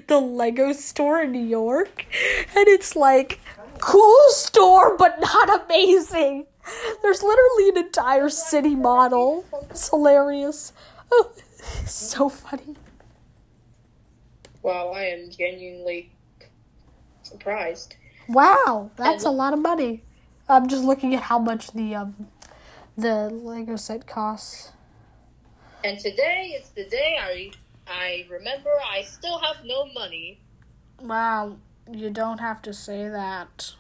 the 0.06 0.20
Lego 0.20 0.72
store 0.72 1.22
in 1.22 1.32
New 1.32 1.44
York, 1.44 2.06
and 2.54 2.68
it's 2.68 2.94
like 2.94 3.40
cool 3.82 4.30
store 4.30 4.96
but 4.96 5.20
not 5.20 5.64
amazing. 5.64 6.46
There's 7.02 7.22
literally 7.22 7.70
an 7.70 7.78
entire 7.86 8.28
city 8.28 8.76
model. 8.76 9.44
It's 9.68 9.88
hilarious. 9.90 10.72
Oh, 11.10 11.32
so 11.84 12.28
funny. 12.28 12.76
Wow, 14.62 14.90
I 14.90 15.02
am 15.06 15.28
genuinely 15.28 16.12
surprised. 17.24 17.96
Wow, 18.28 18.92
that's 18.96 19.24
a 19.24 19.30
lot 19.30 19.52
of 19.52 19.58
money. 19.58 20.04
I'm 20.48 20.68
just 20.68 20.84
looking 20.84 21.14
at 21.14 21.22
how 21.22 21.38
much 21.40 21.72
the 21.72 21.96
um 21.96 22.28
the 22.96 23.28
Lego 23.30 23.76
set 23.76 24.06
costs. 24.06 24.70
And 25.82 25.98
today 25.98 26.56
is 26.60 26.68
the 26.70 26.84
day 26.84 27.18
I 27.20 27.50
I 27.88 28.26
remember 28.30 28.70
I 28.88 29.02
still 29.02 29.38
have 29.40 29.64
no 29.64 29.86
money. 29.92 30.38
Wow, 31.00 31.56
you 31.90 32.10
don't 32.10 32.38
have 32.38 32.62
to 32.62 32.72
say 32.72 33.08
that. 33.08 33.72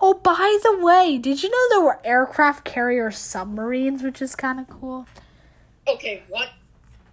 Oh, 0.00 0.14
by 0.14 0.58
the 0.62 0.78
way, 0.84 1.18
did 1.18 1.42
you 1.42 1.50
know 1.50 1.68
there 1.70 1.84
were 1.84 2.00
aircraft 2.04 2.64
carrier 2.64 3.10
submarines, 3.10 4.02
which 4.02 4.20
is 4.20 4.34
kind 4.36 4.60
of 4.60 4.68
cool? 4.68 5.06
Okay, 5.88 6.22
what? 6.28 6.50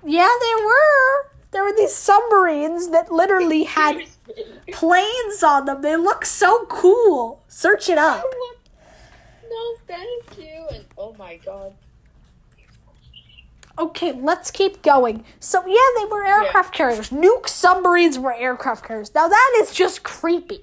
Yeah, 0.04 0.30
there 0.40 0.66
were. 0.66 1.32
There 1.52 1.64
were 1.64 1.76
these 1.76 1.94
submarines 1.94 2.90
that 2.90 3.12
literally 3.12 3.64
had 3.80 4.04
planes 4.72 5.44
on 5.44 5.66
them. 5.66 5.82
They 5.82 5.96
look 5.96 6.26
so 6.26 6.66
cool. 6.66 7.42
Search 7.48 7.90
it 7.90 7.98
up. 7.98 8.24
No, 9.52 9.76
thank 9.86 10.38
you. 10.38 10.66
And 10.72 10.86
oh 10.98 11.14
my 11.20 11.36
god. 11.36 11.74
Okay, 13.82 14.12
let's 14.14 14.52
keep 14.52 14.84
going. 14.84 15.24
So 15.40 15.66
yeah, 15.66 15.76
they 15.98 16.06
were 16.06 16.24
aircraft 16.24 16.72
carriers. 16.74 17.10
Nuke 17.10 17.50
submarines 17.50 18.20
were 18.20 18.32
aircraft 18.32 18.86
carriers. 18.86 19.14
Now 19.16 19.28
that 19.28 19.60
is 19.62 19.74
just 19.74 20.04
creepy. 20.04 20.60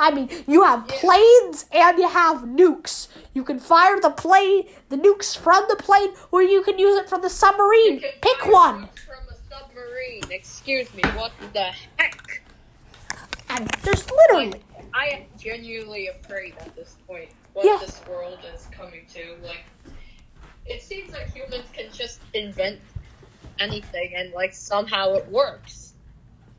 I 0.00 0.10
mean, 0.10 0.28
you 0.48 0.64
have 0.64 0.86
planes 0.88 1.66
and 1.72 1.96
you 1.96 2.08
have 2.08 2.38
nukes. 2.42 3.06
You 3.32 3.44
can 3.44 3.60
fire 3.60 3.98
the 4.00 4.10
plane, 4.10 4.64
the 4.88 4.96
nukes 4.96 5.36
from 5.38 5.64
the 5.68 5.76
plane, 5.76 6.10
or 6.32 6.42
you 6.42 6.62
can 6.62 6.76
use 6.78 6.98
it 6.98 7.08
from 7.08 7.22
the 7.22 7.30
submarine. 7.30 8.00
Pick 8.00 8.46
one. 8.46 8.88
From 9.06 9.24
a 9.30 9.36
submarine. 9.48 10.24
Excuse 10.30 10.92
me. 10.92 11.02
What 11.14 11.32
the 11.52 11.70
heck? 11.98 12.42
And 13.48 13.68
there's 13.84 14.04
literally 14.10 14.60
I 14.92 15.06
am 15.08 15.22
genuinely 15.38 16.08
afraid 16.08 16.54
at 16.58 16.74
this 16.74 16.96
point 17.06 17.28
what 17.52 17.64
Yeah. 17.64 17.78
this 17.80 18.00
world 18.08 18.38
is 18.54 18.66
coming 18.72 19.06
to. 19.14 19.36
Like, 19.46 19.64
it 20.68 20.82
seems 20.82 21.12
like 21.12 21.32
humans 21.32 21.66
can 21.72 21.86
just 21.92 22.20
invent 22.34 22.80
anything 23.58 24.14
and 24.14 24.32
like 24.32 24.54
somehow 24.54 25.14
it 25.14 25.26
works. 25.28 25.94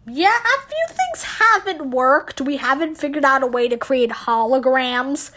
Yeah, 0.09 0.29
a 0.29 0.67
few 0.67 0.95
things 0.95 1.23
haven't 1.23 1.91
worked. 1.91 2.39
We 2.39 2.57
haven't 2.57 2.95
figured 2.95 3.25
out 3.25 3.43
a 3.43 3.47
way 3.47 3.67
to 3.67 3.77
create 3.77 4.09
holograms. 4.09 5.31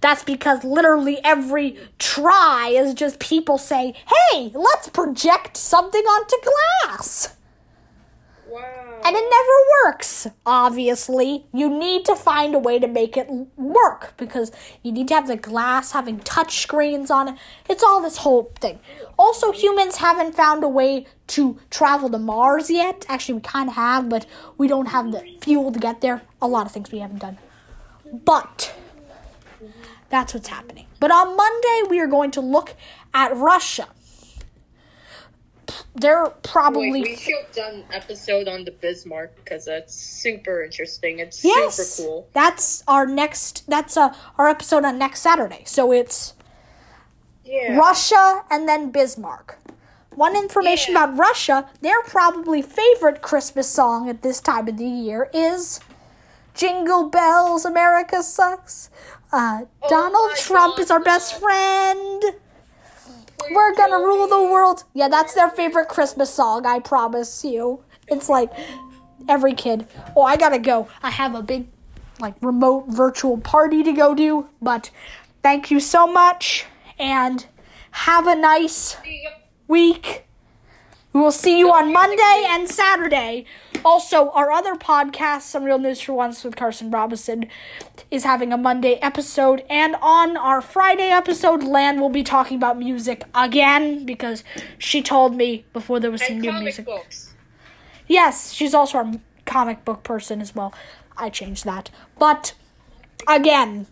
That's 0.00 0.24
because 0.24 0.64
literally 0.64 1.20
every 1.22 1.78
try 2.00 2.70
is 2.74 2.92
just 2.92 3.20
people 3.20 3.56
saying, 3.56 3.94
hey, 4.32 4.50
let's 4.52 4.88
project 4.88 5.56
something 5.56 6.02
onto 6.02 6.36
glass. 6.82 7.36
Wow. 8.48 8.85
And 9.06 9.14
it 9.14 9.22
never 9.22 9.52
works, 9.84 10.26
obviously. 10.44 11.46
You 11.54 11.70
need 11.70 12.04
to 12.06 12.16
find 12.16 12.56
a 12.56 12.58
way 12.58 12.80
to 12.80 12.88
make 12.88 13.16
it 13.16 13.30
work 13.56 14.14
because 14.16 14.50
you 14.82 14.90
need 14.90 15.06
to 15.06 15.14
have 15.14 15.28
the 15.28 15.36
glass 15.36 15.92
having 15.92 16.18
touch 16.18 16.60
screens 16.60 17.08
on 17.08 17.28
it. 17.28 17.34
It's 17.70 17.84
all 17.84 18.02
this 18.02 18.16
whole 18.16 18.52
thing. 18.58 18.80
Also, 19.16 19.52
humans 19.52 19.98
haven't 19.98 20.34
found 20.34 20.64
a 20.64 20.68
way 20.68 21.06
to 21.28 21.56
travel 21.70 22.10
to 22.10 22.18
Mars 22.18 22.68
yet. 22.68 23.06
Actually, 23.08 23.34
we 23.34 23.42
kind 23.42 23.68
of 23.68 23.76
have, 23.76 24.08
but 24.08 24.26
we 24.58 24.66
don't 24.66 24.86
have 24.86 25.12
the 25.12 25.22
fuel 25.40 25.70
to 25.70 25.78
get 25.78 26.00
there. 26.00 26.22
A 26.42 26.48
lot 26.48 26.66
of 26.66 26.72
things 26.72 26.90
we 26.90 26.98
haven't 26.98 27.20
done. 27.20 27.38
But 28.12 28.74
that's 30.08 30.34
what's 30.34 30.48
happening. 30.48 30.86
But 30.98 31.12
on 31.12 31.36
Monday, 31.36 31.82
we 31.88 32.00
are 32.00 32.08
going 32.08 32.32
to 32.32 32.40
look 32.40 32.74
at 33.14 33.36
Russia. 33.36 33.86
They're 35.94 36.24
Wait, 36.24 36.42
probably 36.42 37.02
we 37.02 37.16
should 37.16 37.34
have 37.44 37.54
done 37.54 37.74
an 37.76 37.84
episode 37.92 38.48
on 38.48 38.64
the 38.64 38.70
Bismarck 38.70 39.34
because 39.36 39.64
that's 39.64 39.94
super 39.94 40.62
interesting. 40.62 41.18
It's 41.18 41.42
Yes, 41.44 41.76
super 41.76 42.08
cool. 42.08 42.28
that's 42.32 42.82
our 42.86 43.06
next. 43.06 43.64
That's 43.68 43.96
uh, 43.96 44.14
our 44.38 44.48
episode 44.48 44.84
on 44.84 44.98
next 44.98 45.20
Saturday. 45.20 45.62
So 45.64 45.92
it's 45.92 46.34
Yeah. 47.44 47.76
Russia 47.78 48.44
and 48.50 48.68
then 48.68 48.90
Bismarck. 48.90 49.58
One 50.14 50.36
information 50.36 50.94
Yeah. 50.94 51.04
about 51.04 51.18
Russia: 51.18 51.68
their 51.80 52.02
probably 52.02 52.62
favorite 52.62 53.22
Christmas 53.22 53.68
song 53.68 54.08
at 54.08 54.22
this 54.22 54.40
time 54.40 54.68
of 54.68 54.76
the 54.76 54.84
year 54.86 55.28
is 55.32 55.80
"Jingle 56.54 57.08
Bells, 57.08 57.64
America 57.64 58.22
Sucks." 58.22 58.90
Uh, 59.32 59.64
Donald 59.88 60.14
Oh 60.14 60.28
my 60.34 60.40
Trump 60.40 60.76
God, 60.76 60.82
is 60.82 60.90
our 60.90 61.00
best 61.00 61.34
friend. 61.34 62.22
We're 63.52 63.74
gonna 63.74 63.98
rule 63.98 64.26
the 64.26 64.42
world. 64.42 64.84
Yeah, 64.94 65.08
that's 65.08 65.34
their 65.34 65.50
favorite 65.50 65.88
Christmas 65.88 66.32
song. 66.32 66.66
I 66.66 66.80
promise 66.80 67.44
you. 67.44 67.82
It's 68.08 68.28
like 68.28 68.52
every 69.28 69.54
kid. 69.54 69.86
Oh, 70.16 70.22
I 70.22 70.36
gotta 70.36 70.58
go. 70.58 70.88
I 71.02 71.10
have 71.10 71.34
a 71.34 71.42
big, 71.42 71.68
like, 72.20 72.34
remote 72.40 72.86
virtual 72.88 73.38
party 73.38 73.82
to 73.82 73.92
go 73.92 74.14
to. 74.14 74.48
But 74.60 74.90
thank 75.42 75.70
you 75.70 75.80
so 75.80 76.06
much, 76.06 76.66
and 76.98 77.46
have 77.90 78.26
a 78.26 78.34
nice 78.36 78.96
week. 79.68 80.24
We 81.12 81.20
will 81.20 81.32
see 81.32 81.58
you 81.58 81.72
on 81.72 81.92
Monday 81.92 82.44
and 82.46 82.68
Saturday. 82.68 83.46
Also, 83.86 84.30
our 84.30 84.50
other 84.50 84.74
podcast, 84.74 85.42
Some 85.42 85.62
Real 85.62 85.78
News 85.78 86.00
for 86.00 86.12
Once 86.12 86.42
with 86.42 86.56
Carson 86.56 86.90
Robinson, 86.90 87.46
is 88.10 88.24
having 88.24 88.52
a 88.52 88.56
Monday 88.56 88.94
episode. 88.94 89.62
And 89.70 89.94
on 90.02 90.36
our 90.36 90.60
Friday 90.60 91.10
episode, 91.10 91.62
Lan 91.62 92.00
will 92.00 92.08
be 92.08 92.24
talking 92.24 92.56
about 92.56 92.76
music 92.80 93.22
again 93.32 94.04
because 94.04 94.42
she 94.76 95.02
told 95.02 95.36
me 95.36 95.66
before 95.72 96.00
there 96.00 96.10
was 96.10 96.20
some 96.20 96.32
And 96.32 96.40
new 96.42 96.50
comic 96.50 96.64
music. 96.64 96.84
books. 96.84 97.32
Yes, 98.08 98.50
she's 98.52 98.74
also 98.74 98.98
our 98.98 99.12
comic 99.44 99.84
book 99.84 100.02
person 100.02 100.40
as 100.40 100.52
well. 100.52 100.74
I 101.16 101.30
changed 101.30 101.64
that. 101.64 101.88
But 102.18 102.54
again, 103.28 103.86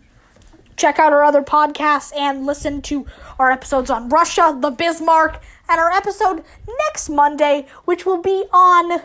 check 0.75 0.99
out 0.99 1.13
our 1.13 1.23
other 1.23 1.41
podcasts 1.41 2.13
and 2.17 2.45
listen 2.45 2.81
to 2.81 3.05
our 3.39 3.49
episodes 3.49 3.89
on 3.89 4.09
Russia, 4.09 4.57
the 4.59 4.71
Bismarck, 4.71 5.41
and 5.69 5.79
our 5.79 5.89
episode 5.89 6.43
next 6.85 7.07
Monday, 7.07 7.65
which 7.85 8.05
will 8.05 8.21
be 8.21 8.43
on. 8.51 9.01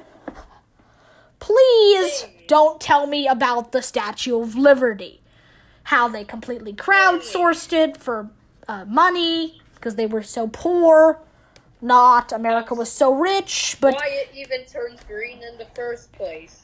Please 1.40 2.26
don't 2.46 2.80
tell 2.80 3.06
me 3.06 3.26
about 3.26 3.72
the 3.72 3.82
Statue 3.82 4.40
of 4.40 4.54
Liberty. 4.54 5.20
How 5.84 6.06
they 6.06 6.24
completely 6.24 6.72
crowdsourced 6.72 7.72
it 7.72 7.96
for 7.96 8.30
uh, 8.68 8.84
money 8.84 9.60
because 9.74 9.96
they 9.96 10.06
were 10.06 10.22
so 10.22 10.46
poor. 10.46 11.20
Not 11.80 12.30
America 12.30 12.74
was 12.74 12.92
so 12.92 13.14
rich, 13.14 13.78
but 13.80 13.94
Why 13.94 14.08
it 14.10 14.30
even 14.36 14.66
turns 14.66 15.00
green 15.04 15.42
in 15.42 15.56
the 15.58 15.66
first 15.74 16.12
place. 16.12 16.60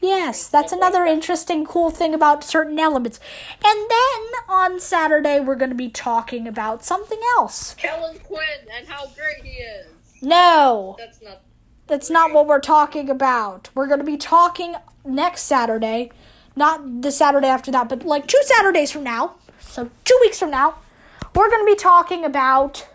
Yes, 0.00 0.48
that's 0.48 0.72
another 0.72 1.04
interesting, 1.04 1.64
cool 1.64 1.90
thing 1.90 2.14
about 2.14 2.44
certain 2.44 2.78
elements. 2.78 3.18
And 3.64 3.78
then 3.90 4.32
on 4.48 4.80
Saturday, 4.80 5.40
we're 5.40 5.56
going 5.56 5.70
to 5.70 5.76
be 5.76 5.88
talking 5.88 6.46
about 6.46 6.84
something 6.84 7.20
else. 7.36 7.74
Kellin 7.74 8.18
Quinn 8.20 8.68
and 8.76 8.86
how 8.88 9.06
great 9.06 9.44
he 9.44 9.58
is. 9.62 9.86
No, 10.22 10.96
That's 10.98 11.20
not. 11.22 11.42
That's 11.86 12.10
not 12.10 12.32
what 12.32 12.46
we're 12.46 12.60
talking 12.60 13.08
about. 13.08 13.70
We're 13.74 13.86
going 13.86 14.00
to 14.00 14.04
be 14.04 14.16
talking 14.16 14.76
next 15.04 15.42
Saturday, 15.42 16.10
not 16.54 17.02
the 17.02 17.12
Saturday 17.12 17.46
after 17.46 17.70
that, 17.72 17.88
but 17.88 18.04
like 18.04 18.26
two 18.26 18.40
Saturdays 18.44 18.90
from 18.90 19.04
now. 19.04 19.34
So, 19.60 19.90
two 20.04 20.18
weeks 20.20 20.38
from 20.38 20.50
now, 20.50 20.76
we're 21.34 21.50
going 21.50 21.64
to 21.64 21.72
be 21.72 21.76
talking 21.76 22.24
about 22.24 22.88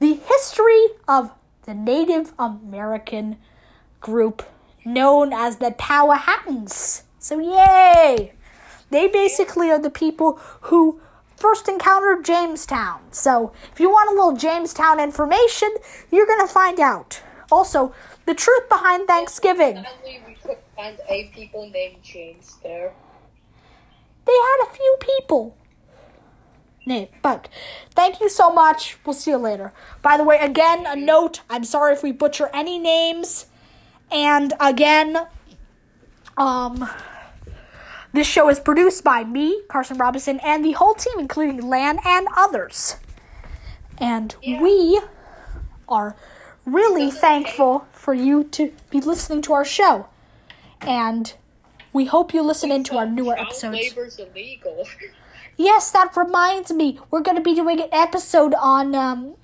the 0.00 0.14
history 0.14 0.86
of 1.06 1.30
the 1.64 1.74
Native 1.74 2.32
American 2.38 3.36
group 4.00 4.42
known 4.84 5.32
as 5.32 5.56
the 5.56 5.70
Powhatans. 5.70 7.02
So, 7.18 7.38
yay! 7.38 8.32
They 8.90 9.06
basically 9.06 9.70
are 9.70 9.78
the 9.78 9.90
people 9.90 10.40
who 10.62 11.00
first 11.36 11.68
encountered 11.68 12.24
Jamestown. 12.24 13.00
So, 13.12 13.52
if 13.72 13.78
you 13.78 13.90
want 13.90 14.10
a 14.10 14.14
little 14.14 14.36
Jamestown 14.36 14.98
information, 14.98 15.74
you're 16.10 16.26
going 16.26 16.46
to 16.46 16.52
find 16.52 16.80
out. 16.80 17.22
Also, 17.52 17.94
the 18.24 18.32
truth 18.32 18.66
behind 18.70 19.06
Thanksgiving. 19.06 19.84
Sadly, 19.84 20.22
we 20.26 20.34
couldn't 20.36 20.58
find 20.74 20.98
a 21.06 21.30
people 21.34 21.68
named 21.68 22.02
James 22.02 22.56
there. 22.62 22.94
They 24.24 24.32
had 24.32 24.66
a 24.66 24.70
few 24.72 24.96
people. 25.00 25.54
Name, 26.86 27.08
but 27.20 27.50
thank 27.90 28.20
you 28.20 28.30
so 28.30 28.50
much. 28.50 28.96
We'll 29.04 29.12
see 29.12 29.32
you 29.32 29.36
later. 29.36 29.74
By 30.00 30.16
the 30.16 30.24
way, 30.24 30.38
again, 30.38 30.86
a 30.86 30.96
note. 30.96 31.42
I'm 31.50 31.62
sorry 31.64 31.92
if 31.92 32.02
we 32.02 32.10
butcher 32.10 32.48
any 32.54 32.78
names. 32.78 33.46
And 34.10 34.54
again, 34.58 35.18
um, 36.38 36.88
this 38.14 38.26
show 38.26 38.48
is 38.48 38.60
produced 38.60 39.04
by 39.04 39.24
me, 39.24 39.60
Carson 39.68 39.98
Robinson, 39.98 40.40
and 40.40 40.64
the 40.64 40.72
whole 40.72 40.94
team, 40.94 41.18
including 41.18 41.68
Lan 41.68 41.98
and 42.02 42.26
others. 42.34 42.96
And 43.98 44.34
we 44.42 45.02
are 45.86 46.16
really 46.64 47.10
thankful 47.10 47.86
for 47.92 48.14
you 48.14 48.44
to 48.44 48.72
be 48.90 49.00
listening 49.00 49.42
to 49.42 49.52
our 49.52 49.64
show. 49.64 50.06
And 50.80 51.34
we 51.92 52.06
hope 52.06 52.32
you 52.34 52.42
listen 52.42 52.70
into 52.72 52.96
our 52.96 53.06
newer 53.06 53.38
episodes. 53.38 53.76
labor's 53.76 54.18
illegal. 54.18 54.86
Yes, 55.58 55.90
that 55.90 56.16
reminds 56.16 56.72
me. 56.72 56.98
We're 57.10 57.20
going 57.20 57.36
to 57.36 57.42
be 57.42 57.54
doing 57.54 57.78
an 57.78 57.88
episode 57.92 58.54
on 58.54 58.94
um 58.94 59.34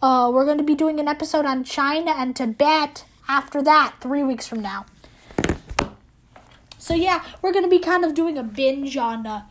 uh 0.00 0.30
we're 0.32 0.44
going 0.44 0.58
to 0.58 0.64
be 0.64 0.76
doing 0.76 1.00
an 1.00 1.08
episode 1.08 1.44
on 1.44 1.64
China 1.64 2.12
and 2.16 2.36
Tibet 2.36 3.04
after 3.28 3.62
that 3.62 3.96
3 4.00 4.22
weeks 4.22 4.46
from 4.46 4.60
now. 4.62 4.86
So 6.78 6.94
yeah, 6.94 7.24
we're 7.42 7.52
going 7.52 7.64
to 7.64 7.70
be 7.70 7.80
kind 7.80 8.04
of 8.04 8.14
doing 8.14 8.38
a 8.38 8.42
binge 8.44 8.96
on 8.96 9.26
uh, 9.26 9.42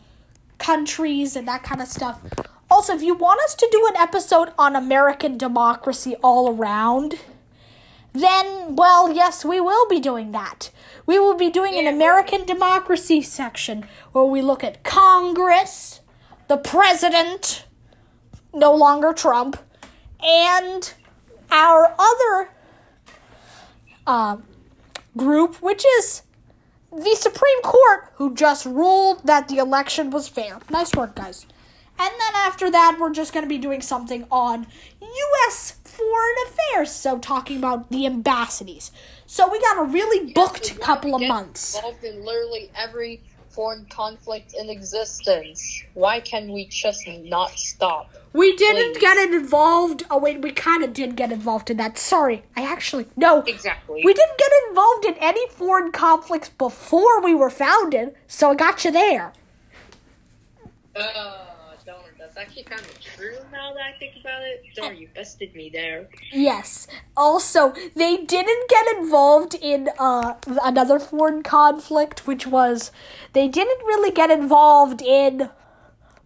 countries 0.58 1.36
and 1.36 1.46
that 1.46 1.62
kind 1.62 1.80
of 1.82 1.88
stuff. 1.88 2.20
Also, 2.70 2.94
if 2.94 3.02
you 3.02 3.14
want 3.14 3.40
us 3.40 3.54
to 3.56 3.68
do 3.72 3.86
an 3.88 3.96
episode 3.96 4.52
on 4.56 4.76
American 4.76 5.36
democracy 5.36 6.14
all 6.22 6.54
around, 6.54 7.18
then, 8.12 8.76
well, 8.76 9.12
yes, 9.12 9.44
we 9.44 9.60
will 9.60 9.88
be 9.88 9.98
doing 9.98 10.32
that. 10.32 10.70
We 11.04 11.18
will 11.18 11.36
be 11.36 11.50
doing 11.50 11.78
an 11.78 11.86
American 11.86 12.46
democracy 12.46 13.22
section 13.22 13.86
where 14.12 14.24
we 14.24 14.40
look 14.40 14.62
at 14.62 14.84
Congress, 14.84 16.00
the 16.48 16.56
president, 16.56 17.64
no 18.54 18.74
longer 18.74 19.12
Trump, 19.12 19.56
and 20.22 20.92
our 21.50 21.94
other 21.98 22.50
uh, 24.06 24.36
group, 25.16 25.56
which 25.56 25.84
is 25.98 26.22
the 26.92 27.16
Supreme 27.16 27.62
Court, 27.62 28.12
who 28.14 28.34
just 28.34 28.66
ruled 28.66 29.24
that 29.24 29.48
the 29.48 29.58
election 29.58 30.10
was 30.10 30.28
fair. 30.28 30.58
Nice 30.70 30.94
work, 30.94 31.14
guys. 31.16 31.46
And 32.00 32.12
then 32.18 32.34
after 32.34 32.70
that, 32.70 32.96
we're 32.98 33.12
just 33.12 33.34
going 33.34 33.44
to 33.44 33.48
be 33.48 33.58
doing 33.58 33.82
something 33.82 34.26
on 34.30 34.66
U.S. 35.02 35.72
foreign 35.84 36.36
affairs. 36.46 36.90
So, 36.90 37.18
talking 37.18 37.58
about 37.58 37.90
the 37.90 38.06
embassies. 38.06 38.90
So, 39.26 39.50
we 39.50 39.60
got 39.60 39.78
a 39.78 39.84
really 39.84 40.32
booked 40.32 40.72
We 40.72 40.78
couple 40.78 41.14
of 41.14 41.20
months. 41.20 41.76
Involved 41.76 42.02
in 42.02 42.24
literally 42.24 42.70
every 42.74 43.20
foreign 43.50 43.84
conflict 43.90 44.54
in 44.58 44.70
existence. 44.70 45.84
Why 45.92 46.20
can 46.20 46.50
we 46.50 46.68
just 46.68 47.06
not 47.06 47.50
stop? 47.58 48.14
We 48.32 48.56
didn't 48.56 48.94
Please. 48.94 49.00
get 49.00 49.18
involved. 49.18 50.04
Oh, 50.10 50.16
wait, 50.16 50.40
we 50.40 50.52
kind 50.52 50.82
of 50.82 50.94
did 50.94 51.16
get 51.16 51.30
involved 51.30 51.68
in 51.68 51.76
that. 51.76 51.98
Sorry. 51.98 52.44
I 52.56 52.62
actually. 52.62 53.08
No. 53.14 53.42
Exactly. 53.42 54.00
We 54.02 54.14
didn't 54.14 54.38
get 54.38 54.50
involved 54.70 55.04
in 55.04 55.14
any 55.18 55.46
foreign 55.50 55.92
conflicts 55.92 56.48
before 56.48 57.20
we 57.20 57.34
were 57.34 57.50
founded. 57.50 58.14
So, 58.26 58.52
I 58.52 58.54
got 58.54 58.86
you 58.86 58.90
there. 58.90 59.34
Uh, 60.96 61.49
that's 62.34 62.48
actually 62.48 62.64
kind 62.64 62.80
of 62.80 63.00
true 63.00 63.36
now 63.52 63.72
that 63.72 63.82
I 63.82 63.98
think 63.98 64.14
about 64.20 64.42
it. 64.42 64.62
Darn, 64.74 64.96
you 64.96 65.08
bested 65.14 65.54
me 65.54 65.70
there. 65.72 66.08
Yes. 66.32 66.86
Also, 67.16 67.72
they 67.94 68.18
didn't 68.18 68.68
get 68.68 68.86
involved 68.98 69.54
in 69.60 69.88
uh, 69.98 70.34
another 70.62 70.98
foreign 70.98 71.42
conflict, 71.42 72.26
which 72.26 72.46
was 72.46 72.92
they 73.32 73.48
didn't 73.48 73.84
really 73.84 74.10
get 74.10 74.30
involved 74.30 75.02
in 75.02 75.50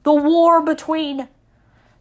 the 0.02 0.14
war 0.14 0.60
between. 0.60 1.28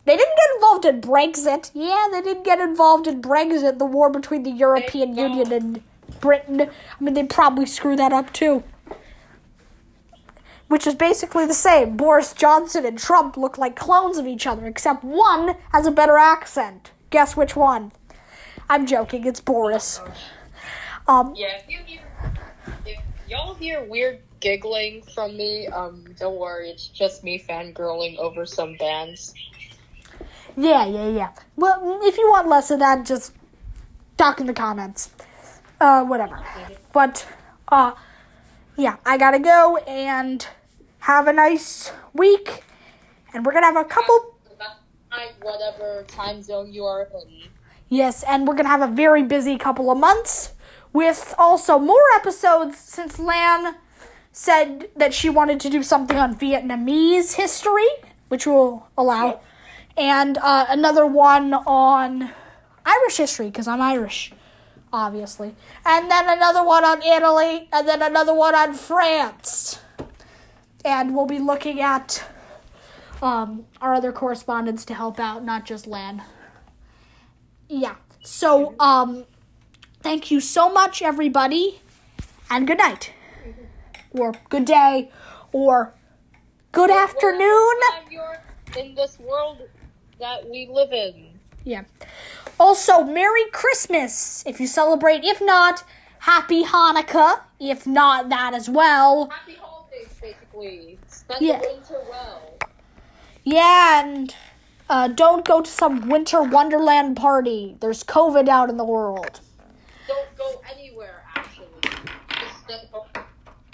They 0.06 0.18
didn't 0.18 0.36
get 0.36 0.56
involved 0.56 0.86
in 0.86 1.02
Brexit. 1.02 1.72
Yeah, 1.74 2.08
they 2.12 2.22
didn't 2.22 2.44
get 2.44 2.60
involved 2.60 3.08
in 3.08 3.22
Brexit, 3.22 3.80
the 3.80 3.86
war 3.86 4.10
between 4.10 4.44
the 4.44 4.52
European 4.52 5.16
Union 5.16 5.54
and 5.54 5.84
Britain. 6.20 6.62
I 6.62 7.04
mean, 7.04 7.14
they 7.14 7.24
probably 7.24 7.66
screw 7.66 7.96
that 7.96 8.12
up 8.12 8.34
too. 8.34 8.64
Which 10.74 10.88
is 10.88 10.96
basically 10.96 11.46
the 11.46 11.54
same. 11.54 11.98
Boris 11.98 12.34
Johnson 12.34 12.84
and 12.84 12.98
Trump 12.98 13.38
look 13.38 13.60
like 13.60 13.76
clones 13.76 14.18
of 14.18 14.26
each 14.26 14.48
other, 14.48 14.66
except 14.66 15.04
one 15.04 15.56
has 15.72 15.86
a 15.86 15.92
better 15.92 16.18
accent. 16.18 16.90
Guess 17.12 17.38
which 17.38 17.56
one? 17.56 17.92
I'm 18.72 18.88
joking, 18.88 19.24
it's 19.28 19.40
Boris. 19.40 20.02
Um, 21.08 21.36
Yeah, 21.38 21.58
if 21.58 21.70
you 21.70 21.78
hear, 21.86 22.02
if 22.88 23.00
y'all 23.30 23.54
hear 23.54 23.84
weird 23.84 24.22
giggling 24.40 25.04
from 25.14 25.38
me, 25.38 25.68
um, 25.68 26.06
don't 26.20 26.40
worry, 26.40 26.72
it's 26.72 26.88
just 26.88 27.24
me 27.24 27.38
fangirling 27.38 28.18
over 28.18 28.44
some 28.44 28.76
bands. 28.78 29.36
yeah, 30.58 30.88
yeah, 30.88 31.08
yeah. 31.08 31.30
Well, 31.56 32.00
if 32.02 32.18
you 32.18 32.28
want 32.32 32.48
less 32.48 32.72
of 32.72 32.80
that, 32.80 33.06
just 33.06 33.32
talk 34.18 34.40
in 34.40 34.48
the 34.48 34.54
comments. 34.54 35.12
Uh, 35.80 36.04
whatever. 36.04 36.42
But, 36.92 37.28
uh, 37.68 37.94
yeah, 38.76 38.96
I 39.06 39.20
gotta 39.20 39.38
go 39.38 39.78
and 39.78 40.48
have 41.04 41.28
a 41.28 41.34
nice 41.34 41.92
week. 42.14 42.64
And 43.34 43.46
we're 43.46 43.54
gonna 43.54 43.66
have 43.66 43.76
a 43.76 43.86
couple 43.86 44.34
whatever 45.42 46.04
time 46.08 46.42
zone 46.42 46.74
you 46.74 46.86
are 46.86 47.04
in. 47.04 47.50
Yes, 47.90 48.24
and 48.24 48.48
we're 48.48 48.56
gonna 48.56 48.70
have 48.70 48.82
a 48.82 48.88
very 48.88 49.22
busy 49.22 49.58
couple 49.58 49.92
of 49.92 49.98
months 49.98 50.54
with 50.92 51.36
also 51.38 51.78
more 51.78 52.02
episodes 52.16 52.78
since 52.78 53.20
Lan 53.20 53.76
said 54.32 54.90
that 54.96 55.14
she 55.14 55.30
wanted 55.30 55.60
to 55.60 55.70
do 55.70 55.84
something 55.84 56.18
on 56.18 56.36
Vietnamese 56.36 57.36
history, 57.36 57.88
which 58.30 58.48
we'll 58.48 58.88
allow, 58.98 59.42
and 59.98 60.38
uh, 60.40 60.66
another 60.70 61.06
one 61.06 61.54
on 61.54 62.32
Irish 62.86 63.18
history 63.18 63.48
because 63.48 63.68
I'm 63.68 63.82
Irish, 63.82 64.34
obviously, 64.92 65.54
and 65.86 66.10
then 66.10 66.30
another 66.30 66.64
one 66.64 66.84
on 66.84 67.04
Italy, 67.04 67.68
and 67.72 67.88
then 67.88 68.02
another 68.02 68.34
one 68.34 68.56
on 68.56 68.74
France, 68.74 69.80
and 70.86 71.16
we'll 71.16 71.26
be 71.26 71.40
looking 71.40 71.82
at 71.82 72.24
um, 73.22 73.66
our 73.82 73.94
other 73.94 74.12
correspondents 74.12 74.86
to 74.86 74.94
help 74.94 75.20
out, 75.20 75.44
not 75.44 75.66
just 75.66 75.88
Lan 75.88 76.22
yeah. 77.74 77.96
So, 78.22 78.76
um, 78.80 79.26
thank 80.02 80.32
you 80.32 80.40
so 80.40 80.72
much, 80.72 81.02
everybody, 81.02 81.82
and 82.50 82.68
good 82.68 82.78
night, 82.78 83.12
or 84.12 84.34
good 84.50 84.66
day, 84.66 85.12
or 85.52 85.94
good 86.72 86.92
afternoon. 86.92 87.76
In 88.78 88.96
this 88.96 89.20
world 89.20 89.62
that 90.20 90.50
we 90.50 90.68
live 90.72 90.92
in. 90.92 91.28
Yeah. 91.64 91.84
Also, 92.60 93.04
Merry 93.04 93.46
Christmas 93.52 94.44
if 94.46 94.60
you 94.60 94.68
celebrate. 94.68 95.24
If 95.24 95.42
not, 95.42 95.84
Happy 96.20 96.64
Hanukkah. 96.64 97.42
If 97.60 97.86
not 97.86 98.30
that 98.30 98.54
as 98.54 98.70
well. 98.70 99.30
Happy 99.30 99.58
basically. 100.22 101.00
Spend 101.08 101.42
Yeah. 101.42 101.60
the 101.60 101.68
winter 101.68 102.02
well. 102.10 102.58
Yeah, 103.44 104.04
and 104.04 104.36
uh, 104.90 105.08
don't 105.10 105.46
go 105.46 105.62
to 105.62 105.70
some 105.70 106.08
winter 106.10 106.42
wonderland 106.42 107.18
party. 107.18 107.76
There's 107.80 108.04
COVID 108.04 108.48
out 108.48 108.70
in 108.70 108.78
the 108.78 108.86
world. 108.86 109.42
Don't 110.08 110.38
go 110.38 110.62
anywhere, 110.72 111.24
actually. 111.36 111.68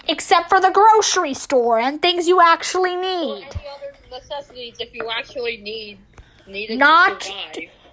Except 0.08 0.48
for 0.48 0.60
the 0.60 0.70
grocery 0.70 1.34
store 1.34 1.78
and 1.78 2.02
things 2.02 2.26
you 2.26 2.40
actually 2.40 2.96
Or 2.96 3.00
need. 3.00 3.42
any 3.44 3.66
other 3.68 3.94
necessities 4.10 4.76
if 4.80 4.92
you 4.94 5.08
actually 5.10 5.58
need 5.58 5.98
need 6.46 6.76
Not- 6.78 7.30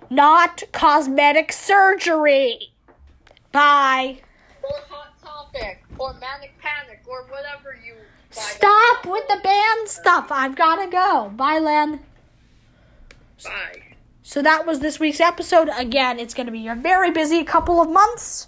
Not 0.09 0.63
cosmetic 0.71 1.51
surgery. 1.51 2.71
Bye. 3.51 4.21
Or 4.63 4.79
hot 4.89 5.13
topic, 5.23 5.83
or 5.99 6.13
manic 6.13 6.53
panic, 6.59 7.01
or 7.07 7.23
whatever 7.25 7.77
you. 7.85 7.93
Stop 8.37 9.05
with 9.05 9.27
the 9.27 9.39
band 9.43 9.87
stuff. 9.87 10.27
I've 10.31 10.55
gotta 10.55 10.89
go. 10.89 11.31
Bye, 11.35 11.59
Len. 11.59 12.01
Bye. 13.43 13.81
So 14.23 14.41
that 14.41 14.65
was 14.65 14.79
this 14.79 14.99
week's 14.99 15.19
episode. 15.19 15.69
Again, 15.77 16.19
it's 16.19 16.33
gonna 16.33 16.51
be 16.51 16.67
a 16.67 16.75
very 16.75 17.11
busy 17.11 17.43
couple 17.43 17.81
of 17.81 17.89
months. 17.89 18.47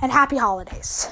And 0.00 0.12
happy 0.12 0.36
holidays. 0.36 1.08